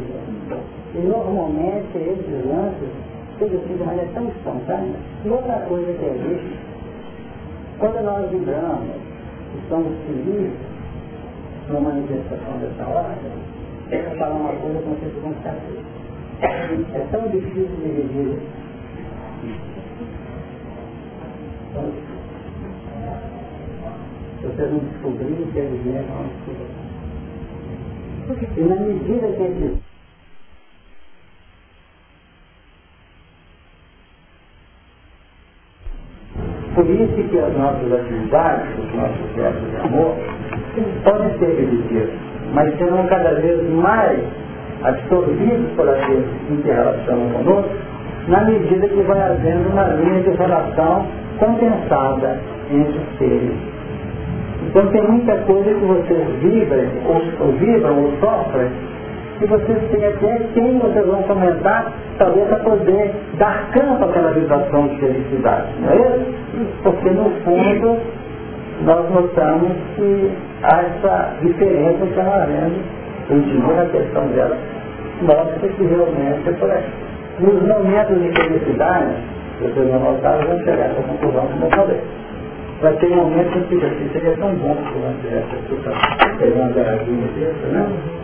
E 0.94 0.98
normalmente 0.98 1.96
esses 1.96 2.46
lances 2.46 2.90
tudo 3.42 3.58
assim 3.58 3.76
de 3.76 3.84
maneira 3.84 4.12
tão 4.14 4.28
espontânea. 4.28 4.96
E 5.26 5.30
outra 5.30 5.54
coisa 5.68 5.92
que 5.94 6.06
existe, 6.06 6.60
quando 7.80 8.04
nós 8.04 8.30
vibramos, 8.30 8.96
estamos 9.64 9.98
felizes 10.06 10.54
numa 11.68 11.90
manifestação 11.90 12.60
dessa 12.60 12.88
ordem, 12.88 13.32
é 13.90 13.98
falar 14.18 14.36
uma 14.36 14.54
coisa 14.54 14.80
com 14.82 14.92
vocês 14.92 15.14
vão 15.24 15.34
ficar 15.34 15.56
É 16.94 17.08
tão 17.12 17.28
difícil 17.30 17.68
dividir. 17.84 18.38
Se 24.40 24.48
vocês 24.48 24.72
não 24.72 24.80
descobrirem, 24.80 25.42
infelizmente, 25.42 26.08
não 26.10 26.28
descobrirem. 26.28 26.92
E 28.58 28.62
na 28.62 28.76
medida 28.76 29.28
que 29.28 29.44
esses 29.44 29.91
Por 36.74 36.86
isso 36.90 37.30
que 37.30 37.38
as 37.38 37.58
nossas 37.58 37.92
atividades, 37.92 38.66
os 38.80 38.96
nossos 38.96 39.36
gestos 39.36 39.70
de 39.72 39.78
amor, 39.78 40.16
podem 41.04 41.38
ser 41.38 41.48
repetidos, 41.48 42.14
mas 42.54 42.78
serão 42.78 43.06
cada 43.08 43.34
vez 43.36 43.70
mais 43.72 44.20
absorvidos 44.84 45.70
por 45.76 45.90
aqueles 45.90 46.26
que 46.48 46.54
interrelacionam 46.54 47.30
conosco, 47.30 47.70
na 48.28 48.44
medida 48.46 48.88
que 48.88 49.02
vai 49.02 49.22
havendo 49.22 49.70
uma 49.70 49.84
linha 49.84 50.22
de 50.22 50.30
relação 50.30 51.06
compensada 51.40 52.40
entre 52.72 52.98
os 52.98 53.18
seres. 53.18 53.56
Então 54.68 54.88
tem 54.88 55.02
muita 55.04 55.36
coisa 55.40 55.74
que 55.74 55.86
vocês 55.86 56.28
vibram, 56.42 56.88
ou, 57.06 57.48
ou 57.48 57.52
vibram, 57.54 58.04
ou 58.04 58.12
sofrem, 58.20 58.70
que 59.42 59.48
vocês 59.48 59.78
têm 59.90 60.06
até 60.06 60.40
quem 60.54 60.78
vocês 60.78 61.06
vão 61.06 61.24
comentar, 61.24 61.92
talvez 62.20 62.48
para 62.48 62.58
poder 62.58 63.12
dar 63.40 63.72
campo 63.72 64.06
àquela 64.06 64.32
vibração 64.32 64.88
de 64.88 64.98
felicidade, 64.98 65.68
não 65.80 65.90
é 65.90 65.96
isso? 65.96 66.68
Porque 66.84 67.10
no 67.10 67.32
fundo 67.44 67.98
nós 68.86 69.10
notamos 69.10 69.72
que 69.96 70.32
há 70.64 70.82
essa 70.82 71.36
diferença 71.42 72.06
que 72.06 72.10
está 72.10 72.44
havendo, 72.44 72.76
continua 73.28 73.74
na 73.74 73.86
questão 73.86 74.28
dela, 74.28 74.58
mostra 75.24 75.70
que 75.70 75.84
realmente 75.84 76.50
é 76.50 76.52
por 76.54 76.70
aí. 76.70 76.84
Nos 77.40 77.62
momentos 77.64 78.22
de 78.22 78.32
felicidade, 78.42 79.14
vocês 79.60 79.90
vão 79.90 80.00
notar, 80.00 80.38
vão 80.46 80.58
chegar 80.60 80.84
a 80.84 80.86
essa 80.86 81.02
conclusão 81.02 81.48
como 81.48 81.66
eu 81.66 81.70
falei. 81.72 82.00
Vai 82.82 82.94
ter 82.94 83.10
momentos 83.10 83.68
que 83.68 83.76
assim, 83.76 84.10
seria 84.12 84.38
tão 84.38 84.54
bom 84.56 84.76
que 84.76 84.94
você 84.94 85.28
tivesse 85.28 85.56
escutado, 85.56 86.38
pegando 86.38 86.62
uma 86.62 86.70
garrafinha 86.70 87.28
dessa, 87.38 87.68
né? 87.68 88.21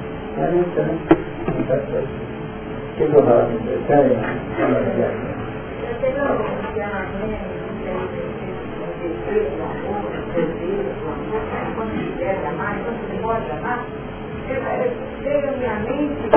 Chega 15.23 15.51
minha 15.57 15.79
mente 15.79 16.29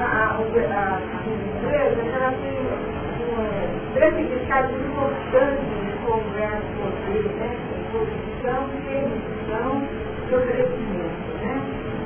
a 0.00 1.00
empresa, 1.26 2.00
ela 2.14 2.32
tem 2.32 2.56
grande 3.94 4.22
estado 4.34 4.72
importante 4.74 5.60
de 5.60 5.92
vocês, 6.82 7.26
né? 7.36 7.50
posição, 7.92 8.68
permissão 8.84 9.82
e 10.30 10.34
oferecimento. 10.34 11.23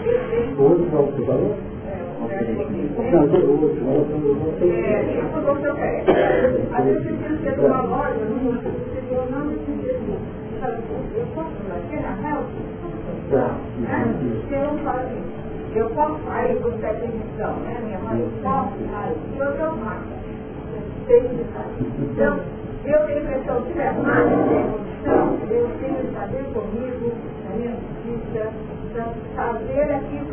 Né? 0.09 0.54
O 0.59 0.62
outro 0.62 0.86
qual 0.90 1.04
você 1.04 1.22
falou? 1.24 1.54
Não, 2.18 3.20
o 3.20 3.20
outro, 3.20 3.38
o 3.46 4.44
outro, 4.44 4.66
É, 4.66 5.18
eu 5.18 5.24
sou 5.30 5.40
doutor 5.42 5.76
Às 6.72 6.84
vezes 6.84 7.02
você 7.02 7.12
precisa 7.12 7.52
ter 7.52 7.61
uma 7.61 7.82
loja, 7.82 8.24
não 8.24 8.88
eu 9.11 9.26
não 9.30 9.48
preciso 9.48 10.18
sabe, 10.61 10.82
eu 11.16 11.26
posso 11.34 11.50
fazer 11.68 12.00
na 12.02 12.12
help? 12.28 12.46
Tá. 13.30 13.56
Se 14.48 14.54
eu 14.54 14.78
falo 14.84 15.00
assim, 15.00 15.22
eu 15.74 15.90
posso, 15.90 16.18
aí 16.30 16.54
você 16.56 16.78
tem 16.78 17.11
permissão, 17.11 17.56
né? 17.61 17.80
Minha 17.84 17.98
mãe, 17.98 18.20
eu 18.20 18.30
posso, 18.42 18.74
aí 18.94 19.16
eu 19.38 19.52
dou 19.56 19.76
marca. 19.76 20.18
Então, 22.00 22.40
eu 22.84 22.98
tenho 23.06 23.18
a 23.18 23.22
impressão 23.22 23.62
que 23.62 23.80
a 23.80 23.92
marca 23.92 24.36
tem 24.48 24.62
condição, 24.70 25.38
eu 25.50 25.70
tenho 25.80 25.96
que 25.98 26.14
fazer 26.14 26.44
comigo, 26.52 27.12
na 27.44 27.56
minha 27.56 27.72
justiça, 27.72 28.52
fazer 29.34 29.95
aquilo 29.95 30.26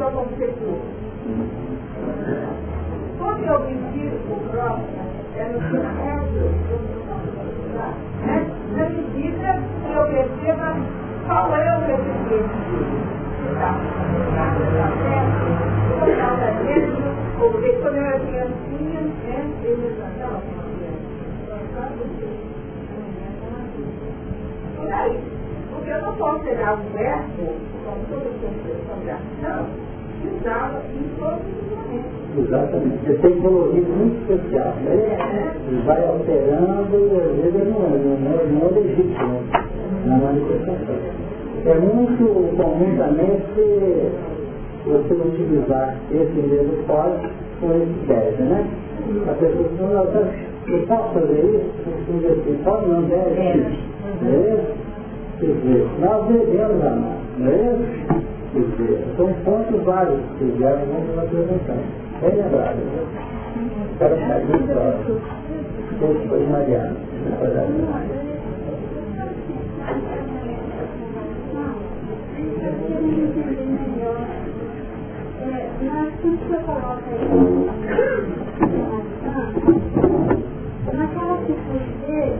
que 3.35 3.47
eu 3.47 3.59
me 3.59 3.75
tiro 3.91 4.15
o 4.29 4.49
próximo, 4.49 5.05
é 5.35 5.43
no 5.45 5.59
que 5.59 5.77
né? 8.25 8.45
na 8.75 8.89
medida 8.89 9.49
que 9.83 9.91
eu 9.93 10.03
perceba 10.07 10.67
qual 11.27 11.55
é 11.55 11.77
o 11.77 11.81
disso, 16.63 17.03
porque 17.37 17.69
quando 17.81 17.95
eu 17.95 18.05
era 18.05 18.19
criancinha, 18.19 19.01
né, 19.01 19.37
eu 19.63 19.77
me 19.77 19.89
tratava 19.95 20.41
como 20.41 20.63
criança. 20.75 21.15
Por 24.75 24.91
aí. 24.93 25.34
Porque 25.85 25.99
eu 25.99 26.01
não 26.01 26.15
posso 26.15 26.39
pegar 26.39 26.73
um 26.73 26.97
verbo, 26.97 27.53
como 27.85 28.01
toda 28.09 28.25
expressão 28.25 28.97
de 29.03 29.09
ação, 29.11 29.67
e 30.23 30.27
usá-la 30.35 30.81
em 30.89 31.05
todos 31.19 31.45
os 31.45 31.69
momentos. 31.69 32.09
Exatamente. 32.39 33.05
Você 33.05 33.13
tem 33.13 33.39
colorido 33.39 33.91
muito 33.91 34.33
especial, 34.33 34.73
né? 34.77 35.53
E 35.69 35.85
vai 35.85 36.07
alterando 36.07 36.97
e 36.97 37.21
às 37.21 37.53
vezes 37.53 37.67
não 37.69 37.85
é, 37.85 37.89
não 38.01 38.33
é, 38.33 38.45
não 38.47 38.65
é 38.65 38.69
legítimo 38.71 39.43
na 40.07 40.17
manifestação. 40.17 40.95
É 41.65 41.75
muito 41.75 42.23
comum 42.57 42.97
também 42.97 43.39
se 43.53 44.89
você 44.89 45.13
utilizar 45.13 45.97
esse 46.11 46.33
mesmo 46.33 46.83
código 46.87 47.31
com 47.61 47.71
esse 47.75 48.07
tese, 48.07 48.41
né? 48.41 48.67
A 49.29 49.33
pessoa 49.35 49.69
fala, 49.77 50.33
eu 50.67 50.87
posso 50.87 51.13
fazer 51.13 51.41
isso? 51.45 51.69
Diz 52.09 52.25
assim, 52.25 52.59
pode 52.63 52.87
não, 52.87 53.03
deve. 53.03 53.35
Não 54.21 54.33
é 54.33 54.55
isso? 54.55 54.94
Quer 55.39 55.47
dizer, 55.47 55.87
nós 55.99 56.27
devemos 56.27 56.85
amar, 56.85 57.17
não 57.37 57.47
é 57.47 57.55
isso? 57.55 58.25
Quer 58.53 58.61
dizer, 58.61 59.05
são 59.17 59.33
pontos 59.43 59.83
vários 59.83 60.21
que 60.37 60.45
já 60.59 60.71
vamos 60.75 61.17
apresentar. 61.17 61.75
Bem 62.21 62.35
lembrado. 62.35 62.79
Para 63.99 64.15
ficar 64.15 64.39
próximo. 64.73 65.19
Esse 66.01 66.27
foi 66.29 66.47
Mariano. 66.47 66.95
Mas 75.81 76.13
tudo 76.21 76.37
que 76.37 76.47
você 76.47 76.57
coloca 76.63 77.09
aí 77.11 77.19
naquela 80.93 81.33
atitude 81.33 81.91
dele, 82.07 82.37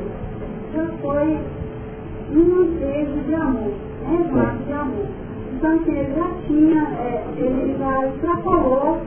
já 0.74 0.86
foi 1.02 1.28
desejo 2.44 3.20
de 3.28 3.36
amor, 3.36 3.72
né? 4.04 4.30
Um 4.32 4.40
ato 4.40 4.64
de 4.64 4.74
amor. 4.74 5.06
Então, 5.54 5.76
assim, 5.76 5.92
ele 5.92 6.14
já 6.16 6.30
tinha, 6.48 6.82
é, 7.00 7.24
ele 7.38 7.78
já 7.78 8.08
extrapolou 8.08 9.02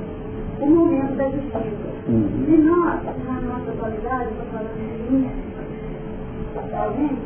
o 0.60 0.66
momento 0.66 1.14
da 1.16 1.30
justiça. 1.30 1.88
Uhum. 2.08 2.44
E 2.48 2.56
nós, 2.56 3.02
na 3.26 3.40
nossa 3.42 3.70
atualidade, 3.70 4.30
estou 4.30 4.46
falando 4.50 4.74
de 4.76 5.12
mim, 5.12 5.30
atualmente, 6.56 7.18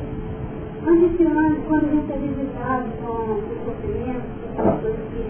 condicionando 0.85 1.57
quando 1.69 1.85
a 1.85 1.91
gente 1.93 2.13
é 2.13 2.17
visitado 2.17 2.89
com 3.01 3.13
os 3.39 3.65
sofrimentos, 3.65 4.29
com 4.57 4.63
as 4.69 4.81
coisas 4.81 5.01
que 5.15 5.25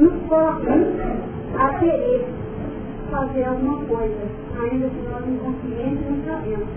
nos 0.00 0.12
forçam 0.28 0.78
a 1.58 1.78
querer 1.78 2.24
fazer 3.10 3.44
alguma 3.44 3.80
coisa, 3.84 4.16
ainda 4.60 4.88
que 4.88 5.08
nós 5.10 5.28
inconscientes 5.28 6.10
não 6.10 6.24
sabemos. 6.24 6.68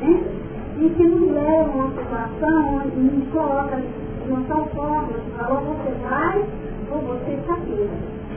Né? 0.00 0.37
E 0.80 0.88
que 0.90 1.02
nos 1.02 1.32
leva 1.32 1.70
a 1.70 1.74
uma 1.74 1.90
situação 1.90 2.76
onde 2.76 2.96
nos 3.00 3.28
coloca 3.32 3.76
de 3.76 4.30
uma 4.30 4.42
tal 4.46 4.66
forma, 4.68 5.08
ou 5.50 5.60
você 5.60 5.90
vai, 6.08 6.44
ou 6.92 6.98
você 7.00 7.32
está 7.32 7.54
aqui. 7.54 7.88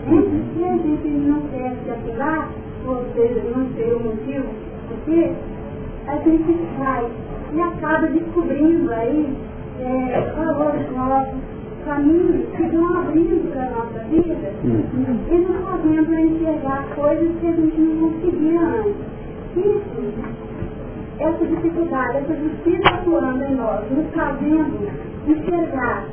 Né? 0.08 0.24
E 0.58 0.64
a 0.64 0.78
gente 0.78 1.08
não 1.08 1.42
quer 1.50 1.76
se 1.84 1.92
ativar, 1.92 2.50
ou 2.88 3.06
seja, 3.14 3.44
não 3.56 3.66
ter 3.74 3.94
o 3.94 4.00
motivo, 4.00 4.48
porque 4.88 5.32
a 6.08 6.16
gente 6.18 6.58
vai 6.80 7.06
e 7.54 7.62
acaba 7.62 8.08
descobrindo 8.08 8.92
aí 8.94 9.38
é, 9.80 10.34
valores 10.36 10.92
novos, 10.96 11.40
caminhos 11.86 12.48
que 12.56 12.64
vão 12.64 12.98
abrindo 13.00 13.52
para 13.52 13.64
a 13.64 13.70
nossa 13.72 14.00
vida 14.10 14.52
Uhum. 14.64 15.18
e 15.32 15.36
nos 15.40 15.62
fazendo 15.66 16.14
enxergar 16.14 16.86
coisas 16.96 17.30
que 17.40 17.48
a 17.48 17.52
gente 17.52 17.82
não 17.82 18.10
conseguia 18.10 18.62
antes. 18.62 18.96
Isso, 19.58 20.14
essa 21.22 21.46
dificuldade, 21.46 22.18
essa 22.18 22.36
justiça 22.36 22.90
atuando 22.90 23.44
em 23.44 23.56
nós, 23.56 23.82
nos 23.92 24.14
fazendo 24.14 24.90
enxergar 25.28 26.06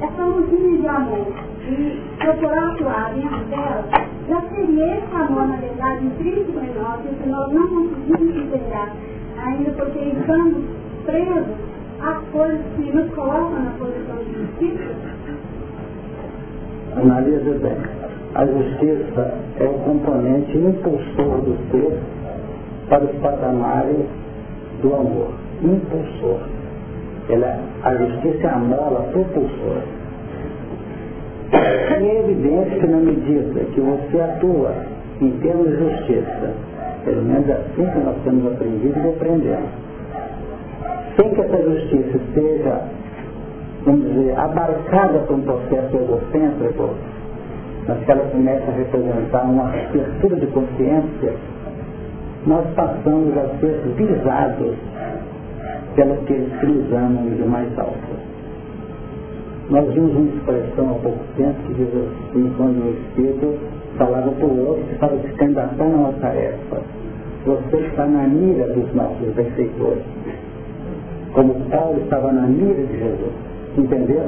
essa 0.00 0.24
luzinha 0.24 0.78
de 0.78 0.88
amor 0.88 1.26
e 1.68 2.00
procurar 2.18 2.72
atuar 2.72 3.14
dentro 3.14 3.44
dela, 3.46 3.84
já 4.28 4.40
seria 4.54 4.96
esse 4.98 5.14
amor, 5.14 5.48
na 5.48 5.56
verdade, 5.56 6.04
intrínseco 6.06 6.58
em 6.58 6.74
nós, 6.74 7.00
que 7.00 7.28
nós 7.28 7.52
não 7.52 7.68
conseguimos 7.68 8.36
enxergar 8.36 8.92
ainda 9.44 9.70
porque 9.72 9.98
estamos 10.00 10.64
presos 11.06 11.46
às 12.00 12.18
coisas 12.30 12.60
que 12.76 12.92
nos 12.92 13.10
colocam 13.14 13.62
na 13.62 13.70
posição 13.78 14.16
de 14.24 14.32
justiça. 14.34 14.94
Analisa 16.96 17.58
bem. 17.58 17.76
A 18.34 18.46
justiça 18.46 19.34
é 19.60 19.64
o 19.64 19.74
componente 19.84 20.56
impulsor 20.56 21.40
do 21.42 21.56
ser 21.70 21.98
para 22.88 23.04
os 23.04 23.12
patamares 23.20 24.06
do 24.80 24.94
amor. 24.94 25.30
Impulsor. 25.62 26.40
Ela, 27.28 27.58
a 27.84 27.94
justiça 27.94 28.46
é 28.46 28.50
a 28.50 28.58
mola 28.58 29.08
propulsora. 29.12 30.02
E 31.52 32.04
é 32.04 32.20
evidente 32.20 32.80
que 32.80 32.86
na 32.86 32.98
medida 32.98 33.60
que 33.72 33.80
você 33.80 34.20
atua 34.20 34.74
em 35.20 35.30
termos 35.38 35.68
de 35.68 35.76
justiça, 35.76 36.54
pelo 37.04 37.22
menos 37.22 37.48
assim 37.48 37.86
que 37.86 37.98
nós 38.00 38.16
temos 38.24 38.52
aprendido 38.52 38.98
e 38.98 39.08
aprendendo, 39.08 39.68
sem 41.16 41.30
que 41.30 41.40
essa 41.40 41.62
justiça 41.62 42.20
seja, 42.34 42.80
vamos 43.84 44.12
dizer, 44.12 44.38
abarcada 44.38 45.18
por 45.20 45.36
um 45.36 45.42
processo 45.42 45.96
egocêntrico, 45.96 46.90
mas 47.86 48.04
que 48.04 48.10
ela 48.10 48.24
começa 48.30 48.70
a 48.70 48.74
representar 48.74 49.42
uma 49.44 49.68
abertura 49.68 50.36
de 50.36 50.46
consciência, 50.46 51.34
nós 52.46 52.66
passamos 52.74 53.36
a 53.36 53.48
ser 53.60 53.80
visados 53.96 54.76
pelas 55.94 56.18
que 56.20 56.32
eles 56.32 56.52
cruzam 56.58 57.16
de 57.36 57.44
mais 57.44 57.78
alto. 57.78 58.32
Nós 59.70 59.88
vimos 59.94 60.14
uma 60.14 60.28
expressão 60.28 60.90
há 60.90 60.94
pouco 61.02 61.24
tempo 61.36 61.54
que 61.66 61.74
diz 61.74 61.88
assim, 61.88 62.52
quando 62.56 62.84
o 62.84 62.90
Espírito 62.90 63.58
falava 63.96 64.30
para 64.32 64.46
o 64.46 64.66
outro, 64.66 64.84
que 64.84 64.94
estava 64.94 65.16
se 65.18 65.28
candidatando 65.34 65.94
a 65.94 65.98
uma 65.98 66.12
tarefa. 66.14 66.80
Você 67.46 67.76
está 67.76 68.06
na 68.06 68.26
mira 68.26 68.68
dos 68.68 68.92
nossos 68.94 69.34
benfeitores. 69.34 70.02
Como 71.32 71.54
Paulo 71.70 72.00
estava 72.02 72.32
na 72.32 72.42
mira 72.42 72.82
de 72.82 72.98
Jesus. 72.98 73.32
Entendeu? 73.76 74.22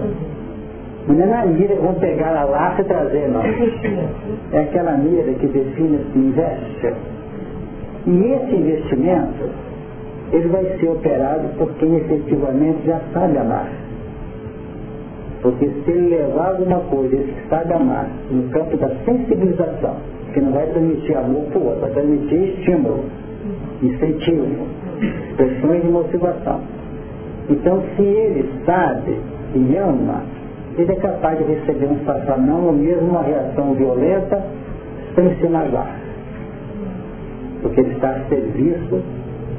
Não 1.07 1.23
é 1.23 1.27
na 1.27 1.47
mira 1.47 1.75
que 1.75 1.83
vão 1.83 1.95
pegar 1.95 2.37
a 2.37 2.45
laça 2.45 2.81
e 2.81 2.85
trazer, 2.85 3.29
não. 3.29 3.43
É 4.53 4.62
aquela 4.62 4.93
mira 4.93 5.33
que 5.35 5.47
define 5.47 5.99
se 6.12 6.19
investe. 6.19 6.95
E 8.07 8.11
esse 8.11 8.55
investimento, 8.55 9.50
ele 10.32 10.48
vai 10.48 10.64
ser 10.78 10.88
operado 10.88 11.48
por 11.57 11.72
quem 11.74 11.96
efetivamente 11.96 12.86
já 12.86 13.00
sabe 13.12 13.38
amar. 13.38 13.68
Porque 15.40 15.68
se 15.68 15.90
ele 15.90 16.16
levar 16.16 16.50
alguma 16.50 16.80
coisa, 16.80 17.14
ele 17.14 17.34
sabe 17.48 17.72
amar, 17.72 18.09
no 18.30 18.48
campo 18.50 18.76
da 18.76 18.88
sensibilização, 19.05 19.96
que 20.32 20.40
não 20.40 20.52
vai 20.52 20.66
permitir 20.66 21.16
amor 21.16 21.44
para 21.44 21.59
o 21.59 21.66
outro, 21.66 21.80
vai 21.80 21.90
permitir 21.90 22.59
estímulo, 22.59 23.05
incentivo, 23.82 24.66
expressões 25.00 25.82
de 25.82 25.88
motivação. 25.88 26.61
Então, 27.48 27.82
se 27.94 28.02
ele 28.02 28.50
sabe 28.64 29.18
e 29.55 29.76
ama, 29.76 30.22
ele 30.76 30.92
é 30.92 30.96
capaz 30.96 31.38
de 31.38 31.44
receber 31.44 31.86
um 31.86 32.05
safanão 32.05 32.66
ou 32.66 32.72
mesmo 32.72 33.11
uma 33.11 33.22
reação 33.22 33.74
violenta 33.74 34.42
sem 35.14 35.34
se 35.36 35.48
magoar. 35.48 36.05
Porque 37.65 37.81
ele 37.81 37.95
está 37.95 38.11
a 38.11 38.21
serviço 38.29 39.03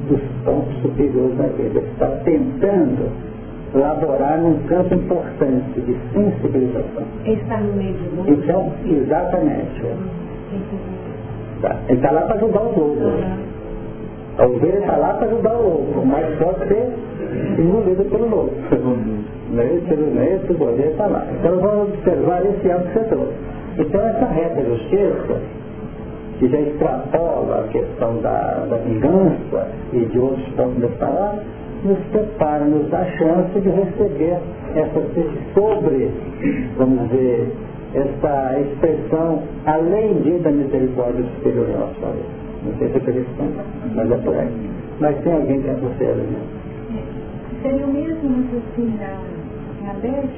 dos 0.07 0.21
pontos 0.45 0.79
superiores 0.83 1.35
da 1.37 1.47
vida. 1.47 1.79
Ele 1.79 1.89
está 1.91 2.07
tentando 2.23 3.09
laborar 3.73 4.39
num 4.39 4.59
campo 4.67 4.93
importante 4.93 5.81
de 5.81 5.97
sensibilização. 6.13 7.03
Ele 7.25 7.41
está 7.41 7.57
no 7.57 7.73
meio 7.73 7.93
de 7.95 8.15
mundo. 8.15 8.31
Então, 8.31 8.71
exatamente. 8.85 9.81
Tá. 11.61 11.75
Ele 11.87 11.97
está 11.97 12.11
lá 12.11 12.21
para 12.21 12.35
ajudar 12.35 12.61
os 12.61 12.77
outros. 12.77 13.25
A 14.37 14.45
ovelha 14.45 14.79
está 14.79 14.97
lá 14.97 15.13
para 15.15 15.27
ajudar 15.27 15.55
o 15.55 15.65
outro, 15.65 16.05
mas 16.05 16.37
pode 16.37 16.67
ser 16.67 16.93
engolida 17.57 18.03
pelo 18.03 18.35
outro. 18.35 18.55
É 19.57 20.35
isso? 20.35 20.53
O 20.53 20.55
poder 20.55 20.91
está 20.91 21.07
lá. 21.07 21.25
Então 21.39 21.57
vamos 21.59 21.89
observar 21.93 22.45
esse 22.45 22.69
âmbito 22.69 22.91
que 22.91 22.99
você 22.99 23.05
trouxe. 23.05 23.33
Então 23.79 24.01
essa 24.01 24.25
reta 24.25 24.61
justiça, 24.63 25.41
que 26.39 26.47
já 26.47 26.59
extrapola 26.59 27.61
a 27.61 27.67
questão 27.69 28.17
da, 28.21 28.65
da 28.69 28.77
vingança 28.77 29.67
e 29.93 29.99
de 30.05 30.19
outros 30.19 30.47
pontos 30.55 30.81
da 30.81 30.87
palavra, 30.89 31.43
nos 31.83 31.99
prepara, 32.11 32.65
nos 32.65 32.89
dá 32.89 33.05
chance 33.17 33.59
de 33.59 33.69
receber 33.69 34.37
essa 34.75 35.01
sobre, 35.53 36.11
vamos 36.77 37.09
dizer, 37.09 37.51
essa 37.93 38.59
expressão 38.59 39.43
além 39.65 40.15
de 40.21 40.39
da 40.39 40.51
misericórdia 40.51 41.23
superior 41.35 41.67
nossa 41.69 42.11
vida. 42.11 42.45
Não 42.65 42.77
sei 42.79 42.89
se 42.89 42.97
é 42.97 42.99
cristão, 42.99 43.47
mas 43.93 44.11
é 44.11 44.17
por 44.17 44.35
aí. 44.35 44.49
Mas 44.99 45.17
tem 45.23 45.33
alguém 45.33 45.61
que 45.61 45.69
é 45.69 45.73
você, 45.73 46.05
né? 46.05 46.39
Seria 47.61 47.85
o 47.85 47.93
mesmo 47.93 48.29
raciocínio 48.29 48.97
da 48.97 49.93
Beth, 50.01 50.29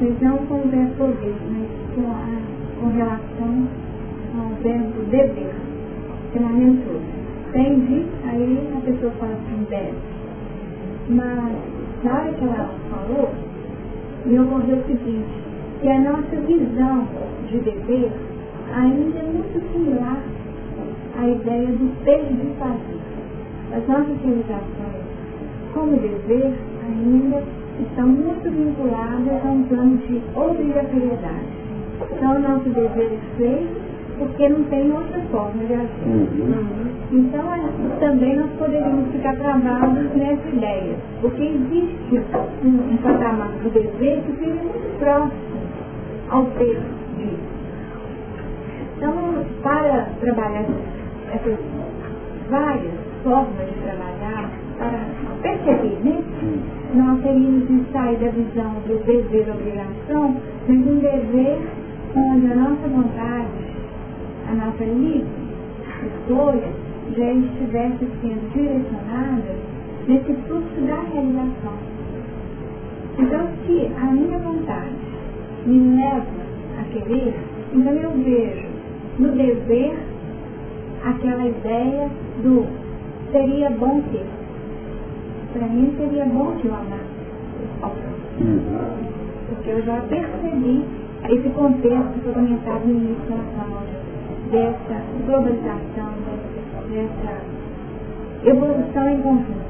mas 0.00 0.20
não 0.20 0.38
com 0.46 0.54
o 0.54 0.68
verbo 0.68 0.94
poder, 0.96 1.34
mas 1.50 1.68
com, 1.94 2.10
a, 2.10 2.80
com 2.80 2.96
relação 2.96 3.66
ao 4.56 4.62
verbo 4.62 5.02
dever, 5.10 5.54
é 6.34 6.38
todo. 6.38 7.16
Entende? 7.48 8.06
Aí 8.24 8.68
a 8.76 8.80
pessoa 8.80 9.12
fala 9.12 9.32
assim, 9.32 9.66
deve. 9.70 9.94
Mas 11.08 11.56
na 12.02 12.12
hora 12.12 12.32
que 12.32 12.44
ela 12.44 12.70
falou, 12.90 13.30
me 14.24 14.38
ocorreu 14.40 14.76
o 14.76 14.86
seguinte, 14.86 15.42
que 15.80 15.88
a 15.88 16.00
nossa 16.00 16.36
visão 16.46 17.06
de 17.48 17.58
dever 17.58 18.10
ainda 18.74 19.18
é 19.18 19.22
muito 19.22 19.72
similar 19.72 20.22
à 21.18 21.28
ideia 21.28 21.68
do 21.68 22.04
ter 22.04 22.24
de 22.24 22.58
fazer. 22.58 23.00
As 23.72 23.88
nossas 23.88 24.20
realizações 24.22 25.06
como 25.72 25.96
dever 25.98 26.52
ainda 26.82 27.42
estão 27.80 28.06
muito 28.06 28.50
vinculadas 28.50 29.44
a 29.44 29.48
um 29.48 29.62
plano 29.64 29.96
de 29.98 30.20
obrigatoriedade. 30.34 31.56
Então, 32.12 32.36
o 32.36 32.40
nosso 32.40 32.68
dever 32.70 33.12
é 33.12 33.36
feito 33.36 33.95
porque 34.18 34.48
não 34.48 34.64
tem 34.64 34.92
outra 34.92 35.20
forma 35.30 35.64
de 35.64 35.74
agir. 35.74 36.06
Uhum. 36.06 36.86
Então, 37.12 37.54
é, 37.54 37.60
também 38.00 38.36
nós 38.36 38.50
poderíamos 38.58 39.10
ficar 39.12 39.36
travados 39.36 40.14
nessa 40.14 40.48
ideia, 40.48 40.96
porque 41.20 41.42
existe 41.42 42.22
um, 42.64 42.92
um 42.92 42.96
patamar 42.98 43.50
do 43.62 43.70
dever 43.70 44.22
que 44.22 44.32
seria 44.38 44.54
muito 44.54 44.98
próximo 44.98 45.60
ao 46.30 46.46
ter 46.58 46.80
disso. 47.16 47.56
Então, 48.96 49.44
para 49.62 50.08
trabalhar 50.20 50.64
essas 51.32 51.58
várias 52.50 52.92
formas 53.22 53.66
de 53.66 53.74
trabalhar, 53.82 54.50
para 54.78 55.00
perceber, 55.42 55.98
né? 56.04 56.22
Nós 56.94 57.20
teríamos 57.22 57.68
de 57.68 57.92
sair 57.92 58.16
da 58.16 58.28
visão 58.28 58.74
do 58.86 59.04
dever 59.04 59.50
obrigação, 59.50 60.36
mas 60.68 60.76
um 60.76 60.98
dever 60.98 61.58
onde 62.14 62.52
a 62.52 62.54
nossa 62.54 62.88
vontade, 62.88 63.75
a 64.48 64.54
nossa 64.54 64.84
livre 64.84 65.46
escolha, 66.06 66.68
já 67.16 67.32
estivesse 67.32 68.06
sendo 68.20 68.52
direcionada 68.52 69.54
nesse 70.06 70.32
fluxo 70.46 70.80
da 70.86 71.00
realização. 71.00 71.72
Então, 73.18 73.48
se 73.64 73.90
a 73.96 74.12
minha 74.12 74.38
vontade 74.38 74.94
me 75.66 75.96
leva 75.96 76.26
a 76.80 76.84
querer, 76.92 77.34
então 77.72 77.92
eu 77.92 78.10
vejo 78.10 78.68
no 79.18 79.32
dever 79.32 79.96
aquela 81.04 81.46
ideia 81.46 82.10
do 82.42 82.66
seria 83.32 83.70
bom 83.70 84.02
ter. 84.12 84.26
Para 85.52 85.66
mim 85.68 85.94
seria 85.96 86.26
bom 86.26 86.56
que 86.56 86.66
eu 86.66 86.74
amasse 86.74 87.16
Porque 89.48 89.70
eu 89.70 89.82
já 89.82 90.00
percebi 90.02 90.84
esse 91.30 91.48
contexto 91.50 92.12
que 92.12 92.20
foi 92.20 92.32
comentado 92.34 92.84
no 92.86 92.92
início 92.92 93.24
da 93.30 93.62
aula, 93.62 93.95
dessa 94.50 95.02
globalização, 95.26 96.12
dessa 96.90 97.56
evolução 98.44 99.08
em 99.08 99.22
conjunto. 99.22 99.66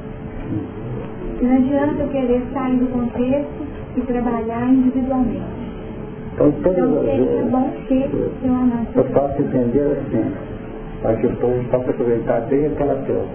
Não 1.41 1.55
adianta 1.55 2.03
eu 2.03 2.09
querer 2.09 2.41
sair 2.53 2.77
do 2.77 2.87
contexto 2.87 3.67
e 3.95 4.01
trabalhar 4.01 4.69
individualmente. 4.69 5.57
Então, 6.33 6.51
todas 6.63 6.77
Então 6.77 6.99
as 6.99 7.05
seria 7.05 7.25
vezes, 7.25 7.51
bom 7.51 7.71
ter 7.87 8.09
eu 8.95 9.03
posso 9.05 9.41
entender 9.41 9.97
assim, 9.97 10.33
para 11.01 11.15
que 11.15 11.27
o 11.27 11.35
povo 11.37 11.63
possa 11.69 11.89
aproveitar 11.91 12.41
bem 12.41 12.67
aquela 12.67 12.95
coisa. 13.05 13.25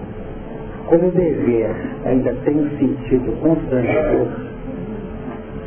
Como 0.87 1.07
o 1.07 1.11
dever 1.11 1.75
ainda 2.05 2.33
tem 2.45 2.55
um 2.55 2.69
sentido 2.77 3.39
constrangedor, 3.41 4.27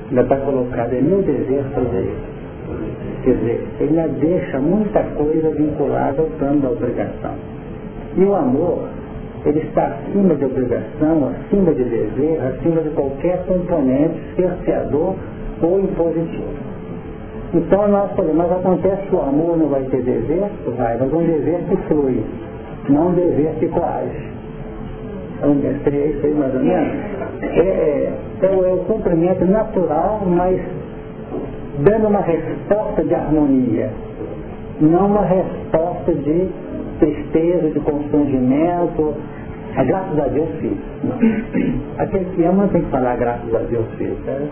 ainda 0.08 0.22
está 0.22 0.36
colocado 0.36 0.92
em 0.94 1.02
meu 1.02 1.22
dever 1.22 1.64
fazer 1.74 2.02
isso. 2.02 2.35
Quer 3.26 3.34
dizer, 3.38 3.66
ele 3.80 3.92
deixa 4.20 4.60
muita 4.60 5.02
coisa 5.02 5.50
vinculada 5.50 6.22
ao 6.22 6.28
plano 6.38 6.60
da 6.60 6.70
obrigação. 6.70 7.32
E 8.16 8.22
o 8.22 8.32
amor, 8.36 8.84
ele 9.44 9.58
está 9.62 9.86
acima 9.86 10.36
de 10.36 10.44
obrigação, 10.44 11.32
acima 11.34 11.74
de 11.74 11.82
dever, 11.82 12.40
acima 12.40 12.82
de 12.82 12.90
qualquer 12.90 13.44
componente 13.46 14.14
cerceador 14.36 15.16
ou 15.60 15.80
impositivo. 15.80 16.54
Então 17.52 17.88
nós 17.88 18.12
podemos, 18.12 18.36
mas 18.36 18.52
acontece 18.52 19.02
que 19.08 19.16
o 19.16 19.20
amor 19.20 19.56
não 19.56 19.70
vai 19.70 19.82
ter 19.82 20.02
dever? 20.02 20.48
Vai, 20.76 20.96
mas 20.96 21.12
um 21.12 21.26
que 21.68 21.76
flui, 21.88 22.22
não 22.88 23.08
um 23.08 23.12
dever 23.12 23.54
que 23.58 23.66
coage. 23.66 24.36
Isso 26.16 26.26
aí 26.26 26.34
mais 26.34 26.54
ou 26.54 26.60
menos? 26.60 26.94
É, 27.42 27.58
é, 27.58 28.12
então 28.38 28.64
é 28.64 28.72
o 28.72 28.78
cumprimento 28.84 29.44
natural, 29.46 30.22
mas 30.24 30.60
dando 31.80 32.08
uma 32.08 32.20
resposta 32.20 33.02
de 33.04 33.14
harmonia, 33.14 33.90
não 34.80 35.06
uma 35.06 35.22
resposta 35.24 36.12
de 36.14 36.48
tristeza, 36.98 37.70
de 37.70 37.80
constrangimento. 37.80 39.14
Ah, 39.78 39.84
graças 39.84 40.18
a 40.18 40.28
Deus 40.28 40.48
fiz. 40.60 40.72
Aquele 41.98 42.24
que 42.34 42.44
ama 42.44 42.62
não 42.62 42.68
tem 42.70 42.82
que 42.82 42.90
falar 42.90 43.16
graças 43.16 43.54
a 43.54 43.58
Deus 43.58 43.84
fiz. 43.98 44.08
Né? 44.24 44.48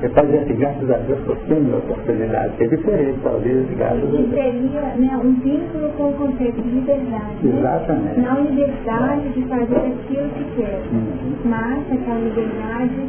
Você 0.00 0.08
pode 0.08 0.26
dizer 0.28 0.38
assim, 0.44 0.54
graças 0.54 0.90
a 0.90 0.96
Deus 0.98 1.18
estou 1.20 1.36
tendo 1.48 1.74
a 1.74 1.78
oportunidade. 1.78 2.52
É 2.60 2.66
diferente, 2.66 3.18
talvez, 3.24 3.66
graças 3.76 4.02
a 4.02 4.06
Deus. 4.06 4.30
seria 4.30 4.80
né, 4.96 5.16
um 5.22 5.32
vínculo 5.34 5.88
com 5.96 6.10
o 6.10 6.12
conceito 6.14 6.60
de 6.62 6.68
liberdade. 6.70 7.36
né? 7.42 7.58
Exatamente. 7.58 8.20
Não 8.20 8.44
liberdade 8.44 9.28
de 9.34 9.42
fazer 9.42 9.76
aquilo 9.76 10.28
que 10.30 10.44
quer, 10.56 10.80
Uhum. 10.92 11.34
mas 11.44 11.78
aquela 11.92 12.18
liberdade 12.20 13.06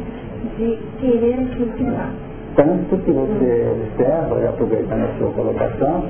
de 0.58 0.78
querer 1.00 1.34
aquilo 1.34 1.70
que 1.72 1.84
faz. 1.84 2.33
Tanto 2.56 2.96
que 2.98 3.10
você 3.10 3.72
observa, 3.72 4.48
aproveitando 4.48 5.04
a 5.04 5.18
sua 5.18 5.32
colocação, 5.32 6.04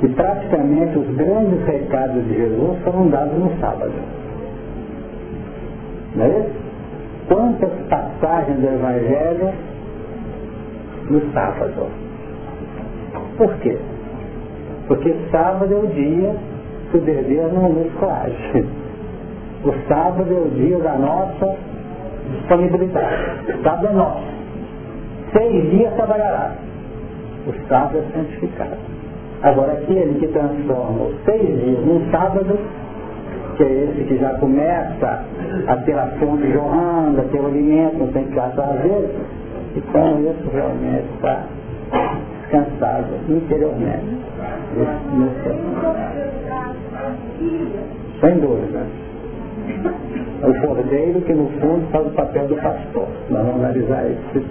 que 0.00 0.08
praticamente 0.08 0.98
os 0.98 1.16
grandes 1.16 1.64
recados 1.66 2.24
de 2.24 2.34
Jesus 2.34 2.78
foram 2.84 3.08
dados 3.08 3.38
no 3.38 3.50
sábado. 3.60 3.92
Não 6.16 6.24
é 6.24 6.28
isso? 6.28 6.60
Quantas 7.28 7.70
passagens 7.88 8.58
do 8.58 8.66
Evangelho 8.66 9.52
no 11.08 11.32
sábado? 11.32 11.86
Por 13.36 13.54
quê? 13.58 13.78
Porque 14.88 15.14
sábado 15.30 15.72
é 15.72 15.76
o 15.76 15.86
dia 15.86 16.34
que 16.90 16.96
o 16.96 17.00
dever 17.00 17.52
não 17.52 17.68
nos 17.68 17.92
coage. 17.94 18.66
O 19.64 19.72
sábado 19.88 20.26
é 20.28 20.38
o 20.38 20.50
dia 20.50 20.78
da 20.78 20.94
nossa 20.94 21.56
disponibilidade. 22.32 23.52
O 23.52 23.62
sábado 23.62 23.86
é 23.86 23.92
nosso. 23.92 24.39
Seis 25.32 25.70
dias 25.70 25.94
trabalhará. 25.94 26.54
O 27.46 27.68
sábado 27.68 27.98
é 27.98 28.16
santificado. 28.16 28.76
Agora, 29.42 29.72
aquele 29.72 30.18
que 30.18 30.28
transforma 30.28 31.04
os 31.04 31.24
seis 31.24 31.40
dias 31.40 31.86
num 31.86 32.10
sábado, 32.10 32.58
que 33.56 33.62
é 33.62 33.84
esse 33.84 34.04
que 34.04 34.18
já 34.18 34.34
começa 34.34 35.24
a 35.66 35.76
ter 35.76 35.98
a 35.98 36.06
fonte 36.18 36.52
jorrando, 36.52 37.20
a 37.20 37.24
ter 37.24 37.40
o 37.40 37.46
alimento, 37.46 37.98
não 37.98 38.08
tem 38.08 38.24
que 38.24 38.34
gastar 38.34 38.64
às 38.64 38.82
vezes, 38.82 39.10
com 39.92 40.20
isso 40.20 40.50
realmente 40.52 41.06
está 41.14 41.44
descansado 42.42 43.14
interiormente. 43.28 44.20
Céu. 45.42 45.56
Sem 48.20 48.40
dúvida. 48.40 48.86
É 50.42 50.46
o 50.46 50.66
cordeiro 50.66 51.20
que 51.22 51.32
no 51.32 51.48
fundo 51.60 51.86
faz 51.90 52.06
o 52.06 52.10
papel 52.10 52.46
do 52.48 52.56
pastor. 52.56 53.08
Nós 53.30 53.46
vamos 53.46 53.64
analisar 53.64 54.04
isso. 54.10 54.44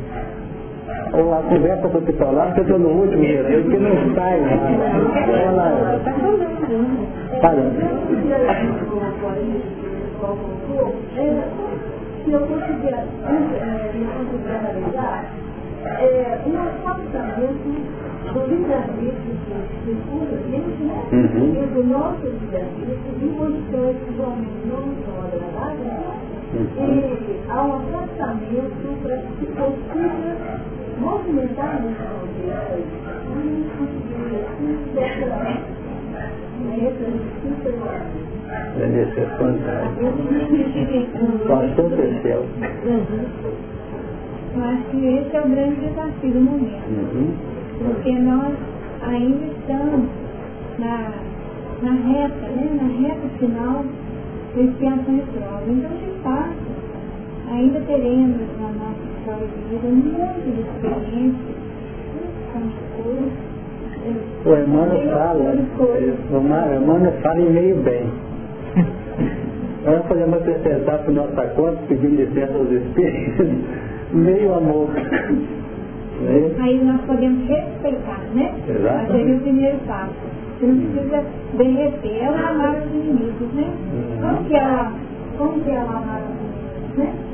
Ou 1.14 1.34
a 1.34 1.42
conversa 1.44 1.88
com 1.90 1.98
o 1.98 2.02
titular, 2.02 2.54
que 2.54 2.60
eu 2.60 2.64
estou 2.64 2.80
no 2.80 2.90
último 2.90 3.24
dia, 3.24 3.44
porque 3.44 3.78
não 3.78 4.16
sai 4.16 4.40
nada. 4.42 4.70
Ela... 5.32 6.00
Parando. 7.42 7.72
se 12.26 12.32
eu 12.32 12.42
considerar, 12.42 13.06
é, 15.86 16.40
um 16.46 16.56
afastamento 16.62 17.70
do 18.34 18.40
livre-arbítrio 18.48 19.34
de 19.86 19.94
puramente, 20.06 20.84
né? 20.84 21.00
Uhum. 21.12 21.46
E 21.56 21.68
do 21.74 21.84
nosso 21.86 22.26
livre-arbítrio, 22.28 23.14
de 23.20 23.28
condições 23.30 23.98
que 23.98 24.12
realmente 24.18 24.62
não 24.66 24.84
são 25.04 25.16
agradáveis, 25.24 25.69
né? 26.54 26.60
Uhum. 26.60 26.68
E 26.78 27.50
há 27.50 27.64
um 27.64 27.74
afastamento 27.76 29.02
para 29.04 29.18
que 29.18 29.32
se 29.40 29.46
consiga 29.54 30.38
movimentar 31.00 31.82
contexto 31.82 32.60
aí. 32.72 32.86
Não 33.30 33.44
conseguir 33.78 34.36
assim, 34.46 34.74
Deve 38.78 39.06
ser 39.14 39.28
fantástico. 39.38 40.08
Pastor 41.48 41.90
Pessoal. 41.92 42.44
Eu 44.56 44.64
acho 44.64 44.84
que 44.90 44.98
esse 45.06 45.36
é 45.36 45.42
o 45.42 45.50
grande 45.50 45.76
desafio 45.76 46.32
do 46.32 46.42
momento. 46.42 46.88
Uhum. 46.90 47.36
Porque 47.78 48.12
nós 48.14 48.56
ainda 49.04 49.46
estamos 49.46 50.10
na, 50.80 51.12
na 51.84 51.92
reta, 51.92 52.48
né? 52.48 52.70
na 52.82 53.08
reta 53.08 53.30
final 53.38 53.86
da 54.56 54.62
expiação 54.62 55.16
e 55.16 55.22
prova. 55.22 55.64
Então, 55.68 55.92
de 55.92 56.20
fato, 56.24 56.56
ainda 57.52 57.80
teremos 57.82 58.40
na 58.60 58.70
nossa 58.70 59.04
história 59.18 59.48
de 59.48 59.62
vida 59.70 59.88
muito 59.88 60.44
de 60.44 60.62
experiência 60.62 61.56
com 62.52 62.60
as 62.60 63.04
coisas 63.04 63.50
o 64.46 64.56
Emmanuel 64.56 65.10
fala, 65.10 65.56
o 66.32 66.38
Emmanuel 66.38 67.14
fala 67.22 67.40
e 67.42 67.50
meio 67.50 67.76
bem. 67.84 68.06
Nós 69.86 70.06
podemos 70.06 70.36
acrescentar 70.36 71.00
para 71.00 71.12
nossa 71.12 71.44
conta, 71.56 71.82
pedindo 71.88 72.16
licença 72.16 72.54
aos 72.54 72.72
espíritos, 72.72 73.48
meio 74.14 74.54
amor. 74.54 74.90
Aí 76.60 76.84
nós 76.84 77.02
podemos 77.02 77.48
respeitar, 77.48 78.22
né? 78.34 78.54
Exato. 78.68 79.08
Fazer 79.08 79.36
o 79.36 79.40
primeiro 79.40 79.78
passo. 79.88 80.14
Você 80.60 80.66
não 80.66 80.76
precisa 80.76 81.24
derreter, 81.54 82.22
ela 82.22 82.50
amar 82.50 82.82
os 82.82 82.94
inimigos, 82.94 83.54
né? 83.54 83.64
Uhum. 83.94 84.22
Como 84.22 84.44
que 84.44 84.56
ela, 84.56 84.94
como 85.38 85.64
que 85.64 85.72
ela 85.72 85.90
amar 85.90 86.22
os 86.22 86.30
inimigos, 86.36 86.98
né? 86.98 87.30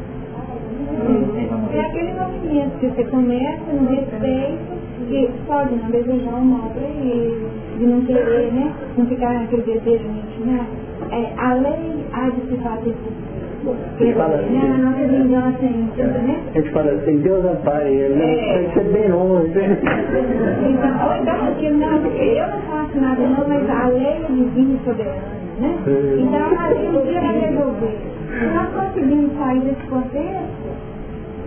É 1.74 1.80
aquele 1.80 2.14
movimento 2.14 2.78
que 2.80 2.88
você 2.88 3.04
começa 3.06 3.74
no 3.74 3.90
respeito 3.90 4.76
e 5.10 5.30
pode 5.48 5.76
não 5.76 5.90
desejar 5.90 6.36
o 6.36 6.46
mal 6.46 6.70
para 6.70 6.84
ele, 6.84 7.48
de 7.80 7.86
não 7.86 8.02
querer, 8.02 8.54
né? 8.54 8.72
Não 8.96 9.06
ficar 9.08 9.34
naquele 9.34 9.64
desejo 9.64 10.08
né? 10.46 10.68
É, 11.12 11.34
a 11.38 11.54
lei 11.56 12.06
há 12.14 12.30
de 12.30 12.42
se 12.48 12.58
fazer 12.58 12.96
a 13.72 14.04
gente 14.04 14.14
fala 14.16 14.36
assim, 14.36 14.54
né? 14.54 14.62
a 14.62 15.02
é 15.02 16.08
né? 16.22 16.44
A 16.54 16.60
gente 16.60 16.72
fala 16.72 16.92
assim, 16.92 17.18
Deus 17.18 17.46
ampare 17.46 17.90
ele, 17.90 18.16
né? 18.16 18.34
É. 18.34 18.58
Tem 18.58 18.68
que 18.68 18.74
ser 18.74 18.94
bem 18.94 19.12
longe. 19.12 19.54
Então, 20.66 21.08
ou 21.08 21.16
então, 21.16 21.56
que 21.56 21.70
não, 21.70 21.98
eu 22.06 22.48
não 22.48 22.62
faço 22.62 23.00
nada 23.00 23.22
não, 23.22 23.48
mas 23.48 23.70
a 23.70 23.88
lei 23.88 24.08
é 24.08 24.26
divina 24.28 24.74
e 24.74 24.86
soberana, 24.86 25.22
né? 25.60 25.78
Então 26.20 26.60
a 26.60 26.70
lei 26.70 26.90
um 26.90 27.02
dia 27.06 27.22
vai 27.22 27.40
resolver. 27.40 27.98
Se 28.30 28.46
nós 28.54 28.70
conseguimos 28.70 29.38
sair 29.38 29.60
desse 29.62 29.88
contexto, 29.88 30.66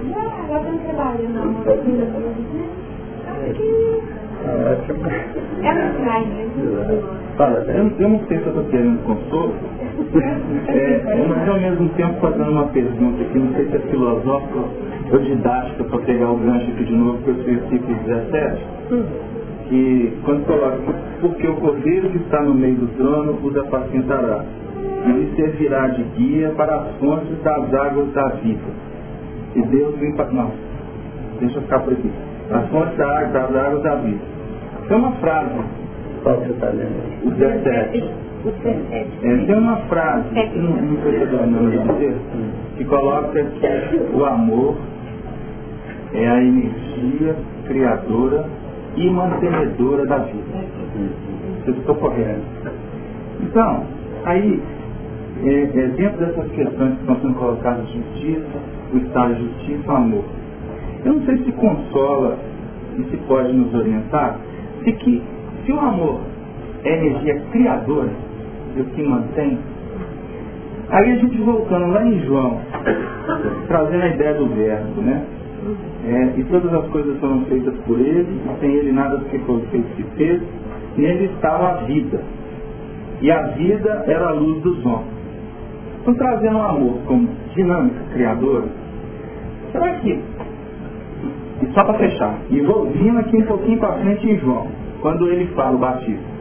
já, 0.08 0.22
já 0.48 0.58
estamos 0.58 0.82
trabalhando 0.82 1.34
na 1.34 1.44
mão 1.44 1.64
das 1.64 1.84
né? 1.84 2.68
Ótimo. 4.48 4.98
Fala, 7.36 7.64
eu, 7.68 7.92
eu 7.98 8.08
não 8.08 8.18
sei 8.26 8.38
se 8.38 8.44
eu 8.44 8.48
estou 8.48 8.64
querendo 8.64 9.04
consolo, 9.04 9.54
é, 10.68 11.00
mas 11.28 11.48
ao 11.48 11.60
mesmo 11.60 11.88
tempo 11.90 12.20
fazendo 12.20 12.50
uma 12.50 12.66
pergunta 12.68 13.24
que 13.24 13.38
não 13.38 13.52
sei 13.54 13.68
se 13.68 13.76
é 13.76 13.78
filosófica 13.80 14.58
ou 15.12 15.18
didática 15.20 15.84
para 15.84 15.98
pegar 16.00 16.30
o 16.30 16.36
gancho 16.36 16.70
aqui 16.70 16.84
de 16.84 16.96
novo 16.96 17.18
eu 17.26 17.34
sei 17.44 17.56
versículo 17.56 17.98
17, 18.04 18.62
que 19.68 20.18
quando 20.24 20.46
coloca, 20.46 20.78
porque 21.20 21.46
o 21.46 21.56
cordeiro 21.56 22.10
que 22.10 22.18
está 22.18 22.42
no 22.42 22.54
meio 22.54 22.76
do 22.76 22.88
trono 22.96 23.38
os 23.42 23.56
apacentará, 23.56 24.44
e 25.06 25.12
lhe 25.12 25.36
servirá 25.36 25.88
de 25.88 26.02
guia 26.16 26.50
para 26.56 26.74
as 26.74 26.96
fontes 26.98 27.40
das 27.42 27.74
águas 27.74 28.12
da 28.12 28.28
vida. 28.30 28.88
E 29.54 29.62
Deus 29.62 29.96
limpa. 30.00 30.24
Não, 30.32 30.50
deixa 31.38 31.58
eu 31.58 31.62
ficar 31.62 31.80
por 31.80 31.92
aqui 31.92 32.10
as 32.50 32.68
fontes 32.70 32.96
das 32.96 33.34
águas 33.34 33.82
da 33.82 33.94
vida. 33.96 34.37
Tem 34.88 34.96
uma 34.96 35.12
frase. 35.12 35.50
Qual 36.22 36.36
você 36.36 36.52
está 36.52 36.68
lendo? 36.70 37.26
O 37.26 37.30
17. 37.30 38.28
É, 38.64 39.36
tem 39.46 39.54
uma 39.56 39.76
frase, 39.88 40.28
não, 40.54 40.70
não 40.80 41.02
sei 41.02 41.12
se 41.12 41.34
eu 41.34 41.40
estou 41.42 41.94
dizer, 41.94 42.16
que 42.76 42.84
coloca 42.84 43.44
que 43.44 44.16
o 44.16 44.24
amor 44.24 44.76
é 46.14 46.28
a 46.28 46.40
energia 46.40 47.36
criadora 47.66 48.46
e 48.96 49.10
mantenedora 49.10 50.06
da 50.06 50.18
vida. 50.18 50.64
Se 51.64 51.70
eu 51.70 51.74
estou 51.74 51.96
correto. 51.96 52.40
Então, 53.42 53.84
aí, 54.24 54.62
é, 55.44 55.62
é, 55.62 55.86
dentro 55.88 56.18
dessas 56.18 56.50
questões 56.52 56.94
que 56.94 57.00
estão 57.00 57.16
sendo 57.20 57.34
colocadas, 57.34 57.88
justiça, 57.88 58.58
o 58.94 58.98
estado 58.98 59.34
de 59.34 59.42
justiça, 59.42 59.92
o 59.92 59.96
amor. 59.96 60.24
Eu 61.04 61.14
não 61.14 61.22
sei 61.26 61.38
se 61.38 61.52
consola 61.52 62.38
e 62.96 63.02
se 63.10 63.16
pode 63.28 63.52
nos 63.52 63.74
orientar 63.74 64.38
de 64.84 64.92
que 64.92 65.22
se 65.64 65.72
o 65.72 65.80
amor 65.80 66.20
é 66.84 66.96
energia 66.96 67.40
criadora, 67.50 68.10
o 68.76 68.84
que 68.84 69.02
mantém, 69.02 69.58
aí 70.90 71.12
a 71.12 71.16
gente 71.16 71.36
voltando 71.38 71.92
lá 71.92 72.04
em 72.04 72.20
João, 72.20 72.60
trazendo 73.66 74.02
a 74.02 74.08
ideia 74.08 74.34
do 74.34 74.46
verbo, 74.46 75.00
né? 75.02 75.24
É, 76.06 76.40
e 76.40 76.44
todas 76.44 76.72
as 76.72 76.86
coisas 76.88 77.18
foram 77.18 77.44
feitas 77.46 77.74
por 77.86 77.98
ele, 77.98 78.26
e 78.26 78.60
sem 78.60 78.72
ele 78.72 78.92
nada 78.92 79.16
do 79.16 79.24
que 79.26 79.38
foi 79.40 79.60
feito 79.70 79.96
se 79.96 80.02
fez, 80.16 80.42
nele 80.96 81.24
estava 81.34 81.70
a 81.70 81.74
vida. 81.84 82.20
E 83.20 83.30
a 83.30 83.42
vida 83.48 84.04
era 84.06 84.28
a 84.28 84.32
luz 84.32 84.62
dos 84.62 84.86
homens. 84.86 85.18
Então 86.00 86.14
trazendo 86.14 86.56
o 86.56 86.62
amor 86.62 86.98
como 87.06 87.28
dinâmica 87.54 88.00
criadora, 88.14 88.66
será 89.72 89.98
que 89.98 90.18
só 91.74 91.84
para 91.84 91.98
fechar, 91.98 92.38
e 92.50 92.60
vou 92.60 92.86
vindo 92.90 93.18
aqui 93.18 93.36
um 93.36 93.46
pouquinho 93.46 93.78
para 93.78 93.92
frente 93.94 94.28
em 94.28 94.38
João, 94.38 94.66
quando 95.00 95.28
ele 95.28 95.46
fala 95.54 95.76
o 95.76 95.78
batismo. 95.78 96.38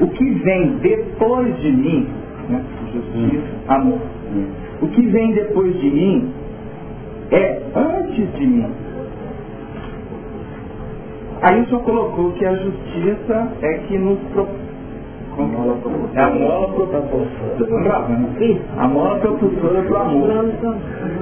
O 0.00 0.08
que 0.08 0.30
vem 0.30 0.78
depois 0.78 1.56
de 1.60 1.72
mim, 1.72 2.08
né, 2.48 2.64
justiça, 2.92 3.46
amor. 3.68 3.98
O 4.80 4.88
que 4.88 5.02
vem 5.08 5.32
depois 5.32 5.78
de 5.80 5.90
mim 5.90 6.32
é 7.32 7.60
antes 7.74 8.32
de 8.34 8.46
mim. 8.46 8.70
Aí 11.42 11.60
o 11.62 11.66
senhor 11.66 11.82
colocou 11.82 12.32
que 12.32 12.44
a 12.44 12.54
justiça 12.54 13.52
é 13.62 13.74
que 13.86 13.98
nos 13.98 14.18
é 15.38 16.20
a 16.20 16.30
mola 16.30 16.68
propulsora. 16.68 17.16
A 18.76 18.88
mola 18.88 19.18
propulsora 19.18 19.82
para 19.82 19.92
o 19.92 19.96
amor. 19.96 20.28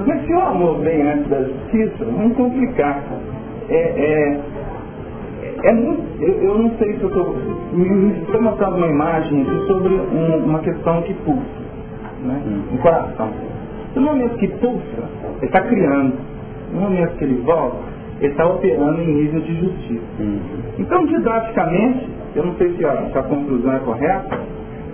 Mas 0.07 0.25
se 0.25 0.33
o 0.33 0.39
amor 0.39 0.79
vem 0.79 1.01
antes 1.03 1.27
da 1.29 1.43
justiça, 1.43 2.05
vamos 2.05 2.35
complicar. 2.35 3.03
É, 3.69 3.75
é, 3.75 4.39
é 5.63 5.73
muito, 5.73 6.01
eu, 6.21 6.33
eu 6.41 6.57
não 6.57 6.71
sei 6.77 6.95
se 6.97 7.01
eu 7.01 7.09
estou. 7.09 7.35
Estou 8.21 8.41
mostrando 8.41 8.77
uma 8.77 8.87
imagem 8.87 9.45
sobre 9.67 9.93
um, 9.93 10.45
uma 10.45 10.59
questão 10.59 11.01
que 11.03 11.13
pulsa. 11.13 11.67
Né? 12.23 12.41
Um 12.73 12.77
coração. 12.77 13.29
No 13.95 14.01
momento 14.01 14.37
que 14.37 14.47
pulsa, 14.47 15.09
ele 15.37 15.45
está 15.45 15.61
criando. 15.61 16.13
No 16.73 16.81
momento 16.81 17.17
que 17.17 17.23
ele 17.23 17.41
volta, 17.41 17.77
ele 18.19 18.31
está 18.31 18.45
operando 18.45 19.01
em 19.01 19.13
nível 19.13 19.41
de 19.41 19.59
justiça. 19.59 20.05
Uhum. 20.19 20.39
Então, 20.79 21.05
didaticamente, 21.05 22.09
eu 22.37 22.45
não 22.45 22.55
sei 22.55 22.71
se 22.77 22.85
a, 22.85 23.09
se 23.11 23.17
a 23.17 23.23
conclusão 23.23 23.73
é 23.73 23.79
correta, 23.79 24.39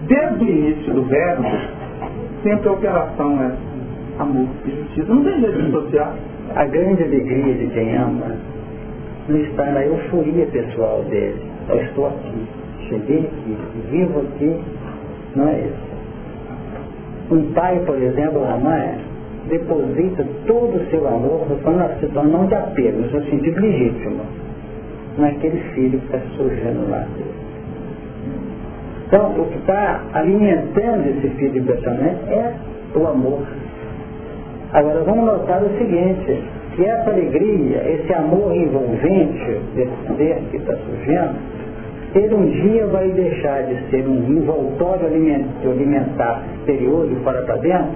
desde 0.07 0.43
o 0.43 0.47
início 0.47 0.93
do 0.93 1.03
verbo, 1.03 1.47
sempre 2.41 2.69
a 2.69 2.71
operação 2.71 3.41
é 3.41 4.21
amor 4.21 4.47
e 4.65 4.71
justiça. 4.71 5.13
Não 5.13 5.23
tem 5.23 5.39
jeito 5.41 5.57
de 5.57 5.65
dissociar. 5.65 6.15
A 6.55 6.65
grande 6.65 7.03
alegria 7.03 7.53
de 7.55 7.67
quem 7.67 7.95
ama 7.95 8.35
não 9.27 9.37
está 9.37 9.65
na 9.65 9.85
euforia 9.85 10.45
pessoal 10.47 11.03
dele. 11.09 11.41
Eu 11.69 11.81
estou 11.81 12.07
aqui, 12.07 12.47
cheguei 12.89 13.19
aqui, 13.19 13.57
vivo 13.89 14.19
aqui, 14.19 14.61
não 15.35 15.47
é 15.47 15.59
isso. 15.61 15.93
Um 17.31 17.53
pai, 17.53 17.79
por 17.85 17.99
exemplo, 18.01 18.43
a 18.45 18.57
mãe, 18.57 18.99
deposita 19.47 20.25
todo 20.45 20.77
o 20.77 20.89
seu 20.89 21.07
amor, 21.07 21.47
falando 21.63 22.13
na 22.13 22.23
não 22.23 22.45
de 22.45 22.55
apego, 22.55 22.99
no 22.99 23.09
seu 23.09 23.23
sentido 23.23 23.59
legítimo, 23.61 24.21
naquele 25.17 25.59
filho 25.73 25.99
que 25.99 26.05
está 26.05 26.19
surgindo 26.35 26.89
lá. 26.89 27.07
Então, 29.07 29.31
o 29.39 29.45
que 29.45 29.57
está 29.59 30.01
alimentando 30.13 31.07
esse 31.07 31.29
filho 31.35 31.59
impressionante 31.59 32.33
é 32.33 32.53
o 32.95 33.07
amor. 33.07 33.43
Agora, 34.71 35.01
vamos 35.01 35.25
notar 35.25 35.61
o 35.61 35.69
seguinte, 35.77 36.43
que 36.75 36.83
essa 36.83 37.11
alegria, 37.11 37.77
esse 37.87 38.11
amor 38.13 38.55
envolvente 38.55 39.59
desse 39.75 40.17
ser 40.17 40.41
que 40.49 40.57
está 40.57 40.75
surgindo, 40.75 41.35
ele 42.15 42.33
um 42.35 42.45
dia 42.45 42.87
vai 42.87 43.07
deixar 43.09 43.63
de 43.63 43.89
ser 43.89 44.07
um 44.07 44.17
envoltório 44.31 45.07
alimentar 45.07 46.43
exterior 46.59 47.07
de 47.07 47.15
fora 47.17 47.41
para 47.43 47.57
dentro, 47.57 47.91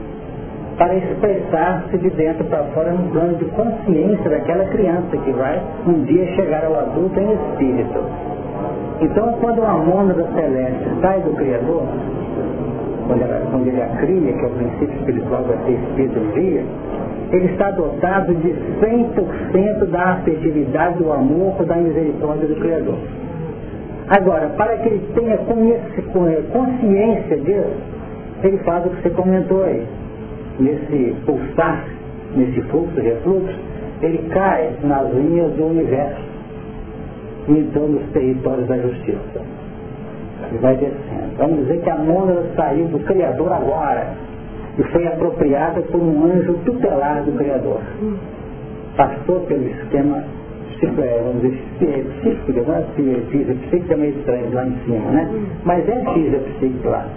para 0.78 0.96
expressar-se 0.96 1.98
de 1.98 2.10
dentro 2.12 2.46
para 2.46 2.64
fora 2.66 2.92
no 2.92 3.10
plano 3.12 3.36
de 3.36 3.46
consciência 3.46 4.30
daquela 4.30 4.66
criança 4.66 5.18
que 5.18 5.32
vai 5.32 5.60
um 5.88 6.04
dia 6.04 6.28
chegar 6.36 6.64
ao 6.66 6.80
adulto 6.80 7.20
em 7.20 7.34
espírito. 7.34 8.00
Então, 9.02 9.34
quando 9.42 9.60
uma 9.60 9.78
mônada 9.78 10.24
celeste 10.34 10.86
sai 11.02 11.20
do 11.22 11.36
Criador, 11.36 11.84
quando, 13.08 13.22
ela, 13.22 13.42
quando 13.50 13.68
ele 13.68 13.82
a 13.82 13.88
cria, 13.88 14.34
que 14.34 14.44
é 14.44 14.48
o 14.48 14.52
princípio 14.52 15.00
espiritual 15.00 15.44
da 15.44 15.58
ser 15.66 15.72
espírito 15.72 16.20
um 16.20 16.32
dia, 16.32 16.64
ele 17.32 17.46
está 17.46 17.72
dotado 17.72 18.36
de 18.36 18.54
100% 18.80 19.86
da 19.90 20.12
afetividade, 20.14 20.98
do 20.98 21.12
amor, 21.12 21.64
da 21.66 21.76
misericórdia 21.76 22.48
do 22.48 22.56
Criador. 22.56 22.98
Agora, 24.10 24.50
para 24.50 24.78
que 24.78 24.90
ele 24.90 25.08
tenha 25.14 25.38
consciência 25.38 26.02
disso, 27.38 27.74
ele 28.44 28.58
faz 28.60 28.86
o 28.86 28.90
que 28.90 29.02
você 29.02 29.10
comentou 29.10 29.64
aí. 29.64 29.86
Nesse 30.60 31.16
pulsar, 31.26 31.86
nesse 32.36 32.62
fluxo, 32.64 33.00
refluxo, 33.00 33.56
ele 34.02 34.30
cai 34.30 34.72
nas 34.84 35.12
linhas 35.14 35.54
do 35.54 35.66
universo 35.66 36.22
e 37.48 37.52
então 37.52 37.88
nos 37.88 38.04
territórios 38.12 38.68
da 38.68 38.78
justiça. 38.78 39.42
Ele 40.50 40.60
vai 40.60 40.76
descendo. 40.76 41.38
Vamos 41.38 41.60
dizer 41.60 41.82
que 41.82 41.90
a 41.90 41.98
mônada 41.98 42.44
saiu 42.56 42.86
do 42.88 43.00
Criador 43.00 43.52
agora 43.52 44.14
e 44.78 44.84
foi 44.84 45.08
apropriada 45.08 45.82
por 45.82 46.02
um 46.02 46.26
anjo 46.26 46.54
tutelar 46.66 47.24
do 47.24 47.32
Criador. 47.34 47.82
Passou 48.96 49.42
pelo 49.42 49.68
esquema 49.68 50.24
é, 50.84 51.22
vamos 51.24 51.42
dizer, 51.42 52.06
psíquico, 52.22 52.62
não 52.68 52.76
é 52.76 52.84
física, 52.96 53.54
psíquica 53.68 53.94
é 53.94 53.98
meio 53.98 54.18
estranho 54.18 54.54
lá 54.54 54.68
em 54.68 54.78
cima, 54.86 55.12
né? 55.12 55.30
Mas 55.64 55.90
é 55.90 56.14
física 56.14 56.38
psíquica 56.38 56.90
lá. 56.90 57.08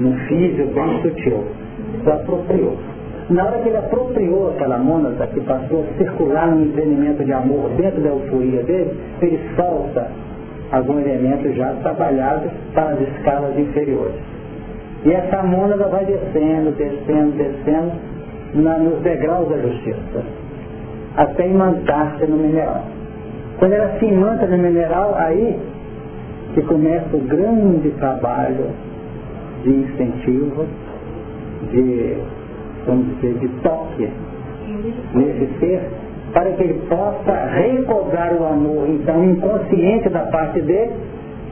Um 0.00 0.12
físico 0.26 0.74
bem 0.74 1.02
sutil. 1.02 1.44
Se 2.02 2.10
apropriou. 2.10 2.76
Na 3.28 3.44
hora 3.44 3.58
que 3.58 3.68
ele 3.68 3.78
apropriou 3.78 4.50
aquela 4.50 4.78
mônada 4.78 5.26
que 5.26 5.40
passou 5.40 5.84
a 5.84 5.98
circular 5.98 6.48
no 6.48 6.66
entendimento 6.66 7.24
de 7.24 7.32
amor 7.32 7.70
dentro 7.70 8.00
da 8.00 8.10
euforia 8.10 8.62
dele, 8.62 8.96
ele 9.20 9.40
solta 9.56 10.08
algum 10.70 11.00
elemento 11.00 11.52
já 11.54 11.72
trabalhado 11.82 12.48
para 12.72 12.90
as 12.90 13.00
escalas 13.00 13.58
inferiores. 13.58 14.14
E 15.04 15.12
essa 15.12 15.42
mônada 15.42 15.88
vai 15.88 16.04
descendo, 16.04 16.70
descendo, 16.76 17.32
descendo 17.36 17.92
na, 18.54 18.78
nos 18.78 19.00
degraus 19.02 19.48
da 19.48 19.58
justiça, 19.58 20.22
até 21.16 21.48
imantar-se 21.48 22.26
no 22.26 22.36
mineral. 22.36 22.82
Quando 23.58 23.72
ela 23.72 23.98
se 23.98 24.04
imanta 24.04 24.46
no 24.46 24.58
mineral, 24.58 25.14
aí 25.16 25.58
que 26.54 26.62
começa 26.62 27.16
o 27.16 27.20
grande 27.20 27.90
trabalho 27.98 28.66
de 29.62 29.70
incentivo, 29.70 30.66
de, 31.70 32.16
vamos 32.86 33.06
dizer, 33.16 33.34
de 33.38 33.48
toque 33.62 34.08
nesse 35.14 35.58
ser, 35.58 35.80
para 36.32 36.50
que 36.52 36.62
ele 36.62 36.80
possa 36.88 37.32
recobrar 37.46 38.34
o 38.34 38.44
amor, 38.46 38.88
então, 38.88 39.24
inconsciente 39.24 40.08
da 40.08 40.20
parte 40.20 40.60
dele, 40.60 40.92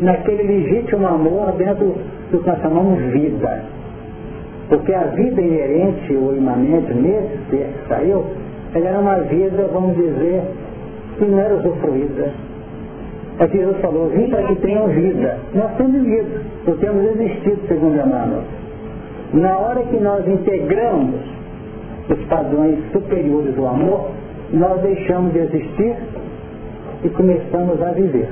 naquele 0.01 0.43
legítimo 0.43 1.07
amor 1.07 1.53
dentro 1.53 1.95
do 2.31 2.39
que 2.39 2.47
nós 2.47 2.61
chamamos 2.61 2.99
vida. 3.13 3.63
Porque 4.69 4.93
a 4.93 5.05
vida 5.05 5.41
inerente 5.41 6.15
ou 6.15 6.37
imanente 6.37 6.93
nesse 6.95 7.39
ser 7.51 7.67
que 7.67 7.89
saiu, 7.89 8.25
ela 8.75 8.89
era 8.89 8.99
uma 8.99 9.17
vida, 9.21 9.69
vamos 9.73 9.97
dizer, 9.97 10.43
que 11.19 11.25
não 11.25 11.39
era 11.39 11.55
usufruída. 11.55 12.33
É 13.39 13.47
que 13.47 13.59
Jesus 13.59 13.79
falou, 13.81 14.09
vim 14.09 14.29
para 14.29 14.43
que 14.45 14.55
tenham 14.57 14.87
vida. 14.89 15.39
Nós 15.55 15.71
temos 15.77 16.03
vida, 16.03 16.41
porque 16.65 16.87
temos 16.87 17.05
existido, 17.05 17.59
segundo 17.69 17.95
Emmanuel. 17.95 18.43
Na 19.35 19.59
hora 19.59 19.83
que 19.83 19.97
nós 19.97 20.27
integramos 20.29 21.21
os 22.09 22.25
padrões 22.27 22.79
superiores 22.93 23.53
do 23.57 23.67
amor, 23.67 24.11
nós 24.53 24.81
deixamos 24.81 25.33
de 25.33 25.41
existir 25.41 25.97
e 27.03 27.09
começamos 27.09 27.83
a 27.83 27.91
viver. 27.91 28.29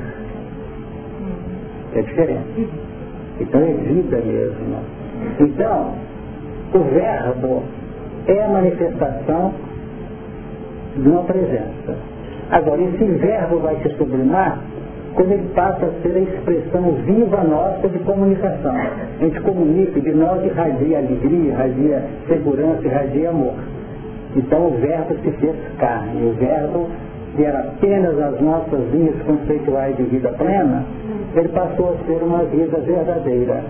É 1.97 2.03
diferente. 2.03 2.69
Então 3.41 3.61
é 3.61 3.73
vida 3.73 4.17
mesmo. 4.19 4.77
Então, 5.41 5.95
o 6.73 6.79
verbo 6.79 7.65
é 8.29 8.45
a 8.45 8.49
manifestação 8.49 9.53
de 10.97 11.09
uma 11.09 11.25
presença. 11.25 11.97
Agora, 12.53 12.81
esse 12.81 13.05
verbo 13.05 13.59
vai 13.59 13.77
se 13.83 13.89
sublimar 13.97 14.61
quando 15.15 15.33
ele 15.33 15.49
passa 15.55 15.87
a 15.87 16.03
ser 16.03 16.17
a 16.17 16.21
expressão 16.21 16.93
viva 17.05 17.45
nossa 17.45 17.89
de 17.89 17.99
comunicação. 18.01 18.75
A 18.75 19.25
gente 19.25 19.41
comunica, 19.41 20.01
de 20.01 20.13
nós 20.13 20.45
irradia 20.45 20.99
alegria, 20.99 21.53
irradia 21.53 22.05
segurança, 22.27 22.87
irradia 22.87 23.31
amor. 23.31 23.55
Então 24.35 24.69
o 24.69 24.71
verbo 24.79 25.15
se 25.23 25.31
fez 25.33 25.55
carne. 25.79 26.27
O 26.27 26.33
verbo, 26.35 26.89
que 27.37 27.45
era 27.45 27.61
apenas 27.61 28.19
as 28.19 28.41
nossas 28.41 28.81
linhas 28.93 29.17
conceituais 29.23 29.97
de 29.97 30.03
vida 30.05 30.31
plena, 30.31 30.85
ele 31.35 31.49
passou 31.49 31.95
a 31.95 32.07
ser 32.07 32.23
uma 32.23 32.45
vida 32.45 32.79
verdadeira 32.79 33.63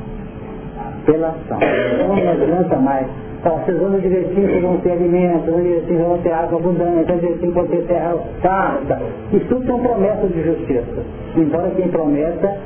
pela 1.05 1.29
ação. 1.29 1.59
Então 1.95 2.09
não 2.09 2.31
adianta 2.31 2.77
mais. 2.77 3.07
Vocês 3.43 3.77
vão 3.77 3.99
direitinho, 3.99 4.47
vocês 4.47 4.63
vão 4.63 4.77
ter 4.79 4.93
alimento, 4.93 5.51
direitinho, 5.51 6.05
vão 6.05 6.19
ter 6.19 6.33
água 6.33 6.61
abundante, 6.61 7.09
vão 7.09 7.19
direitinho, 7.19 7.53
vão 7.53 7.67
ter 7.67 7.83
terra 7.87 8.15
farta. 8.41 9.03
Isso 9.33 9.47
tudo 9.47 9.67
são 9.67 9.81
promessas 9.81 10.33
de 10.33 10.43
justiça. 10.45 11.03
Embora 11.37 11.71
quem 11.71 11.89
prometa 11.89 12.57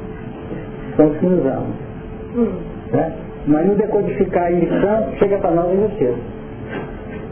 são 0.96 1.06
os 1.06 1.16
que 1.16 1.26
nos 1.26 1.46
amam. 1.46 1.66
Hum. 2.36 2.52
Né? 2.92 3.12
Mas 3.46 3.66
no 3.66 3.74
decodificar 3.76 4.46
a 4.46 4.50
lição, 4.50 5.06
chega 5.18 5.38
para 5.38 5.50
nós 5.52 5.70
a 5.70 5.88
justiça. 5.88 6.18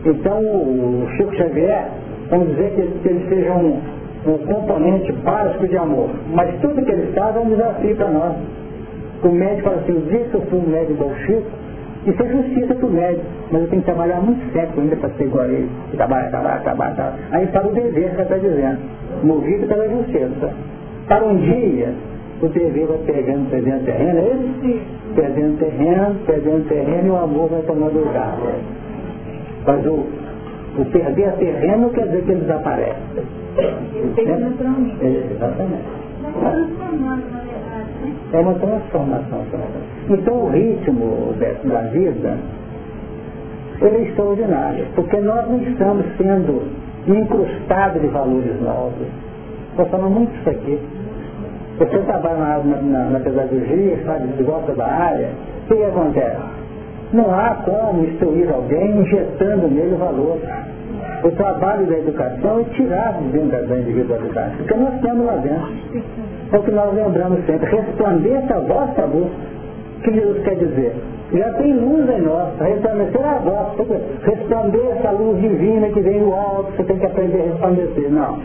Então 0.07 0.39
o 0.39 1.07
Chico 1.17 1.35
Xavier, 1.37 1.89
vamos 2.31 2.49
dizer 2.49 2.71
que, 2.71 3.09
ele 3.09 3.27
seja 3.29 3.53
um, 3.53 3.79
um 4.27 4.39
componente 4.39 5.13
básico 5.13 5.69
de 5.69 5.77
amor. 5.77 6.09
Mas 6.33 6.55
tudo 6.61 6.83
que 6.83 6.91
ele 6.91 7.13
faz 7.13 7.37
é 7.37 7.41
um 7.41 7.51
desafio 7.51 7.95
para 7.97 8.09
nós. 8.09 8.37
O 9.23 9.29
médico 9.29 9.69
fala 9.69 9.83
assim, 9.83 9.93
o 9.93 10.01
dia 10.03 10.21
que 10.21 10.35
eu 10.35 10.41
fui 10.43 10.59
um 10.59 10.71
médico 10.71 10.93
igual 10.93 11.11
o 11.11 11.17
Chico, 11.27 11.64
isso 12.07 12.23
é 12.23 12.27
justiça 12.29 12.75
para 12.75 12.87
o 12.87 12.91
médico, 12.91 13.25
mas 13.51 13.63
eu 13.63 13.69
tenho 13.69 13.83
que 13.83 13.87
trabalhar 13.87 14.21
muito 14.21 14.53
certo 14.53 14.79
ainda 14.79 14.97
para 14.97 15.09
ser 15.11 15.25
igual 15.25 15.45
a 15.45 15.49
ele. 15.49 15.71
Trabalhar, 15.93 16.31
trabalhar, 16.31 16.61
trabalhar, 16.61 16.95
trabalhar. 16.95 17.19
Aí 17.31 17.47
para 17.47 17.67
o 17.67 17.73
dever 17.73 18.15
que 18.15 18.23
está 18.23 18.37
dizendo, 18.37 18.79
movido 19.23 19.67
pela 19.67 19.89
justiça. 19.89 20.53
Para 21.09 21.25
um 21.25 21.37
dia, 21.37 21.95
o 22.43 22.49
dever 22.49 22.87
vai 22.87 22.99
pegando, 22.99 23.51
perdendo 23.51 23.85
terreno, 23.85 24.19
é 24.19 24.35
isso? 24.35 24.81
Perdendo 25.15 25.59
terreno, 25.59 26.17
perdendo 26.27 26.69
terreno 26.69 27.07
e 27.07 27.11
o 27.11 27.17
amor 27.17 27.49
vai 27.49 27.63
tomando 27.63 27.99
lugar. 27.99 28.37
Mas 29.67 29.87
o, 29.87 30.07
o 30.79 30.85
perder 30.93 31.33
terreno 31.33 31.91
quer 31.91 32.07
dizer 32.07 32.23
que 32.25 32.33
ele 32.33 32.41
desaparece. 32.41 33.01
Ele 35.01 35.33
exatamente. 35.33 35.85
É 38.33 38.39
uma 38.41 38.55
transformação. 38.55 39.45
Então 40.11 40.35
o 40.35 40.51
ritmo 40.51 41.35
da 41.65 41.81
vida 41.93 42.39
ele 43.81 43.97
é 43.97 44.03
extraordinário, 44.09 44.87
porque 44.95 45.17
nós 45.19 45.49
não 45.49 45.59
estamos 45.63 46.05
sendo 46.17 46.63
incrustados 47.07 48.01
de 48.01 48.09
valores 48.09 48.61
novos. 48.61 49.07
Nós 49.77 49.89
falamos 49.89 50.15
muito 50.15 50.35
isso 50.39 50.51
aqui. 50.51 50.81
Você 51.79 51.99
trabalha 51.99 52.63
na, 52.65 52.83
na, 52.83 53.11
na 53.11 53.21
pedagogia, 53.21 53.99
sabe, 54.07 54.43
gosta 54.45 54.73
da 54.75 54.87
área, 54.87 55.31
o 55.65 55.67
que 55.67 55.83
acontece? 55.83 56.37
Não 57.13 57.35
há 57.35 57.57
como 57.65 58.05
instruir 58.05 58.49
alguém 58.53 59.01
injetando 59.01 59.69
nele 59.69 59.97
valor. 59.97 60.39
O 61.25 61.31
trabalho 61.33 61.87
da 61.87 61.99
educação 61.99 62.61
é 62.61 62.65
tirar 62.75 63.15
de 63.15 63.29
dentro 63.29 63.67
da 63.67 63.77
individualidade, 63.77 64.57
porque 64.59 64.75
nós 64.75 65.01
temos 65.01 65.27
lá 65.27 65.37
dentro. 65.37 65.69
É 66.53 66.59
o 66.59 66.63
que 66.63 66.71
nós 66.71 66.95
lembramos 66.95 67.45
sempre, 67.47 67.71
resplandeça 67.71 68.55
a 68.55 68.61
vossa 68.61 69.05
luz. 69.07 69.31
O 70.05 70.07
que 70.07 70.21
Jesus 70.21 70.43
quer 70.45 70.57
dizer? 70.57 70.95
Já 71.33 71.51
tem 71.55 71.73
luz 71.73 72.07
em 72.11 72.21
nós, 72.21 72.61
resplandecer 72.61 73.27
a 73.27 73.39
vossa, 73.39 73.85
resplandeça 74.23 75.09
a 75.09 75.13
luz 75.13 75.41
divina 75.41 75.89
que 75.89 76.01
vem 76.01 76.21
do 76.21 76.31
alto, 76.35 76.73
você 76.77 76.85
tem 76.85 76.99
que 76.99 77.07
aprender 77.07 77.41
a 77.41 77.45
resplandecer. 77.45 78.11
Não. 78.11 78.39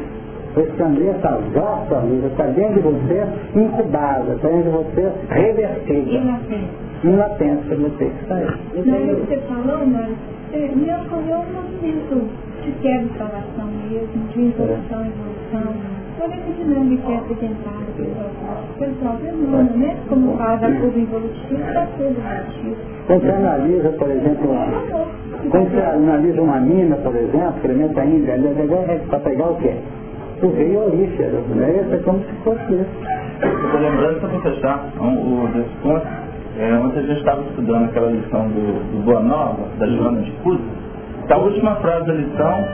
Resplandeça 0.55 1.27
a 1.27 1.35
vossa 1.35 1.99
luz, 1.99 2.23
está 2.23 2.45
dentro 2.45 2.75
de 2.75 2.79
você 2.79 3.25
incubada, 3.55 4.35
está 4.35 4.47
dentro 4.47 4.63
de 4.63 4.77
você 4.77 5.11
revertida 5.31 6.79
não 7.03 7.17
latência 7.17 7.75
no 7.75 7.89
texto. 7.91 8.29
Não, 8.29 9.15
você 9.15 9.37
falou, 9.47 9.85
mas 9.85 10.17
me 10.51 10.93
ocorreu 10.93 11.39
um 11.39 11.53
movimento 11.53 12.29
de 12.63 12.71
quebra 12.81 13.03
de 13.03 13.17
falação 13.17 13.67
mesmo, 13.67 14.27
de 14.33 14.47
evolução, 14.47 15.05
evolução. 15.05 15.98
Toda 16.19 16.35
essa 16.35 16.51
dinâmica 16.51 17.11
é 17.13 17.15
apresentada 17.15 17.85
pelo 18.77 18.93
próprio 18.95 19.33
humano, 19.35 19.77
né? 19.77 19.95
Como 20.09 20.37
fala 20.37 20.57
da 20.57 20.67
curva 20.67 20.99
evolutiva 20.99 21.71
da 21.71 21.85
curva 21.85 22.09
evolutiva. 22.09 22.75
Quando 23.07 23.21
você 23.21 23.31
analisa, 23.31 23.89
por 23.89 24.11
exemplo, 24.11 24.49
quando 25.49 25.71
você 25.71 25.79
analisa 25.79 26.41
uma 26.41 26.59
mina, 26.59 26.97
por 26.97 27.15
exemplo, 27.15 27.49
experimenta 27.55 28.01
ainda, 28.01 28.31
é 28.33 29.01
para 29.07 29.19
pegar 29.19 29.45
o 29.45 29.55
quê? 29.61 29.73
O 30.43 30.49
veio 30.49 30.87
olífero, 30.87 31.37
né? 31.55 31.83
Isso 31.85 31.95
é 31.95 31.97
como 31.99 32.19
se 32.19 32.33
fosse 32.43 32.73
isso. 32.73 32.85
estou 33.41 33.79
lembrando 33.79 34.19
para 34.19 34.41
fechar 34.41 34.89
um, 34.99 35.43
o 35.43 35.47
desse 35.53 35.75
ponto. 35.81 36.07
É, 36.57 36.73
ontem 36.79 36.99
a 36.99 37.03
gente 37.03 37.19
estava 37.19 37.41
estudando 37.43 37.85
aquela 37.85 38.11
lição 38.11 38.45
do, 38.49 38.91
do 38.91 39.05
Boa 39.05 39.21
Nova, 39.21 39.69
da 39.77 39.87
Joana 39.87 40.21
de 40.21 40.31
Cusa. 40.43 40.59
Da 41.29 41.37
última 41.37 41.75
frase 41.77 42.07
da 42.07 42.13
lição, 42.13 42.65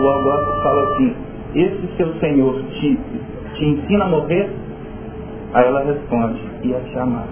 o 0.00 0.08
Augusto 0.08 0.62
fala 0.64 0.82
assim, 0.90 1.14
esse 1.54 1.96
seu 1.96 2.12
senhor 2.20 2.62
te, 2.64 2.98
te 3.54 3.64
ensina 3.64 4.04
a 4.04 4.08
morrer? 4.08 4.50
Aí 5.54 5.66
ela 5.66 5.82
responde, 5.84 6.40
e 6.62 6.74
a 6.74 6.80
te 6.80 6.98
amar. 6.98 7.26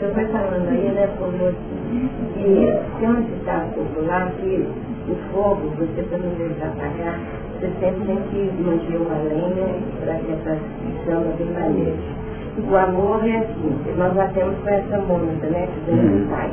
Eu 0.00 0.08
estou 0.08 0.26
falando 0.28 0.68
aí, 0.68 0.92
né, 0.92 1.08
por 1.18 1.30
que 1.30 2.72
tem 2.98 3.08
um 3.08 3.22
ditado 3.22 3.74
popular 3.74 4.32
que 4.40 4.66
o 5.08 5.14
fogo, 5.32 5.72
você 5.78 6.02
também 6.10 6.30
deve 6.38 6.62
apagar, 6.62 7.18
você 7.54 7.68
sempre 7.80 8.06
tem 8.06 8.16
que 8.30 8.62
manter 8.62 8.96
uma 8.96 9.18
lenha 9.28 9.68
para 10.00 10.14
que 10.14 10.32
essa 10.32 10.58
chama 11.04 11.32
permaneça. 11.36 12.20
O 12.58 12.76
amor 12.76 13.26
é 13.26 13.38
assim, 13.38 13.76
nós 13.96 14.12
batemos 14.14 14.56
com 14.58 14.70
essa 14.70 14.98
monta, 14.98 15.46
né, 15.46 15.66
que 15.66 15.90
vem 15.90 15.96
do 15.96 16.30
Pai. 16.30 16.50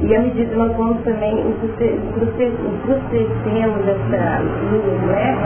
E 0.00 0.16
à 0.16 0.20
medida 0.20 0.50
que 0.50 0.56
nós 0.56 0.76
vamos 0.76 1.02
também 1.04 1.38
entristecendo 1.38 2.56
essa 3.90 4.40
luz, 4.40 5.02
né, 5.06 5.36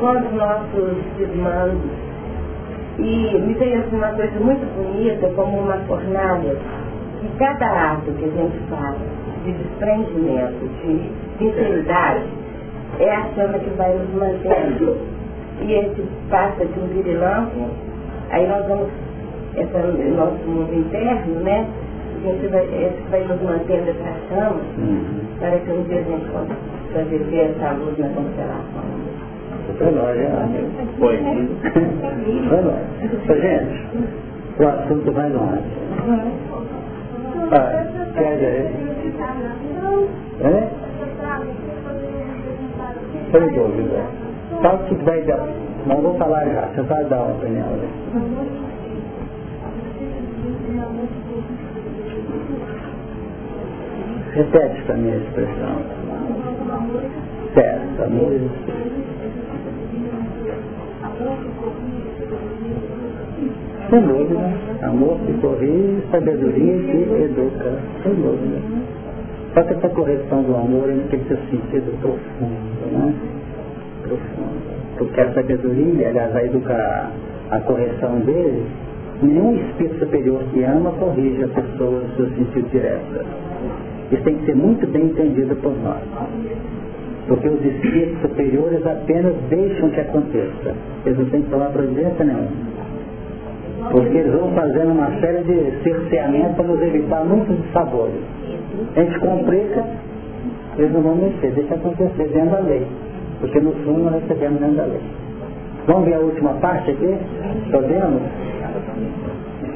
com 0.00 0.10
os 0.10 0.32
nossos 0.32 0.96
irmãos. 1.18 1.78
E 2.98 3.38
me 3.40 3.54
veio 3.54 3.80
assim 3.80 3.96
uma 3.96 4.12
coisa 4.12 4.38
muito 4.40 4.64
bonita, 4.76 5.28
como 5.34 5.58
uma 5.58 5.76
fornalha, 5.86 6.56
que 7.20 7.28
cada 7.38 7.92
ato 7.92 8.12
que 8.12 8.24
a 8.24 8.28
gente 8.28 8.58
faz 8.70 8.96
de 9.44 9.52
desprendimento, 9.52 10.68
de 10.82 11.10
sinceridade, 11.38 12.24
é 13.00 13.10
a 13.10 13.24
chama 13.34 13.58
que 13.58 13.70
vai 13.70 13.92
nos 13.92 14.14
mantendo. 14.14 14.96
E 15.60 15.72
esse 15.72 16.02
passa 16.30 16.64
de 16.64 16.80
um 16.80 16.86
virilampo, 16.86 17.68
aí 18.30 18.46
nós 18.46 18.66
vamos, 18.66 18.88
esse 19.56 20.10
nosso 20.10 20.38
mundo 20.46 20.74
interno, 20.74 21.40
né? 21.40 21.66
A 22.24 22.26
gente 22.26 22.46
vai, 22.46 22.64
esse 22.64 23.02
vai 23.10 23.22
nos 23.24 23.42
mantendo 23.42 23.90
essa 23.90 24.14
chama, 24.30 24.56
uhum. 24.78 25.20
para 25.38 25.58
que 25.58 25.70
um 25.70 25.82
dia 25.82 25.98
a 25.98 26.02
gente 26.04 26.24
possa 26.30 27.04
viver 27.04 27.50
essa 27.50 27.72
luz 27.72 27.98
na 27.98 28.08
constelação. 28.08 28.84
Foi 29.76 29.90
nós, 29.90 30.16
né? 30.16 30.30
Foi. 30.98 31.18
Foi 32.48 32.62
nós. 32.62 32.80
Gente, 33.42 33.76
o 34.58 34.66
assunto 34.66 35.12
vai 35.12 35.28
longe. 35.28 35.62
Ah, 37.52 37.84
quer 38.14 38.34
dizer? 38.36 38.72
É? 40.40 40.68
Sem 43.32 43.48
dúvida. 43.52 44.00
Fala 44.62 44.80
o 44.80 44.84
que 44.84 44.94
vai 45.04 45.20
dar. 45.24 45.46
Não 45.86 46.00
vou 46.00 46.14
falar 46.14 46.46
já, 46.46 46.68
você 46.68 46.80
vai 46.80 47.04
dar 47.04 47.20
uma 47.20 47.34
opinião. 47.34 47.68
Né? 47.68 47.88
Repete 54.34 54.82
para 54.82 54.96
mim 54.96 55.12
a 55.12 55.16
expressão. 55.16 55.76
Certo, 57.54 58.02
amor. 58.02 58.32
Sem 63.90 64.00
dúvida. 64.00 64.40
Amor 64.82 65.18
que 65.20 65.32
corrige, 65.34 66.02
sabedoria 66.10 66.78
que 66.78 67.22
educa. 67.22 67.78
Sem 68.02 68.14
dúvida. 68.14 68.58
Só 69.54 69.62
que 69.62 69.74
essa 69.74 69.88
correção 69.90 70.42
do 70.42 70.56
amor 70.56 70.88
ele 70.88 71.06
tem 71.10 71.20
ter 71.20 71.38
sentido 71.48 71.96
profundo, 72.00 72.92
né? 72.92 73.14
Profundo. 74.02 74.96
Porque 74.98 75.20
a 75.20 75.32
sabedoria, 75.32 76.08
aliás, 76.08 76.32
vai 76.32 76.46
educar 76.46 77.12
a 77.52 77.60
correção 77.60 78.18
dele, 78.20 78.66
nenhum 79.22 79.54
espírito 79.54 80.00
superior 80.00 80.42
que 80.52 80.64
ama 80.64 80.90
corrige 80.98 81.44
a 81.44 81.48
pessoa 81.48 82.00
no 82.00 82.16
seu 82.16 82.28
sentido 82.30 82.68
direto. 82.70 83.53
Isso 84.12 84.22
tem 84.22 84.36
que 84.36 84.46
ser 84.46 84.54
muito 84.54 84.86
bem 84.86 85.06
entendido 85.06 85.56
por 85.56 85.72
nós. 85.82 86.02
Porque 87.26 87.48
os 87.48 87.64
espíritos 87.64 88.20
superiores 88.20 88.86
apenas 88.86 89.34
deixam 89.48 89.88
que 89.90 90.00
aconteça. 90.00 90.74
Eles 91.06 91.18
não 91.18 91.26
têm 91.30 91.42
que 91.42 91.50
tomar 91.50 91.70
providência 91.70 92.24
nenhuma. 92.24 92.74
Porque 93.90 94.16
eles 94.16 94.32
vão 94.32 94.50
fazendo 94.52 94.92
uma 94.92 95.10
série 95.20 95.42
de 95.44 95.82
cerceamentos 95.82 96.56
para 96.56 96.66
nos 96.66 96.82
evitar 96.82 97.24
muitos 97.24 97.56
sabores. 97.72 98.20
A 98.96 99.00
gente 99.00 99.18
complica, 99.20 99.84
eles 100.78 100.92
não 100.92 101.00
vão 101.00 101.16
mexer, 101.16 101.50
deixa 101.52 101.74
acontecer 101.74 102.28
dentro 102.28 102.50
da 102.50 102.60
lei. 102.60 102.86
Porque 103.40 103.60
no 103.60 103.72
fundo 103.72 104.04
nós 104.04 104.22
recebemos 104.22 104.60
dentro 104.60 104.76
da 104.76 104.84
lei. 104.84 105.00
Vamos 105.86 106.04
ver 106.06 106.14
a 106.14 106.20
última 106.20 106.54
parte 106.54 106.90
aqui? 106.90 107.14
Podemos? 107.70 108.22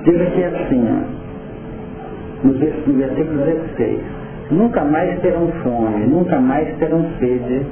Diz 0.05 0.21
aqui 0.21 0.45
assim, 0.45 0.85
ó, 0.87 2.47
no 2.47 2.53
versículo 2.55 3.45
16. 3.45 4.18
Nunca 4.51 4.83
mais 4.83 5.21
terão 5.21 5.47
fome, 5.63 6.07
nunca 6.07 6.39
mais 6.39 6.75
terão 6.79 7.05
sede, 7.19 7.67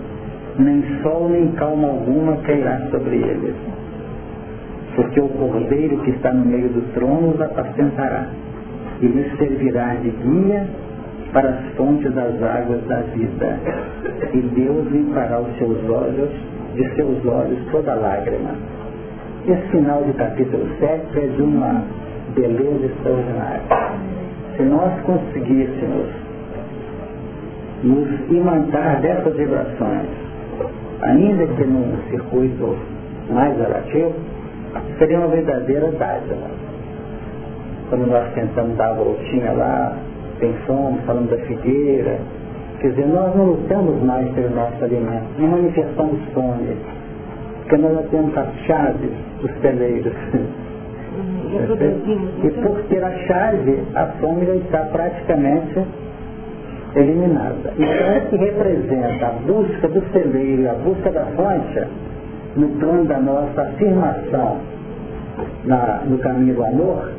nem 0.58 0.82
sol 1.02 1.28
nem 1.30 1.48
calma 1.52 1.88
alguma 1.88 2.36
cairá 2.38 2.80
sobre 2.90 3.16
eles. 3.16 3.54
Porque 4.94 5.20
o 5.20 5.28
cordeiro 5.28 5.96
que 5.98 6.10
está 6.10 6.32
no 6.34 6.44
meio 6.44 6.68
do 6.68 6.92
trono 6.92 7.30
os 7.30 7.40
apacentará 7.40 8.26
e 9.00 9.06
lhes 9.06 9.36
servirá 9.38 9.94
de 9.94 10.10
guia 10.10 10.66
para 11.32 11.48
as 11.48 11.74
fontes 11.76 12.12
das 12.14 12.42
águas 12.42 12.82
da 12.86 13.00
vida. 13.14 13.58
E 14.34 14.38
Deus 14.38 14.86
limpará 14.90 15.40
os 15.40 15.56
seus 15.56 15.78
olhos, 15.88 16.30
de 16.74 16.94
seus 16.94 17.24
olhos 17.24 17.58
toda 17.70 17.94
lágrima. 17.94 18.50
Esse 19.48 19.66
final 19.68 20.02
de 20.04 20.12
capítulo 20.12 20.66
7 20.78 21.18
é 21.18 21.26
de 21.26 21.42
uma 21.42 21.84
beleza 22.34 22.86
extraordinária. 22.86 23.62
Se 24.56 24.62
nós 24.62 24.92
conseguíssemos 25.02 26.25
nos 27.82 28.08
imantar 28.30 29.00
dessas 29.00 29.36
vibrações, 29.36 30.08
ainda 31.02 31.46
que 31.46 31.64
num 31.64 31.96
circuito 32.10 32.76
mais 33.30 33.56
relativo, 33.58 34.14
seria 34.98 35.18
uma 35.18 35.28
verdadeira 35.28 35.90
dádiva. 35.92 36.48
Quando 37.88 38.06
nós 38.06 38.32
tentamos 38.34 38.76
dar 38.76 38.90
a 38.90 38.94
voltinha 38.94 39.52
lá, 39.52 39.96
pensamos, 40.38 41.00
falando 41.04 41.30
da 41.30 41.38
figueira, 41.46 42.18
quer 42.80 42.90
dizer, 42.90 43.06
nós 43.06 43.34
não 43.36 43.44
lutamos 43.46 44.02
mais 44.02 44.28
pelo 44.34 44.50
nosso 44.50 44.84
alimento, 44.84 45.24
não 45.38 45.48
manifestamos 45.48 46.20
fome, 46.34 46.76
porque 47.60 47.76
nós 47.76 47.94
já 47.94 48.02
temos 48.10 48.36
as 48.36 48.54
chaves 48.66 49.10
dos 49.40 49.50
celeiros. 49.60 50.12
e 52.44 52.50
por 52.62 52.82
ter 52.88 53.02
a 53.02 53.10
chave, 53.26 53.82
a 53.94 54.06
fome 54.20 54.46
já 54.46 54.54
está 54.54 54.78
praticamente 54.92 55.80
eliminada. 56.96 57.72
Então, 57.74 57.86
é 57.86 58.20
que 58.28 58.36
representa 58.36 59.26
a 59.26 59.30
busca 59.46 59.88
do 59.88 60.02
celeiro, 60.12 60.70
a 60.70 60.74
busca 60.74 61.10
da 61.10 61.24
fonte, 61.26 61.86
no 62.56 62.68
plano 62.78 63.04
da 63.04 63.18
nossa 63.18 63.62
afirmação 63.62 64.58
na, 65.64 66.00
no 66.06 66.18
caminho 66.18 66.54
do 66.54 66.64
amor, 66.64 67.12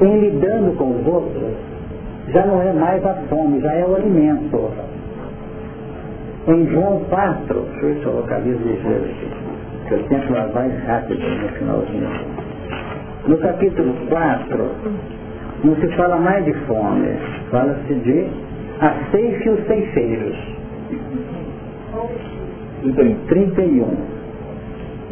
em 0.00 0.18
lidando 0.18 0.76
com 0.76 0.90
os 0.90 1.06
outros, 1.06 1.52
já 2.28 2.46
não 2.46 2.62
é 2.62 2.72
mais 2.72 3.04
a 3.04 3.14
fome, 3.28 3.60
já 3.60 3.72
é 3.72 3.84
o 3.84 3.96
alimento. 3.96 4.70
Em 6.48 6.66
João 6.68 7.00
4, 7.10 7.66
deixa 7.80 7.86
eu 7.86 8.02
eu 8.02 8.16
localizo 8.16 8.58
aqui, 8.58 9.30
que 9.88 9.94
eu 9.94 10.02
tempo 10.04 10.32
lá 10.32 10.46
vai 10.46 10.68
rápido 10.86 11.20
no 11.20 11.48
finalzinho. 11.50 12.08
No 13.26 13.38
capítulo 13.38 13.94
4, 14.08 14.70
não 15.64 15.76
se 15.76 15.88
fala 15.96 16.16
mais 16.16 16.44
de 16.44 16.52
fome, 16.66 17.08
fala-se 17.50 17.94
de 17.94 18.28
a 18.80 19.10
ceifa 19.10 19.44
e 19.44 19.48
os 19.50 19.66
ceifeiros. 19.66 20.36
31. 23.28 24.14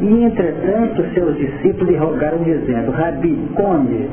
E 0.00 0.24
entretanto 0.24 1.04
seus 1.14 1.36
discípulos 1.36 1.88
lhe 1.90 1.96
rogaram 1.96 2.38
dizendo, 2.42 2.90
Rabi, 2.90 3.38
come. 3.54 4.08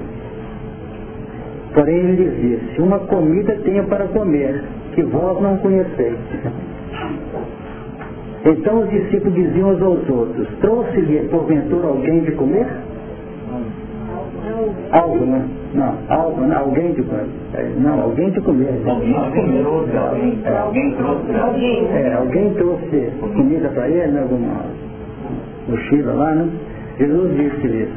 Porém 1.73 1.95
ele 1.95 2.15
lhes 2.15 2.59
disse, 2.59 2.81
uma 2.81 2.99
comida 2.99 3.55
tenho 3.63 3.85
para 3.85 4.05
comer, 4.07 4.63
que 4.93 5.03
vós 5.03 5.41
não 5.41 5.57
conheceis. 5.57 6.17
Então 8.45 8.81
os 8.81 8.89
discípulos 8.89 9.35
diziam 9.35 9.71
uns 9.71 9.81
aos 9.81 10.09
outros, 10.09 10.47
trouxe-lhe 10.61 11.27
porventura 11.29 11.87
alguém 11.87 12.21
de 12.21 12.31
comer? 12.31 12.67
Algo, 14.91 15.25
né? 15.25 15.45
Não, 15.73 15.95
algo, 16.09 16.41
né? 16.41 16.55
alguém 16.55 16.93
de. 16.93 17.01
É, 17.53 17.71
não, 17.77 18.01
alguém 18.01 18.31
de 18.31 18.41
comer. 18.41 18.73
Alguém 18.87 19.13
trouxe, 19.61 19.97
alguém, 19.97 20.39
é, 20.43 20.57
alguém 20.57 20.95
trouxe. 20.95 21.31
É, 21.93 22.13
alguém 22.13 22.53
trouxe 22.55 23.11
comida 23.19 23.69
para 23.69 23.87
ele, 23.87 24.11
né? 24.11 24.21
alguma 24.21 24.65
mochila 25.67 26.13
lá, 26.13 26.31
né? 26.33 26.49
Jesus 26.97 27.37
disse-lhes, 27.37 27.89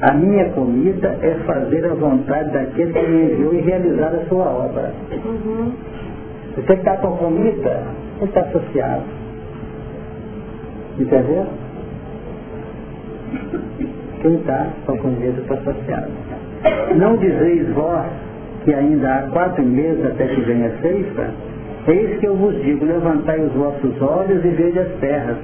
a 0.00 0.14
minha 0.14 0.48
comida 0.50 1.18
é 1.22 1.34
fazer 1.44 1.84
a 1.86 1.94
vontade 1.94 2.50
daquele 2.50 2.92
que 2.92 3.06
me 3.06 3.32
enviou 3.32 3.54
e 3.54 3.60
realizar 3.62 4.14
a 4.14 4.24
sua 4.28 4.44
obra. 4.44 4.92
Uhum. 5.10 5.72
Você 6.54 6.62
que 6.62 6.72
está 6.72 6.96
com 6.98 7.16
comida, 7.16 7.82
você 8.18 8.24
está 8.26 8.40
associado. 8.42 9.02
Entendeu? 10.98 11.46
Quem 14.20 14.34
está 14.36 14.68
com 14.86 14.92
o 14.92 15.10
medo 15.12 15.42
está 15.42 15.54
associado. 15.54 16.10
Não 16.96 17.16
dizeis 17.16 17.68
vós 17.70 18.06
que 18.64 18.74
ainda 18.74 19.14
há 19.14 19.22
quatro 19.30 19.64
meses 19.64 20.04
até 20.04 20.26
que 20.26 20.40
venha 20.40 20.68
a 20.68 20.82
ceifa? 20.82 21.30
Eis 21.86 22.18
que 22.18 22.26
eu 22.26 22.36
vos 22.36 22.54
digo, 22.62 22.84
levantai 22.84 23.40
os 23.40 23.52
vossos 23.52 24.02
olhos 24.02 24.44
e 24.44 24.48
vede 24.48 24.78
as 24.78 24.88
terras, 25.00 25.38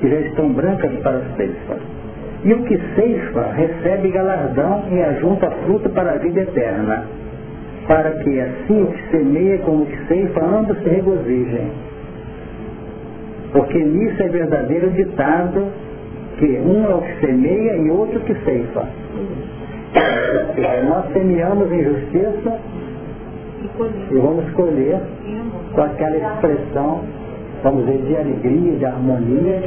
que 0.00 0.08
já 0.08 0.20
estão 0.20 0.50
brancas 0.52 0.92
para 1.02 1.18
a 1.18 1.36
ceifa. 1.36 1.76
E 2.44 2.52
o 2.52 2.62
que 2.62 2.78
ceifa 2.94 3.52
recebe 3.52 4.10
galardão 4.10 4.84
e 4.90 5.02
ajunta 5.02 5.50
fruto 5.64 5.88
para 5.90 6.12
a 6.12 6.16
vida 6.16 6.40
eterna, 6.40 7.04
para 7.86 8.12
que 8.12 8.40
assim 8.40 8.82
o 8.82 8.86
que 8.86 9.10
semeia 9.10 9.58
como 9.58 9.82
o 9.82 9.86
que 9.86 10.06
ceifa 10.06 10.44
ambos 10.44 10.78
se 10.78 10.88
regozijem. 10.88 11.68
Porque 13.52 13.78
nisso 13.78 14.22
é 14.22 14.28
verdadeiro 14.28 14.90
ditado 14.90 15.68
que 16.38 16.46
um 16.46 16.90
é 16.90 16.94
o 16.94 17.00
que 17.00 17.26
semeia 17.26 17.76
e 17.76 17.90
outro 17.90 18.20
que 18.20 18.34
ceifa. 18.44 18.86
Nós 20.88 21.12
semeamos 21.12 21.70
injustiça 21.72 22.58
e 24.10 24.18
vamos 24.18 24.50
colher 24.52 25.00
com 25.74 25.82
aquela 25.82 26.16
expressão, 26.16 27.00
vamos 27.62 27.86
dizer, 27.86 28.02
de 28.02 28.16
alegria, 28.16 28.72
de 28.76 28.84
harmonia. 28.84 29.62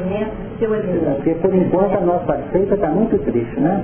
Porque 0.60 1.34
por 1.36 1.56
enquanto 1.56 1.98
a 1.98 2.02
nossa 2.02 2.40
seita 2.52 2.76
está 2.76 2.90
muito 2.90 3.18
triste, 3.20 3.60
né? 3.60 3.84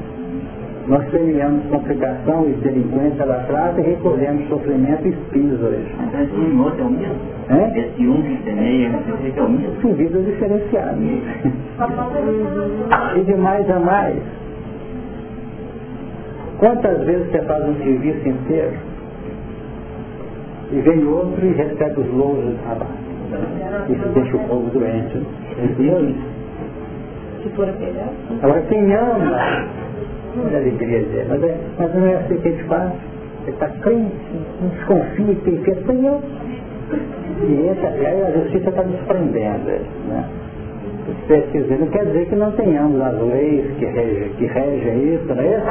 Nós 0.87 1.09
semeamos 1.11 1.63
complicação 1.67 2.45
e 2.49 2.53
delinquência 2.61 3.23
lá 3.23 3.37
atrás 3.37 3.77
e 3.77 3.81
recolhemos 3.81 4.49
sofrimento 4.49 5.07
e 5.07 5.11
espinhos 5.11 5.61
hoje. 5.61 5.87
Esse 6.21 6.35
um 6.35 6.61
outro 6.61 6.81
é 6.81 6.83
o 6.83 6.89
mesmo? 6.89 7.15
É? 7.49 7.79
Esse 7.79 8.05
um 8.05 8.21
que 8.21 8.43
semeia, 8.43 8.91
esse 9.25 9.39
é 9.39 9.43
o 9.43 9.49
mesmo? 9.49 9.81
São 9.81 9.93
vidas 9.93 10.25
diferenciadas. 10.25 10.97
e 13.15 13.21
de 13.21 13.35
mais 13.35 13.69
a 13.69 13.79
mais, 13.79 14.17
quantas 16.63 16.97
vezes 17.03 17.29
você 17.29 17.41
faz 17.41 17.67
um 17.67 17.75
serviço 17.75 18.25
inteiro 18.25 18.71
e 20.71 20.79
vem 20.79 21.05
outro 21.05 21.45
e 21.45 21.51
recebe 21.51 21.99
os 21.99 22.13
louros 22.13 22.45
do 22.45 22.63
trabalho? 22.63 23.03
Isso 23.89 24.07
deixa 24.13 24.37
o 24.37 24.39
povo 24.47 24.69
doente. 24.69 25.21
Pegar. 27.73 28.07
Agora 28.41 28.61
quem 28.61 28.93
ama 28.93 29.67
não 30.37 30.49
é 30.49 30.55
alegria 30.55 31.03
dizer, 31.03 31.25
mas, 31.27 31.43
é, 31.43 31.57
mas 31.77 31.95
não 31.95 32.05
é 32.05 32.15
assim 32.15 32.37
que 32.37 32.47
a 32.47 32.51
gente 32.51 32.63
faz. 32.63 32.93
Você 33.43 33.51
está 33.51 33.67
crente, 33.67 34.15
não 34.61 34.69
desconfia 34.69 35.35
que 35.35 35.41
quem 35.41 35.57
fez 35.65 35.85
foi 35.85 35.95
eu. 35.97 36.21
E, 37.41 37.67
essa, 37.67 37.97
e 37.97 38.05
aí 38.05 38.23
a 38.23 38.31
justiça 38.31 38.69
está 38.69 38.83
desprendendo. 38.83 39.69
Né? 40.07 40.25
Dizer, 41.27 41.79
não 41.79 41.87
quer 41.87 42.05
dizer 42.05 42.27
que 42.27 42.35
não 42.35 42.51
tenhamos 42.51 43.01
as 43.01 43.21
leis 43.21 43.65
que 43.77 43.85
regem, 43.85 44.29
que 44.37 44.45
regem 44.45 45.15
isso, 45.15 45.33
né? 45.33 45.61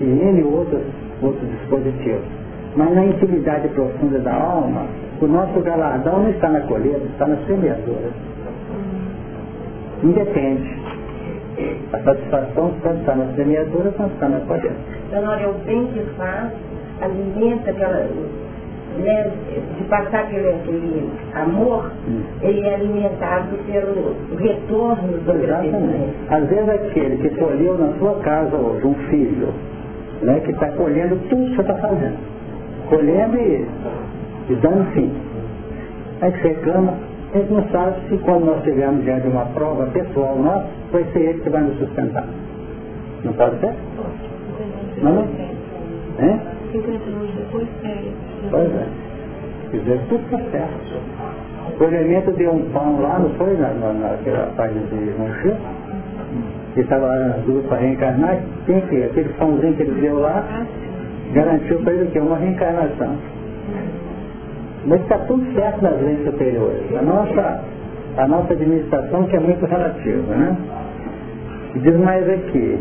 e 0.00 0.04
N 0.04 0.42
outros, 0.44 0.82
outros 1.22 1.50
dispositivos. 1.50 2.24
Mas 2.76 2.94
na 2.94 3.06
intimidade 3.06 3.68
profunda 3.68 4.18
da 4.18 4.34
alma, 4.34 4.86
o 5.20 5.26
nosso 5.26 5.60
galardão 5.60 6.24
não 6.24 6.30
está 6.30 6.48
na 6.50 6.60
colheita, 6.60 7.00
está 7.06 7.26
na 7.26 7.36
semeadura. 7.46 8.10
Independe. 10.02 10.76
A 11.92 11.98
satisfação 12.00 12.74
tanto 12.82 13.00
está 13.00 13.14
na 13.14 13.26
semeadura 13.34 13.90
quanto 13.92 14.12
está 14.14 14.28
na 14.28 14.40
colheita. 14.40 14.76
Então, 15.08 15.24
olha, 15.24 15.48
o 15.48 15.54
bem 15.64 15.86
que 15.86 16.00
faz, 16.16 16.52
alimenta 17.00 17.70
aquela, 17.70 18.06
né, 18.98 19.30
de 19.76 19.84
passar 19.84 20.20
aquele 20.20 21.10
amor, 21.34 21.90
hum. 22.08 22.22
ele 22.42 22.60
é 22.60 22.74
alimentado 22.74 23.56
pelo 23.66 24.14
retorno 24.38 25.18
do 25.18 25.32
Exatamente. 25.32 26.14
Às 26.30 26.48
vezes 26.48 26.68
aquele 26.68 27.16
que 27.16 27.36
colheu 27.36 27.78
na 27.78 27.92
sua 27.98 28.14
casa 28.20 28.56
hoje 28.56 28.86
um 28.86 28.94
filho, 29.10 29.48
né, 30.22 30.40
que 30.44 30.52
está 30.52 30.68
colhendo 30.68 31.16
tudo 31.28 31.50
que 31.50 31.56
você 31.56 31.60
está 31.60 31.74
fazendo. 31.74 32.16
Colhendo 32.88 33.36
e, 33.36 33.66
e 34.50 34.54
dando 34.56 34.90
fim. 34.92 35.12
Aí 36.20 36.32
que 36.32 36.40
você 36.40 36.48
reclama, 36.48 36.94
a 37.32 37.38
gente 37.38 37.52
não 37.52 37.68
sabe 37.70 37.96
se 38.08 38.16
quando 38.18 38.44
nós 38.44 38.58
estivermos 38.58 39.04
diante 39.04 39.22
de 39.22 39.28
uma 39.28 39.46
prova 39.46 39.86
pessoal 39.86 40.36
nossa, 40.36 40.66
vai 40.92 41.04
ser 41.12 41.20
ele 41.20 41.40
que 41.40 41.50
vai 41.50 41.62
nos 41.62 41.78
sustentar. 41.78 42.26
Não 43.24 43.32
pode 43.32 43.58
ser? 43.58 43.72
Não, 45.02 45.26
não? 47.10 47.24
É? 47.24 48.48
Pois 48.50 48.70
é. 48.74 48.86
Dizer, 49.72 50.00
tudo 50.08 50.22
está 50.24 50.38
certo. 50.50 51.02
O 51.80 51.84
elemento 51.84 52.30
deu 52.32 52.52
um 52.52 52.70
pão 52.70 53.00
lá, 53.00 53.18
não 53.18 53.30
foi 53.30 53.56
na, 53.56 53.68
na, 53.68 53.92
naquela 53.92 54.46
página 54.56 54.80
de 54.86 55.14
Monchê? 55.18 55.54
Que 56.74 56.80
estava 56.80 57.06
lá 57.06 57.16
nas 57.16 57.42
duas 57.42 57.64
para 57.66 57.78
reencarnar, 57.78 58.38
tem 58.66 58.80
que, 58.82 59.02
aquele 59.02 59.28
pãozinho 59.30 59.74
que 59.74 59.82
ele 59.82 60.00
deu 60.00 60.20
lá, 60.20 60.44
garantiu 61.32 61.78
para 61.80 61.92
ele 61.92 62.10
que 62.10 62.18
é 62.18 62.22
uma 62.22 62.36
reencarnação. 62.36 63.16
Mas 64.86 65.00
está 65.00 65.18
tudo 65.18 65.52
certo 65.54 65.82
nas 65.82 66.00
leis 66.00 66.24
superiores. 66.24 66.96
A 66.96 67.02
nossa, 67.02 67.60
a 68.18 68.28
nossa 68.28 68.52
administração 68.52 69.24
que 69.24 69.36
é 69.36 69.40
muito 69.40 69.64
relativa, 69.64 70.34
né? 70.36 70.56
E 71.74 71.78
diz 71.78 71.96
mais 71.96 72.28
aqui, 72.28 72.78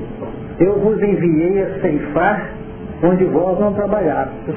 eu 0.59 0.79
vos 0.79 1.01
enviei 1.01 1.63
a 1.63 1.79
ceifar 1.81 2.49
onde 3.03 3.25
vós 3.25 3.59
não 3.59 3.73
trabalhastes. 3.73 4.55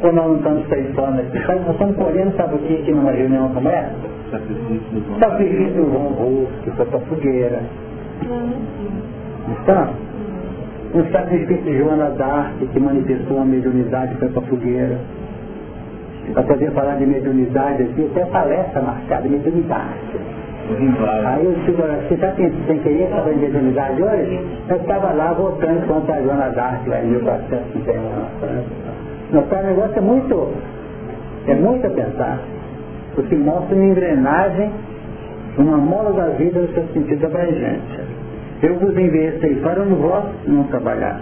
Quando 0.00 0.14
nós 0.14 0.26
não 0.26 0.36
estamos 0.36 0.68
ceifando 0.68 1.20
aqui, 1.20 1.38
nós 1.38 1.70
estamos 1.70 1.96
colhendo, 1.96 2.36
sabe 2.36 2.54
o 2.54 2.58
que 2.58 2.74
aqui 2.74 2.92
numa 2.92 3.10
reunião 3.10 3.48
como 3.52 3.68
essa? 3.68 3.94
Sacrifício 5.18 5.74
do 5.74 5.90
João 5.90 6.46
que 6.62 6.70
foi 6.70 6.86
para 6.86 6.98
a 6.98 7.02
fogueira. 7.02 7.62
Então, 9.48 9.88
um 10.94 11.04
sacrifício 11.10 11.64
de 11.64 11.78
Joana 11.78 12.10
Dark, 12.10 12.58
que 12.58 12.78
manifestou 12.78 13.40
a 13.40 13.44
mediunidade, 13.44 14.14
foi 14.16 14.28
para 14.28 14.42
a 14.42 14.46
fogueira 14.46 14.98
para 16.32 16.42
poder 16.42 16.70
falar 16.72 16.96
de 16.96 17.06
mediunidade 17.06 17.82
aqui, 17.82 18.06
até 18.10 18.24
palestra 18.26 18.82
marcada, 18.82 19.28
mediunidade. 19.28 19.98
Aí 21.26 21.44
eu 21.44 21.52
digo, 21.64 21.82
você 21.82 22.14
está 22.14 22.32
sem 22.34 22.78
querer 22.80 23.08
saber 23.08 23.34
de 23.34 23.40
mediunidade 23.40 24.02
hoje? 24.02 24.46
Eu 24.68 24.76
estava 24.76 25.12
lá 25.12 25.32
votando 25.32 25.86
contra 25.86 26.16
a 26.16 26.22
Joana 26.22 26.50
Dark 26.50 26.86
lá 26.86 27.00
em 27.00 27.06
1451 27.06 27.94
na 27.94 28.26
França. 28.40 28.68
O 29.32 29.66
negócio 29.66 29.96
é 29.96 30.00
muito, 30.00 30.52
é 31.46 31.54
muito 31.54 31.86
a 31.86 31.90
pensar, 31.90 32.38
porque 33.14 33.34
mostra 33.34 33.74
uma 33.74 33.84
engrenagem, 33.84 34.70
uma 35.56 35.76
mola 35.78 36.12
da 36.12 36.26
vida 36.36 36.60
no 36.60 36.68
seu 36.68 36.84
sentido 36.88 37.26
abrangente. 37.26 38.00
Eu 38.62 38.74
vos 38.78 38.90
enviei 38.90 39.32
para 39.62 39.82
onde 39.82 39.94
vós 39.94 40.24
não 40.46 40.64
trabalhar. 40.64 41.20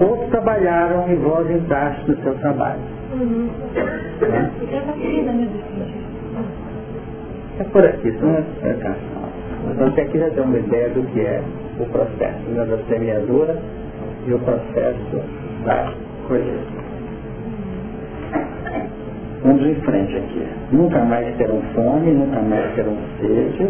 Outros 0.00 0.28
trabalharam 0.30 1.08
e 1.08 1.14
vós 1.16 1.50
entraste 1.50 2.10
no 2.10 2.16
seu 2.22 2.34
trabalho. 2.34 2.80
Uhum. 3.12 3.48
É 4.22 4.54
por 7.62 7.84
aqui, 7.84 8.10
não 8.10 8.34
é 8.34 8.74
canção. 8.74 9.24
Então 9.70 9.86
aqui 9.86 10.18
já 10.18 10.30
tem 10.30 10.42
uma 10.42 10.58
ideia 10.58 10.88
do 10.90 11.02
que 11.12 11.20
é 11.20 11.42
o 11.78 11.86
processo 11.86 12.50
né, 12.50 12.64
da 12.64 12.78
semeadura 12.88 13.56
e 14.26 14.34
o 14.34 14.38
processo 14.40 15.22
da 15.64 15.92
colheita. 16.26 16.84
Vamos 19.42 19.66
em 19.66 19.74
frente 19.82 20.16
aqui. 20.16 20.46
Nunca 20.72 21.04
mais 21.04 21.36
terão 21.36 21.60
fome, 21.74 22.12
nunca 22.12 22.40
mais 22.40 22.74
terão 22.74 22.96
sede, 23.20 23.68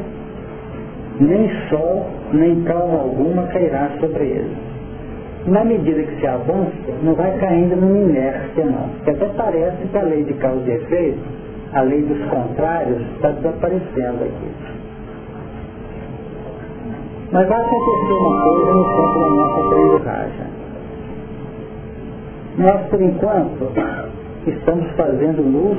nem 1.20 1.50
sol, 1.68 2.06
nem 2.32 2.62
calma 2.62 3.00
alguma 3.00 3.42
cairá 3.48 3.90
sobre 4.00 4.24
eles 4.24 4.74
na 5.46 5.62
medida 5.62 6.02
que 6.02 6.20
se 6.20 6.26
avança, 6.26 6.72
não 7.02 7.14
vai 7.14 7.36
caindo 7.38 7.76
numa 7.76 7.98
inércia 7.98 8.64
não. 8.64 8.88
Porque 8.88 9.10
até 9.10 9.26
parece 9.36 9.76
que 9.88 9.98
a 9.98 10.02
lei 10.02 10.24
de 10.24 10.32
causa 10.34 10.62
e 10.66 10.72
efeito, 10.72 11.18
a 11.74 11.80
lei 11.82 12.02
dos 12.02 12.30
contrários, 12.30 13.00
está 13.14 13.30
desaparecendo 13.30 14.24
aqui. 14.24 14.50
Mas 17.32 17.48
vai 17.48 17.60
acontecer 17.60 18.12
uma 18.12 18.42
coisa 18.42 18.72
no 18.72 18.84
campo 18.84 19.18
da 19.18 19.30
nossa 19.30 19.60
aprendizagem. 19.60 20.46
Nós, 22.58 22.86
por 22.88 23.02
enquanto, 23.02 23.72
estamos 24.46 24.90
fazendo 24.92 25.42
luz 25.42 25.78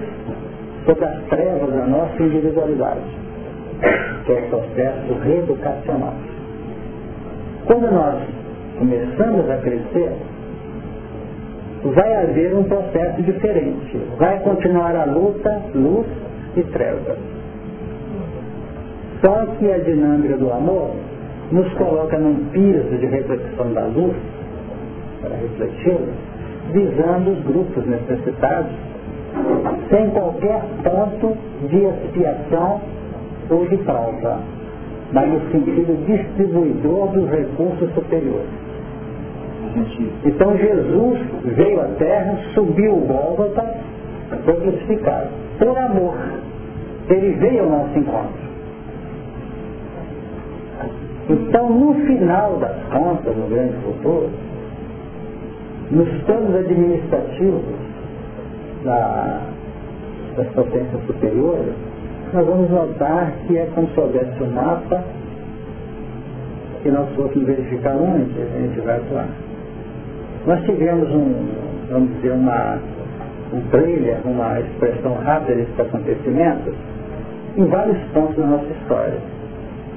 sobre 0.85 1.05
as 1.05 1.23
trevas 1.29 1.73
da 1.73 1.85
nossa 1.85 2.21
individualidade, 2.21 2.99
que 4.25 4.31
é 4.33 4.35
o 4.35 4.49
processo 4.49 5.13
reeducacional. 5.23 6.13
Quando 7.65 7.91
nós 7.91 8.21
começamos 8.77 9.49
a 9.49 9.57
crescer, 9.57 10.11
vai 11.93 12.15
haver 12.23 12.55
um 12.55 12.63
processo 12.63 13.21
diferente. 13.21 13.97
Vai 14.17 14.39
continuar 14.39 14.95
a 14.95 15.05
luta, 15.05 15.61
luz 15.73 16.07
e 16.55 16.63
trevas. 16.63 17.17
Só 19.21 19.45
que 19.57 19.71
a 19.71 19.77
dinâmica 19.77 20.37
do 20.37 20.51
amor 20.51 20.91
nos 21.51 21.71
coloca 21.73 22.17
num 22.17 22.45
piso 22.49 22.97
de 22.97 23.05
reflexão 23.05 23.71
da 23.73 23.83
luz, 23.85 24.15
para 25.21 25.35
refletir, 25.35 25.99
visando 26.71 27.31
os 27.31 27.43
grupos 27.43 27.85
necessitados, 27.85 28.71
sem 29.89 30.09
qualquer 30.09 30.61
ponto 30.83 31.37
de 31.67 31.77
expiação 31.77 32.81
ou 33.49 33.65
de 33.67 33.77
prova, 33.77 34.39
mas 35.11 35.29
no 35.29 35.51
sentido 35.51 36.05
distribuidor 36.05 37.09
dos 37.09 37.29
recursos 37.29 37.93
superiores. 37.93 38.64
Então 40.25 40.57
Jesus 40.57 41.19
veio 41.55 41.81
à 41.81 41.85
terra, 41.97 42.37
subiu 42.53 42.93
o 42.93 43.01
Gólgota, 43.01 43.63
foi 44.43 44.55
crucificado, 44.55 45.27
por 45.59 45.77
amor. 45.77 46.15
Ele 47.09 47.31
veio 47.33 47.63
ao 47.63 47.69
nosso 47.69 47.99
encontro. 47.99 48.45
Então, 51.29 51.69
no 51.69 51.93
final 52.05 52.57
das 52.57 52.77
contas, 52.91 53.35
no 53.35 53.47
grande 53.47 53.73
futuro, 53.83 54.29
nos 55.91 56.09
planos 56.23 56.55
administrativos 56.55 57.63
da, 58.83 59.41
das 60.37 60.47
potências 60.49 61.03
superiores, 61.05 61.73
nós 62.33 62.45
vamos 62.45 62.69
notar 62.69 63.31
que 63.47 63.57
é 63.57 63.67
como 63.73 63.87
se 63.89 63.99
houvesse 63.99 64.43
um 64.43 64.51
mapa 64.51 65.03
que 66.83 66.91
nós 66.91 67.09
fôssemos 67.15 67.47
verificar 67.47 67.95
onde 67.95 68.41
a 68.41 68.59
gente 68.59 68.79
vai 68.81 68.97
atuar. 68.97 69.44
Nós 70.45 70.63
tivemos 70.63 71.09
um, 71.11 71.33
vamos 71.89 72.15
dizer, 72.15 72.31
uma, 72.31 72.77
um 73.51 73.61
trailer, 73.71 74.17
uma 74.25 74.59
expressão 74.59 75.15
rápida 75.15 75.55
desses 75.55 75.79
acontecimentos 75.79 76.73
em 77.57 77.65
vários 77.65 77.97
pontos 78.13 78.35
da 78.35 78.45
nossa 78.45 78.71
história. 78.79 79.17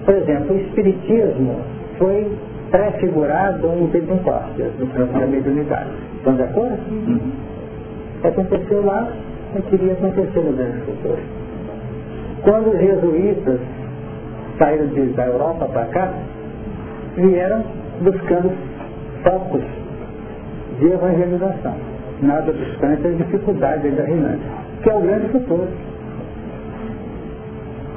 Por 0.04 0.14
exemplo, 0.14 0.54
o 0.54 0.58
Espiritismo 0.58 1.60
foi 1.98 2.32
pré-figurado 2.70 3.66
em 3.66 3.86
Pentecostes, 3.88 4.78
no 4.78 4.86
campo 4.86 5.18
da 5.18 5.26
mediunidade. 5.26 5.90
Estão 6.16 6.34
de 6.34 6.42
acordo? 6.42 6.78
Uhum. 6.90 7.32
Aconteceu 8.24 8.84
lá, 8.84 9.08
e 9.56 9.62
queria 9.62 9.92
acontecer 9.92 10.40
no 10.40 10.52
grande 10.52 10.78
futuro. 10.80 11.18
Quando 12.42 12.70
os 12.70 12.80
jesuítas 12.80 13.60
saíram 14.58 14.86
de, 14.88 15.06
da 15.12 15.26
Europa 15.26 15.66
para 15.66 15.86
cá, 15.86 16.12
vieram 17.16 17.64
buscando 18.00 18.52
focos 19.22 19.64
de 20.78 20.86
evangelização. 20.86 21.74
Nada 22.22 22.50
obstante 22.50 23.06
as 23.06 23.16
dificuldades 23.16 23.94
da 23.96 24.02
reinante, 24.02 24.42
que 24.82 24.90
é 24.90 24.94
o 24.94 25.00
grande 25.00 25.28
futuro. 25.28 25.68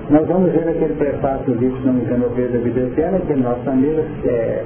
Nós 0.10 0.28
vamos 0.28 0.52
ver 0.52 0.68
aquele 0.68 0.94
prefácio 0.96 1.46
do 1.46 1.60
livro, 1.60 1.80
não 1.86 1.94
me 1.94 2.02
engano, 2.02 2.30
da 2.30 2.60
Vida 2.60 2.82
Eterna, 2.82 3.20
que 3.20 3.34
nosso 3.34 3.70
amigo, 3.70 4.04
é, 4.26 4.64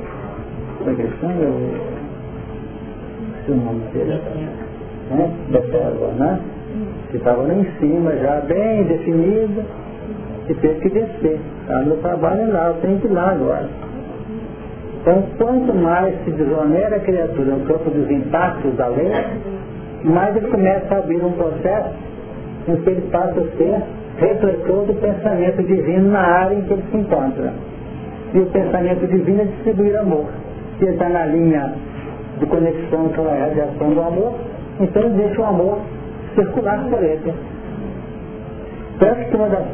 como 0.79 0.89
é 0.89 0.93
que 0.95 1.01
ele 1.01 1.13
chama? 1.21 1.33
O, 3.47 3.55
nome 3.55 3.81
dele? 3.93 4.19
Né? 5.11 5.31
Betelva, 5.51 6.07
né? 6.17 6.39
Que 7.11 7.17
estava 7.17 7.43
lá 7.43 7.53
em 7.53 7.65
cima, 7.79 8.11
já 8.17 8.41
bem 8.41 8.83
definido, 8.85 9.63
e 10.49 10.53
teve 10.55 10.79
que 10.81 10.89
descer. 10.89 11.39
Tá? 11.67 11.79
Meu 11.83 11.97
trabalho 11.97 12.41
é 12.41 12.45
lá, 12.45 12.67
eu 12.69 12.81
tenho 12.81 12.99
que 12.99 13.07
ir 13.07 13.11
lá 13.11 13.29
agora. 13.29 13.69
Então, 15.05 15.21
quanto 15.37 15.71
mais 15.71 16.15
se 16.23 16.31
desonera 16.31 16.95
a 16.95 16.99
criatura 16.99 17.51
no 17.51 17.65
campo 17.67 17.91
dos 17.91 18.09
impactos 18.09 18.75
da 18.75 18.87
lei, 18.87 19.11
mais 20.03 20.35
ele 20.35 20.47
começa 20.47 20.95
a 20.95 20.97
abrir 20.97 21.23
um 21.23 21.31
processo 21.33 21.89
em 22.67 22.75
que 22.77 22.89
ele 22.89 23.01
passa 23.11 23.39
a 23.39 23.57
ser 23.57 23.83
refletor 24.17 24.85
do 24.85 24.95
pensamento 24.95 25.61
divino 25.61 26.09
na 26.09 26.21
área 26.21 26.55
em 26.55 26.61
que 26.63 26.73
ele 26.73 26.83
se 26.89 26.97
encontra. 26.97 27.53
E 28.33 28.39
o 28.39 28.47
pensamento 28.47 29.05
divino 29.05 29.43
é 29.43 29.45
distribuir 29.45 29.95
amor. 29.95 30.25
Se 30.79 30.85
ele 30.85 30.93
está 30.93 31.07
na 31.07 31.27
linha 31.27 31.71
de 32.39 32.45
conexão 32.47 33.07
com 33.09 33.27
a 33.27 33.35
radiação 33.35 33.91
do 33.91 34.01
amor, 34.01 34.33
então 34.79 35.03
ele 35.03 35.21
deixa 35.21 35.39
o 35.39 35.45
amor 35.45 35.81
circular 36.33 36.83
por 36.89 37.03
ele. 37.03 37.31
Tanto 38.97 39.29
que 39.29 39.35
uma 39.35 39.49
das, 39.49 39.65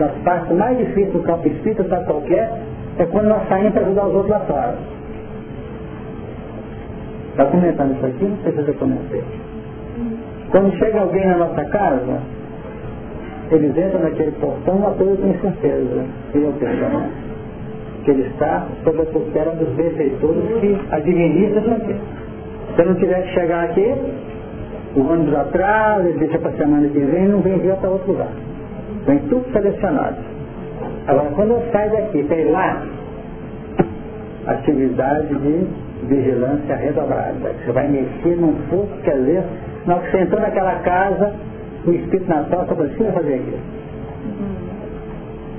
das 0.00 0.12
partes 0.24 0.56
mais 0.56 0.76
difíceis 0.78 1.12
do 1.12 1.20
campo 1.20 1.46
espírita 1.46 1.84
para 1.84 2.00
qualquer 2.00 2.50
é 3.00 3.06
quando 3.06 3.28
nós 3.28 3.48
saímos 3.48 3.72
para 3.72 3.82
ajudar 3.82 4.06
os 4.06 4.14
outros 4.14 4.30
lá 4.30 4.40
fora. 4.40 4.78
Está 7.30 7.46
comentando 7.46 7.94
isso 7.96 8.06
aqui? 8.06 8.24
Não 8.24 8.36
sei 8.42 8.52
se 8.52 8.68
eu 8.68 8.74
comentei. 8.74 9.24
Quando 10.50 10.76
chega 10.76 11.00
alguém 11.00 11.26
na 11.26 11.38
nossa 11.38 11.64
casa, 11.64 12.20
eles 13.50 13.70
entram 13.70 14.02
naquele 14.02 14.32
portão, 14.32 14.76
uma 14.76 14.90
coisa 14.90 15.16
tem 15.16 15.32
certeza, 15.40 16.04
e 16.34 16.38
eu 16.38 16.52
penso, 16.58 17.30
que 18.04 18.10
ele 18.10 18.26
está 18.28 18.66
sob 18.84 19.00
a 19.00 19.06
tutela 19.06 19.52
dos 19.52 19.68
benfeitores 19.70 20.60
que 20.60 20.78
administram 20.90 21.62
isso 21.62 21.70
aqui. 21.70 21.96
Se 22.76 22.84
não 22.84 22.94
tiver 22.96 23.22
que 23.22 23.28
chegar 23.32 23.64
aqui, 23.64 23.94
o 24.96 25.00
ônibus 25.00 25.34
atrás, 25.34 26.04
ele 26.04 26.18
deixa 26.18 26.38
para 26.38 26.52
semana 26.52 26.88
que 26.88 26.98
vem, 26.98 27.28
não 27.28 27.40
vem 27.40 27.58
vir 27.58 27.74
para 27.76 27.90
outro 27.90 28.12
lugar. 28.12 28.32
Vem 29.06 29.18
tudo 29.20 29.50
selecionado. 29.52 30.16
Agora, 31.10 31.30
quando 31.34 31.50
eu 31.50 31.62
saio 31.72 31.90
daqui 31.90 32.22
ir 32.36 32.50
lá, 32.52 32.82
atividade 34.46 35.34
de 35.34 35.66
vigilância 36.06 36.76
redobrada. 36.76 37.52
Você 37.64 37.72
vai 37.72 37.88
mexer 37.88 38.36
num 38.36 38.54
fogo, 38.70 38.88
quer 39.02 39.16
dizer, 39.16 39.42
na 39.86 39.96
hora 39.96 40.04
que 40.04 40.10
você 40.12 40.22
entrou 40.22 40.40
naquela 40.40 40.74
casa, 40.76 41.34
o 41.84 41.90
Espírito 41.90 42.26
falou, 42.26 42.86
o 42.86 42.88
que 42.90 43.02
vai 43.02 43.12
fazer 43.12 43.34
aqui? 43.34 43.58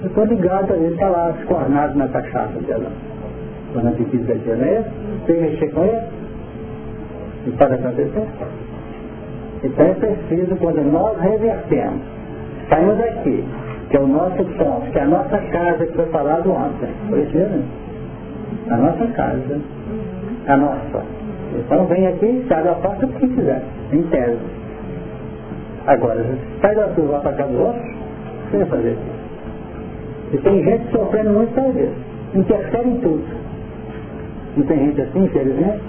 Eu 0.03 0.07
estou 0.07 0.25
ligado, 0.25 0.73
ele 0.73 0.93
está 0.93 1.09
lá 1.09 1.35
escornado 1.37 1.97
na 1.97 2.07
cachaça 2.07 2.59
dela. 2.65 2.89
Quando 3.73 3.87
a 3.87 3.91
não 4.55 4.65
é 4.65 4.79
esse? 4.79 5.25
Sem 5.25 5.41
mexer 5.41 5.71
com 5.73 5.83
ele? 5.83 6.01
E 7.47 7.51
pode 7.51 7.73
acontecer? 7.73 8.23
Então 9.63 9.85
é 9.85 9.93
preciso, 9.95 10.55
quando 10.55 10.81
nós 10.91 11.19
revertemos, 11.19 12.01
saímos 12.69 12.97
daqui, 12.97 13.43
que 13.91 13.97
é 13.97 13.99
o 13.99 14.07
nosso 14.07 14.43
ponto, 14.45 14.89
que 14.89 14.97
é 14.97 15.01
a 15.01 15.05
nossa 15.05 15.37
casa 15.37 15.85
que 15.85 15.93
foi 15.93 16.05
falado 16.07 16.49
ontem. 16.49 16.87
Foi? 17.09 17.27
A 18.69 18.77
nossa 18.77 19.05
casa. 19.07 19.59
A 20.47 20.57
nossa. 20.57 21.03
Então 21.59 21.85
vem 21.87 22.07
aqui, 22.07 22.45
sai 22.47 22.63
da 22.63 22.73
porta 22.75 23.05
o 23.05 23.09
que 23.09 23.27
quiser, 23.27 23.61
em 23.91 24.01
tese. 24.03 24.39
Agora, 25.87 26.25
sai 26.61 26.73
da 26.73 26.87
sua 26.93 27.19
para 27.19 27.33
casa 27.33 27.51
do 27.51 27.61
outro, 27.61 27.81
você 28.49 28.57
vai 28.59 28.67
fazer 28.67 28.91
isso. 28.91 29.21
E 30.33 30.37
tem 30.37 30.63
gente 30.63 30.91
sofrendo 30.91 31.31
muito 31.31 31.53
por 31.53 31.75
isso. 31.75 31.93
Interfere 32.33 32.89
em 32.89 32.97
tudo. 32.99 33.23
Não 34.55 34.65
tem 34.65 34.79
gente 34.79 35.01
assim, 35.01 35.23
infelizmente? 35.25 35.81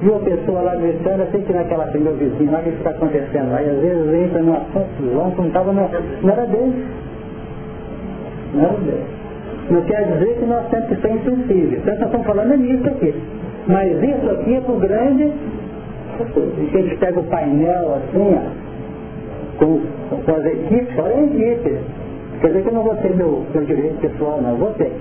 E 0.00 0.08
uma 0.08 0.20
pessoa 0.20 0.62
lá 0.62 0.76
gritando, 0.76 1.30
sei 1.30 1.42
que 1.42 1.52
naquela 1.52 1.86
frente 1.88 2.04
meu 2.04 2.14
vizinho, 2.14 2.50
olha 2.50 2.60
o 2.60 2.62
que 2.62 2.68
está 2.70 2.90
acontecendo 2.90 3.50
lá. 3.50 3.62
E 3.62 3.68
às 3.68 3.80
vezes 3.80 4.14
entra 4.14 4.42
numa 4.42 4.60
confusão 4.72 5.30
que 5.32 5.40
não 5.40 5.48
estava 5.48 5.72
na... 5.72 5.88
Não 6.22 6.30
era 6.30 6.46
dele. 6.46 6.86
Não 8.54 8.74
dele. 8.80 9.04
Não 9.70 9.82
quer 9.82 10.04
dizer 10.04 10.34
que 10.38 10.46
nós 10.46 10.66
temos 10.68 10.88
que 10.88 10.96
ser 10.96 11.10
insensíveis. 11.10 11.80
Então 11.82 11.94
nós 11.94 12.06
estamos 12.06 12.26
falando 12.26 12.56
nisso 12.56 12.88
aqui. 12.88 13.14
Mas 13.66 14.02
isso 14.02 14.30
aqui 14.30 14.54
é 14.54 14.60
para 14.60 14.72
o 14.72 14.78
grande, 14.78 15.32
que 16.70 16.76
eles 16.78 16.98
pegam 16.98 17.22
o 17.22 17.26
painel 17.26 17.94
assim, 17.96 18.34
ó, 18.34 18.68
com, 19.58 19.80
com 20.24 20.34
as 20.34 20.46
equipes, 20.46 20.98
olha 20.98 21.16
a 21.16 21.22
equipe. 21.24 21.78
Quer 22.40 22.46
dizer 22.48 22.62
que 22.62 22.68
eu 22.68 22.72
não 22.72 22.82
vou 22.82 22.96
ter 22.96 23.14
meu, 23.14 23.44
meu 23.52 23.64
direito 23.64 24.00
pessoal, 24.00 24.40
não, 24.40 24.56
vou 24.56 24.72
ter. 24.74 24.92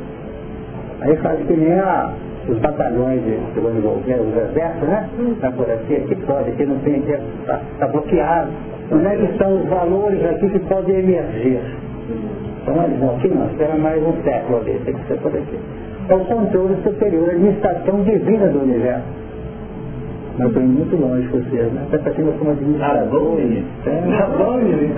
Aí 1.02 1.16
faz 1.18 1.40
que 1.46 1.54
nem 1.54 1.80
a, 1.80 2.12
os 2.50 2.58
batalhões 2.60 3.24
de, 3.24 3.38
que 3.54 3.60
vão 3.60 3.72
envolver, 3.72 4.20
os 4.20 4.36
exércitos, 4.50 4.90
né? 4.90 5.10
Está 5.32 5.52
por 5.52 5.70
aqui, 5.70 5.96
aqui 5.96 6.16
pode, 6.26 6.50
aqui 6.50 6.66
não 6.66 6.80
tem, 6.80 6.98
está 6.98 7.62
tá 7.80 7.88
bloqueado. 7.88 8.50
Onde 8.92 9.06
é 9.06 9.16
que 9.16 9.32
estão 9.32 9.62
os 9.62 9.70
valores 9.70 10.26
aqui 10.26 10.50
que 10.50 10.60
podem 10.60 10.96
emergir? 10.96 11.60
Então 12.68 12.84
eles 12.84 13.00
vão 13.00 13.16
aqui, 13.16 13.30
não, 13.30 13.48
espera 13.48 13.78
mais 13.78 14.04
um 14.04 14.12
século 14.24 14.58
ali, 14.58 14.78
tem 14.84 14.94
que 14.94 15.08
ser 15.08 15.18
por 15.20 15.34
aqui. 15.34 15.58
É 16.10 16.14
o 16.14 16.20
controle 16.26 16.76
superior, 16.84 17.30
a 17.30 17.32
administração 17.32 18.04
divina 18.04 18.48
do 18.50 18.60
universo. 18.60 19.06
Mas 20.38 20.48
estou 20.50 20.64
muito 20.64 20.96
longe 20.98 21.22
de 21.22 21.28
vocês, 21.30 21.72
né? 21.72 21.84
Até 21.88 21.98
para 21.98 22.12
que 22.12 22.22
nós 22.22 22.38
somos 22.38 22.58
administradores. 22.58 23.08
Ah, 23.08 23.16
bom, 23.16 23.36
menino. 23.36 23.68
Ah, 23.88 24.28
bom, 24.38 24.58
menino. 24.58 24.94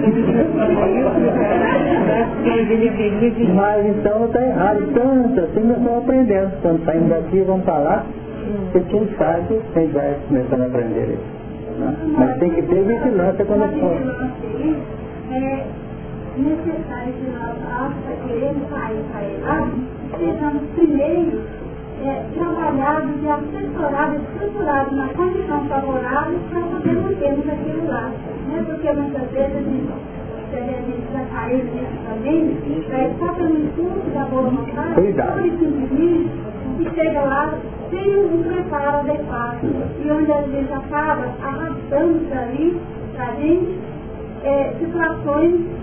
Mas 3.55 3.85
então 3.85 4.25
está 4.25 4.41
errado. 4.41 4.79
Tanto 4.93 5.39
assim 5.39 5.59
nós 5.61 5.77
estamos 5.77 5.97
aprendendo. 6.03 6.51
Quando 6.61 6.85
saímos 6.85 7.09
daqui, 7.09 7.41
vamos 7.41 7.65
falar. 7.65 8.05
E 8.75 8.79
quem 8.79 9.07
sabe, 9.17 9.61
quem 9.73 9.87
vai 9.89 10.15
começando 10.27 10.61
a 10.63 10.65
aprender 10.65 11.13
isso. 11.13 11.79
Né? 11.79 11.95
Mas 12.17 12.37
tem 12.39 12.49
que 12.49 12.63
ter 12.63 12.83
vigilância 12.83 13.45
quando 13.45 13.63
é 13.63 13.67
for. 13.79 13.95
É 16.39 16.41
necessário 16.41 17.13
que 17.15 17.31
nós, 17.31 17.57
ao 17.67 18.25
queremos 18.25 18.69
sair 18.69 19.03
para 19.11 19.45
lá, 19.45 19.69
sejamos 20.17 20.63
primeiro 20.73 21.43
é, 22.01 22.23
trabalhado 22.33 23.09
e 23.21 23.29
assessorado, 23.29 24.15
estruturado 24.15 24.95
na 24.95 25.09
condição 25.09 25.65
favorável 25.65 26.39
para 26.49 26.61
poder 26.61 26.93
mantermos 26.93 27.49
aquilo 27.49 27.87
lá. 27.89 28.09
Né? 28.47 28.63
Porque 28.65 28.93
muitas 28.93 29.29
vezes 29.31 29.53
a 29.53 29.59
gente, 29.59 29.91
a 30.53 30.81
gente 30.81 31.11
já 31.11 31.25
caiu 31.25 31.57
nisso 31.57 31.99
também, 32.07 32.57
é, 32.89 33.11
só 33.19 33.33
pelo 33.33 33.59
impulso 33.59 34.09
da 34.13 34.23
boa 34.23 34.49
vontade, 34.49 35.01
e 35.01 35.59
simplesmente, 35.59 36.29
que 36.77 36.95
chega 36.95 37.21
lá 37.21 37.53
sem 37.89 38.15
um 38.17 38.43
preparo 38.43 38.99
adequado. 38.99 39.59
E 40.05 40.09
onde 40.09 40.31
a 40.31 40.41
gente 40.43 40.71
acaba 40.71 41.25
arrastando 41.43 42.21
ali 42.31 42.79
para 43.13 43.25
a 43.25 43.35
gente 43.35 43.77
é, 44.45 44.73
situações 44.79 45.79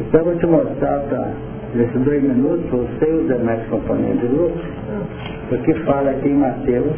Então 0.00 0.20
eu 0.20 0.24
vou 0.24 0.36
te 0.36 0.46
mostrar, 0.46 1.00
tá, 1.08 1.32
nesses 1.74 2.00
dois 2.02 2.22
minutos, 2.22 2.70
você 2.70 3.10
e 3.10 3.12
os 3.12 3.28
demais 3.28 3.66
componentes 3.68 4.20
do 4.20 4.28
grupo, 4.28 4.58
o 5.52 5.58
que 5.58 5.74
fala 5.84 6.10
aqui 6.10 6.28
em 6.28 6.36
Mateus 6.36 6.96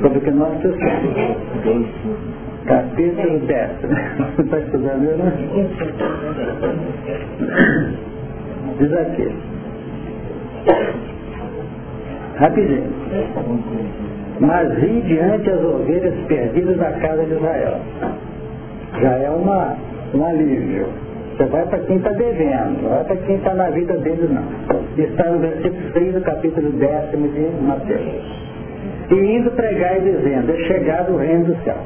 sobre 0.00 0.18
o 0.18 0.20
que 0.20 0.30
nós 0.30 0.58
precisamos. 0.58 1.88
Capítulo 2.66 3.38
10. 3.40 3.70
Você 3.80 4.42
está 4.42 4.58
estudando, 4.58 5.16
né? 5.16 5.32
Diz 8.78 8.92
aqui. 8.92 9.34
Rapidinho. 12.36 12.92
Mas 14.40 14.72
ri 14.78 15.00
diante 15.02 15.50
as 15.50 15.64
ovelhas 15.64 16.14
perdidas 16.26 16.76
da 16.76 16.92
casa 16.92 17.24
de 17.24 17.32
Israel. 17.32 17.80
Já 19.00 19.12
é 19.12 19.30
uma, 19.30 19.76
um 20.14 20.24
alívio. 20.24 20.86
Você 21.36 21.44
vai 21.44 21.64
para 21.66 21.78
quem 21.78 21.98
está 21.98 22.10
devendo, 22.10 22.82
não 22.82 22.90
vai 22.90 23.04
para 23.04 23.16
quem 23.16 23.36
está 23.36 23.54
na 23.54 23.70
vida 23.70 23.96
dele 23.98 24.28
não. 24.28 25.04
Está 25.04 25.30
no 25.30 25.38
versículo 25.38 25.92
6 25.92 26.14
do 26.14 26.20
capítulo 26.22 26.70
10 26.72 27.10
de 27.10 27.62
Mateus. 27.62 28.48
E 29.10 29.14
indo 29.14 29.50
pregar 29.52 29.98
e 29.98 30.00
dizendo, 30.00 30.52
é 30.52 30.56
chegado 30.66 31.12
o 31.12 31.16
reino 31.16 31.44
do 31.44 31.56
céu. 31.62 31.76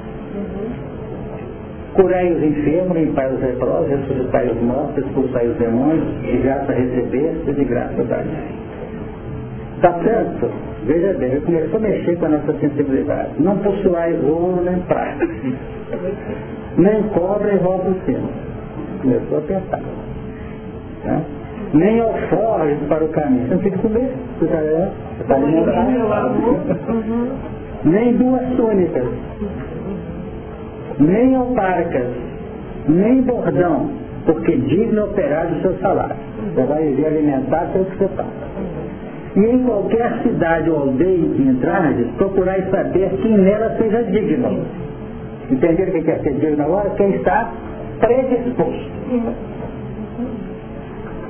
Curai 1.93 2.32
os 2.32 2.43
enfermos, 2.43 2.97
limpai 2.97 3.30
os 3.30 3.40
leprosos, 3.40 3.90
ressuscitai 3.90 4.47
os 4.48 4.62
mortos, 4.62 5.05
expulsai 5.05 5.47
os 5.47 5.56
demônios, 5.59 6.22
de 6.22 6.39
graça 6.39 6.72
recebeste 6.72 7.52
de 7.52 7.64
graça 7.64 8.05
dar 8.05 8.24
Está 9.76 9.93
certo? 10.02 10.51
Veja 10.84 11.12
bem, 11.18 11.34
eu 11.34 11.43
começou 11.43 11.76
a 11.76 11.82
mexer 11.82 12.16
com 12.16 12.26
a 12.26 12.28
nossa 12.30 12.52
sensibilidade. 12.55 13.30
Não 13.39 13.59
possuais 13.59 14.16
ouro 14.24 14.62
nem 14.64 14.78
prata, 14.80 15.28
nem 16.77 17.03
cobre 17.09 17.53
e 17.53 17.57
roupa 17.57 17.89
o 17.89 17.94
cima. 18.05 18.28
Começou 19.03 19.39
a 19.39 19.40
pensar. 19.43 19.81
Tá? 21.05 21.20
Nem 21.74 22.01
alforjes 22.01 22.78
para 22.89 23.05
o 23.05 23.09
caminho. 23.09 23.49
Você 23.49 23.55
não 23.55 23.62
tem 23.62 23.73
que 23.73 23.78
comer, 23.78 24.12
você 24.39 24.44
está 25.20 25.35
alimentado. 25.35 26.35
Nem 27.85 28.16
duas 28.16 28.43
túnicas 28.57 29.07
nem 30.99 31.35
alparcas, 31.35 32.07
nem 32.89 33.23
bordão, 33.23 33.90
porque 34.24 34.57
digno 34.57 35.05
operar 35.05 35.49
do 35.49 35.61
seu 35.62 35.74
salário. 35.78 36.16
Você 36.55 36.62
vai 36.65 36.82
viver 36.85 37.07
alimentar 37.07 37.70
pelo 37.73 37.85
que 37.86 37.99
você 37.99 38.09
passa. 38.09 38.31
E 39.35 39.40
em 39.40 39.62
qualquer 39.65 40.19
cidade 40.23 40.69
ou 40.70 40.81
aldeia 40.81 41.16
em 41.16 41.31
que 41.31 41.43
entrardes, 41.43 42.07
procurai 42.19 42.62
saber 42.70 43.11
quem 43.23 43.39
nela 43.39 43.74
seja 43.78 44.03
digno. 44.05 44.65
Entenderam 45.51 45.90
o 45.90 45.93
que 45.93 46.02
quer 46.02 46.20
ser 46.20 46.35
digno 46.35 46.62
agora? 46.64 46.90
Quem 46.90 47.10
está 47.14 47.52
predisposto. 48.01 48.90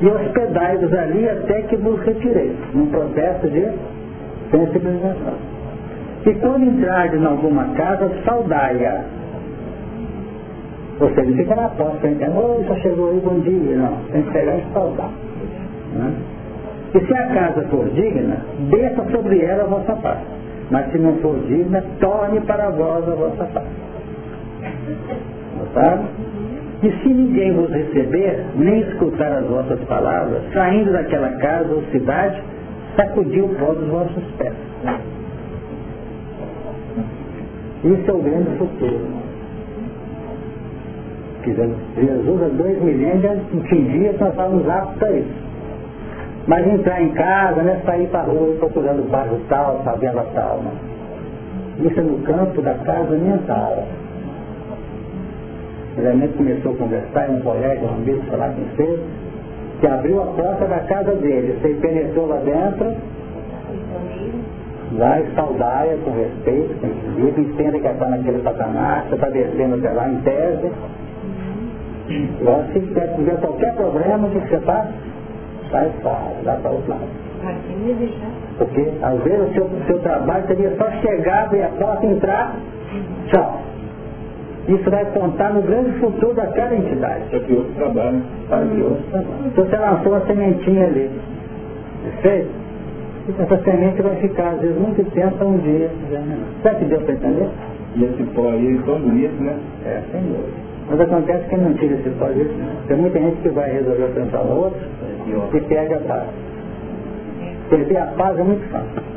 E 0.01 0.06
hospedai-vos 0.06 0.93
ali 0.93 1.28
até 1.28 1.62
que 1.62 1.76
vos 1.76 2.01
retireis, 2.01 2.56
num 2.74 2.86
processo 2.86 3.48
de 3.48 3.70
sensibilização. 4.51 5.34
E 6.26 6.34
quando 6.34 6.64
entrardes 6.64 7.20
em 7.20 7.24
alguma 7.24 7.64
casa, 7.74 8.10
saudai-a, 8.24 9.05
você 10.98 11.22
não 11.22 11.36
fica 11.36 11.55
na 11.55 11.68
porta, 11.70 12.06
entendeu? 12.06 12.36
Oi, 12.36 12.64
já 12.64 12.74
chegou 12.76 13.10
aí, 13.10 13.20
bom 13.20 13.39
dia. 13.40 13.76
Não, 13.76 13.97
tem 14.12 14.22
que 14.22 14.30
pegar 14.30 14.56
e 14.56 14.64
saudar. 14.72 15.10
Né? 15.94 16.12
E 16.94 17.01
se 17.01 17.14
a 17.14 17.26
casa 17.28 17.62
for 17.68 17.89
digna, 17.90 18.36
desça 18.70 19.05
sobre 19.10 19.40
ela 19.44 19.64
a 19.64 19.66
vossa 19.66 19.94
paz. 19.97 20.18
Mas 20.70 20.90
se 20.93 20.98
não 20.98 21.16
for 21.16 21.36
digna, 21.47 21.82
torne 21.98 22.40
para 22.43 22.70
vós 22.70 23.09
a 23.09 23.14
vossa 23.14 23.44
paz. 23.47 23.81
Sabe? 25.74 26.05
E 26.82 26.90
se 26.90 27.09
ninguém 27.09 27.53
vos 27.53 27.70
receber, 27.70 28.44
nem 28.57 28.81
escutar 28.81 29.32
as 29.32 29.47
vossas 29.47 29.78
palavras, 29.85 30.43
saindo 30.53 30.93
daquela 30.93 31.31
casa 31.39 31.73
ou 31.73 31.82
cidade, 31.93 32.43
sacudiu 32.97 33.44
o 33.44 33.55
pó 33.55 33.73
dos 33.73 33.89
vossos 33.89 34.24
pés. 34.36 34.53
Isso 37.85 38.11
é 38.11 38.15
o 38.15 38.19
grande 38.19 38.59
futuro. 38.59 39.23
Jesus 41.44 42.43
há 42.43 42.49
dois 42.57 42.82
milênios 42.82 43.40
entendia 43.53 44.12
que 44.12 44.20
nós 44.20 44.31
estávamos 44.31 44.69
aptos 44.69 45.03
a 45.03 45.11
isso. 45.12 45.43
Mas 46.47 46.66
entrar 46.66 47.03
em 47.03 47.11
casa, 47.11 47.62
né, 47.62 47.81
sair 47.85 48.09
para 48.09 48.20
a 48.20 48.24
rua 48.24 48.57
procurando 48.59 49.09
bairro 49.09 49.40
tal, 49.49 49.82
favela 49.85 50.27
tal. 50.35 50.59
Né? 50.59 50.70
Isso 51.81 52.01
é 52.01 52.03
no 52.03 52.19
campo 52.19 52.61
da 52.62 52.74
casa 52.74 53.16
mental. 53.16 53.86
Realmente 55.97 56.35
começou 56.35 56.73
a 56.73 56.77
conversar, 56.77 57.31
um 57.31 57.40
colega, 57.40 57.85
um 57.85 57.94
amigo, 57.94 58.23
sei 58.28 58.36
lá 58.39 58.48
quem 58.48 58.64
fez, 58.77 59.01
que 59.81 59.86
abriu 59.86 60.23
a 60.23 60.27
porta 60.27 60.66
da 60.66 60.81
casa 60.81 61.14
dele, 61.16 61.59
você 61.60 61.74
penetrou 61.74 62.27
lá 62.27 62.36
dentro, 62.36 62.94
vai 64.93 65.27
saudar 65.35 65.86
com 66.05 66.10
respeito, 66.12 66.81
com 66.81 66.86
equilíbrio, 66.86 67.44
entenda 67.44 67.78
que 67.78 67.86
está 67.86 68.09
naquele 68.09 68.39
patamar, 68.43 69.05
você 69.09 69.14
está 69.14 69.28
descendo 69.28 69.74
até 69.77 69.90
lá 69.90 70.09
em 70.09 70.16
tese, 70.20 70.73
Agora, 72.40 72.66
se 72.73 72.81
tiver 72.81 73.40
qualquer 73.40 73.74
problema, 73.74 74.27
o 74.27 74.31
que 74.31 74.40
você 74.40 74.59
faz? 74.60 74.89
Sai 75.70 75.90
fora, 76.02 76.35
dá 76.44 76.55
para 76.56 76.70
outro 76.70 76.90
lado. 76.90 77.09
Porque 78.59 78.93
às 79.02 79.23
vezes 79.23 79.51
o 79.51 79.55
seu, 79.55 79.70
seu 79.86 79.98
trabalho 80.01 80.47
seria 80.47 80.77
só 80.77 80.90
chegar, 81.01 81.48
ver 81.48 81.64
a 81.64 81.69
porta, 81.69 82.06
entrar, 82.06 82.55
tchau. 83.28 83.60
Isso 84.68 84.89
vai 84.90 85.05
contar 85.06 85.52
no 85.55 85.62
grande 85.62 85.90
futuro 85.98 86.34
daquela 86.34 86.74
entidade. 86.74 87.24
Para 87.30 87.40
que 87.40 87.52
outro 87.52 87.72
trabalho. 87.74 88.22
Para 88.48 88.66
que 88.66 88.80
outro 88.80 89.02
trabalho. 89.10 89.47
Então 89.47 89.64
você 89.64 89.76
lançou 89.76 90.12
uma 90.12 90.26
sementinha 90.26 90.86
ali. 90.86 91.10
Perfeito? 92.05 92.51
Essa 93.39 93.56
semente 93.62 94.02
vai 94.02 94.16
ficar, 94.16 94.51
às 94.51 94.60
vezes, 94.60 94.76
muito 94.76 95.05
tempo 95.12 95.44
um 95.44 95.59
dia. 95.59 95.90
Será 96.62 96.74
que 96.74 96.84
deu 96.84 97.01
para 97.01 97.14
entender? 97.14 97.48
E 97.94 98.05
esse 98.05 98.22
pó 98.34 98.51
aí 98.51 98.76
é 98.76 98.82
tão 98.82 98.98
bonito, 99.01 99.43
né? 99.43 99.56
É, 99.84 100.02
sem 100.10 100.20
dúvida. 100.22 100.72
Mas 100.90 101.01
acontece 101.01 101.48
que 101.48 101.56
não 101.56 101.72
tira 101.74 101.94
esse 101.94 102.10
pode 102.10 102.44
Tem 102.89 102.97
muita 102.97 103.18
gente 103.18 103.36
que 103.43 103.48
vai 103.51 103.70
resolver 103.70 104.09
pensar 104.14 104.44
no 104.44 104.64
outro 104.64 104.80
e 105.55 105.60
perde 105.60 105.94
a 105.94 106.01
paz. 106.01 106.28
Perder 107.70 107.97
a 107.97 108.06
paz 108.06 108.39
é 108.39 108.43
muito 108.43 108.68
fácil. 108.70 109.11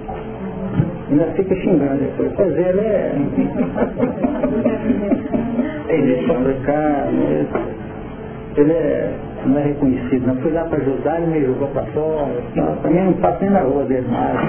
Ainda 1.10 1.26
fica 1.34 1.56
xingando 1.56 1.98
depois. 1.98 2.32
Pois 2.36 2.52
ele 2.58 2.80
é. 2.80 3.16
Ele 5.90 6.14
é 6.14 6.28
complicado. 6.28 7.12
Ele 8.58 8.72
é 8.72 9.12
não 9.46 9.60
é 9.60 9.64
reconhecido, 9.64 10.26
não. 10.26 10.36
Fui 10.38 10.52
lá 10.52 10.64
para 10.64 10.80
ajudar, 10.80 11.22
ele 11.22 11.28
me 11.28 11.46
jogou 11.46 11.68
para 11.70 11.86
fora. 11.88 12.42
Não, 12.56 12.76
também 12.78 13.06
não 13.06 13.14
passei 13.14 13.50
na 13.50 13.60
rua 13.60 13.84
dele 13.86 14.08
mais. 14.08 14.40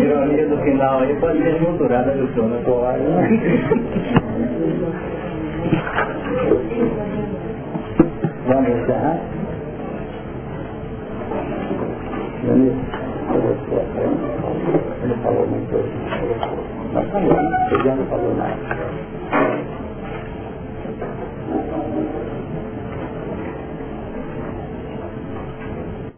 Ironia 0.00 0.46
do 0.46 0.56
final 0.58 1.00
aí 1.00 1.16
pode 1.16 1.38
ser 1.38 1.52
desmonturada 1.54 2.12
do 2.12 2.28
senhor, 2.34 2.48
né? 2.48 2.60
Pode. 2.64 3.02
Vamos 8.46 8.68
encerrar? 8.68 9.20
colocou 13.32 13.80
a 13.80 13.84
frente, 13.94 15.08
não 15.08 15.16
falou 15.22 15.46
muito, 15.48 15.76
mas 16.92 17.10
também, 17.10 17.30
ele 17.72 17.90
não 17.96 18.06
falou 18.06 18.34
nada. 18.36 19.71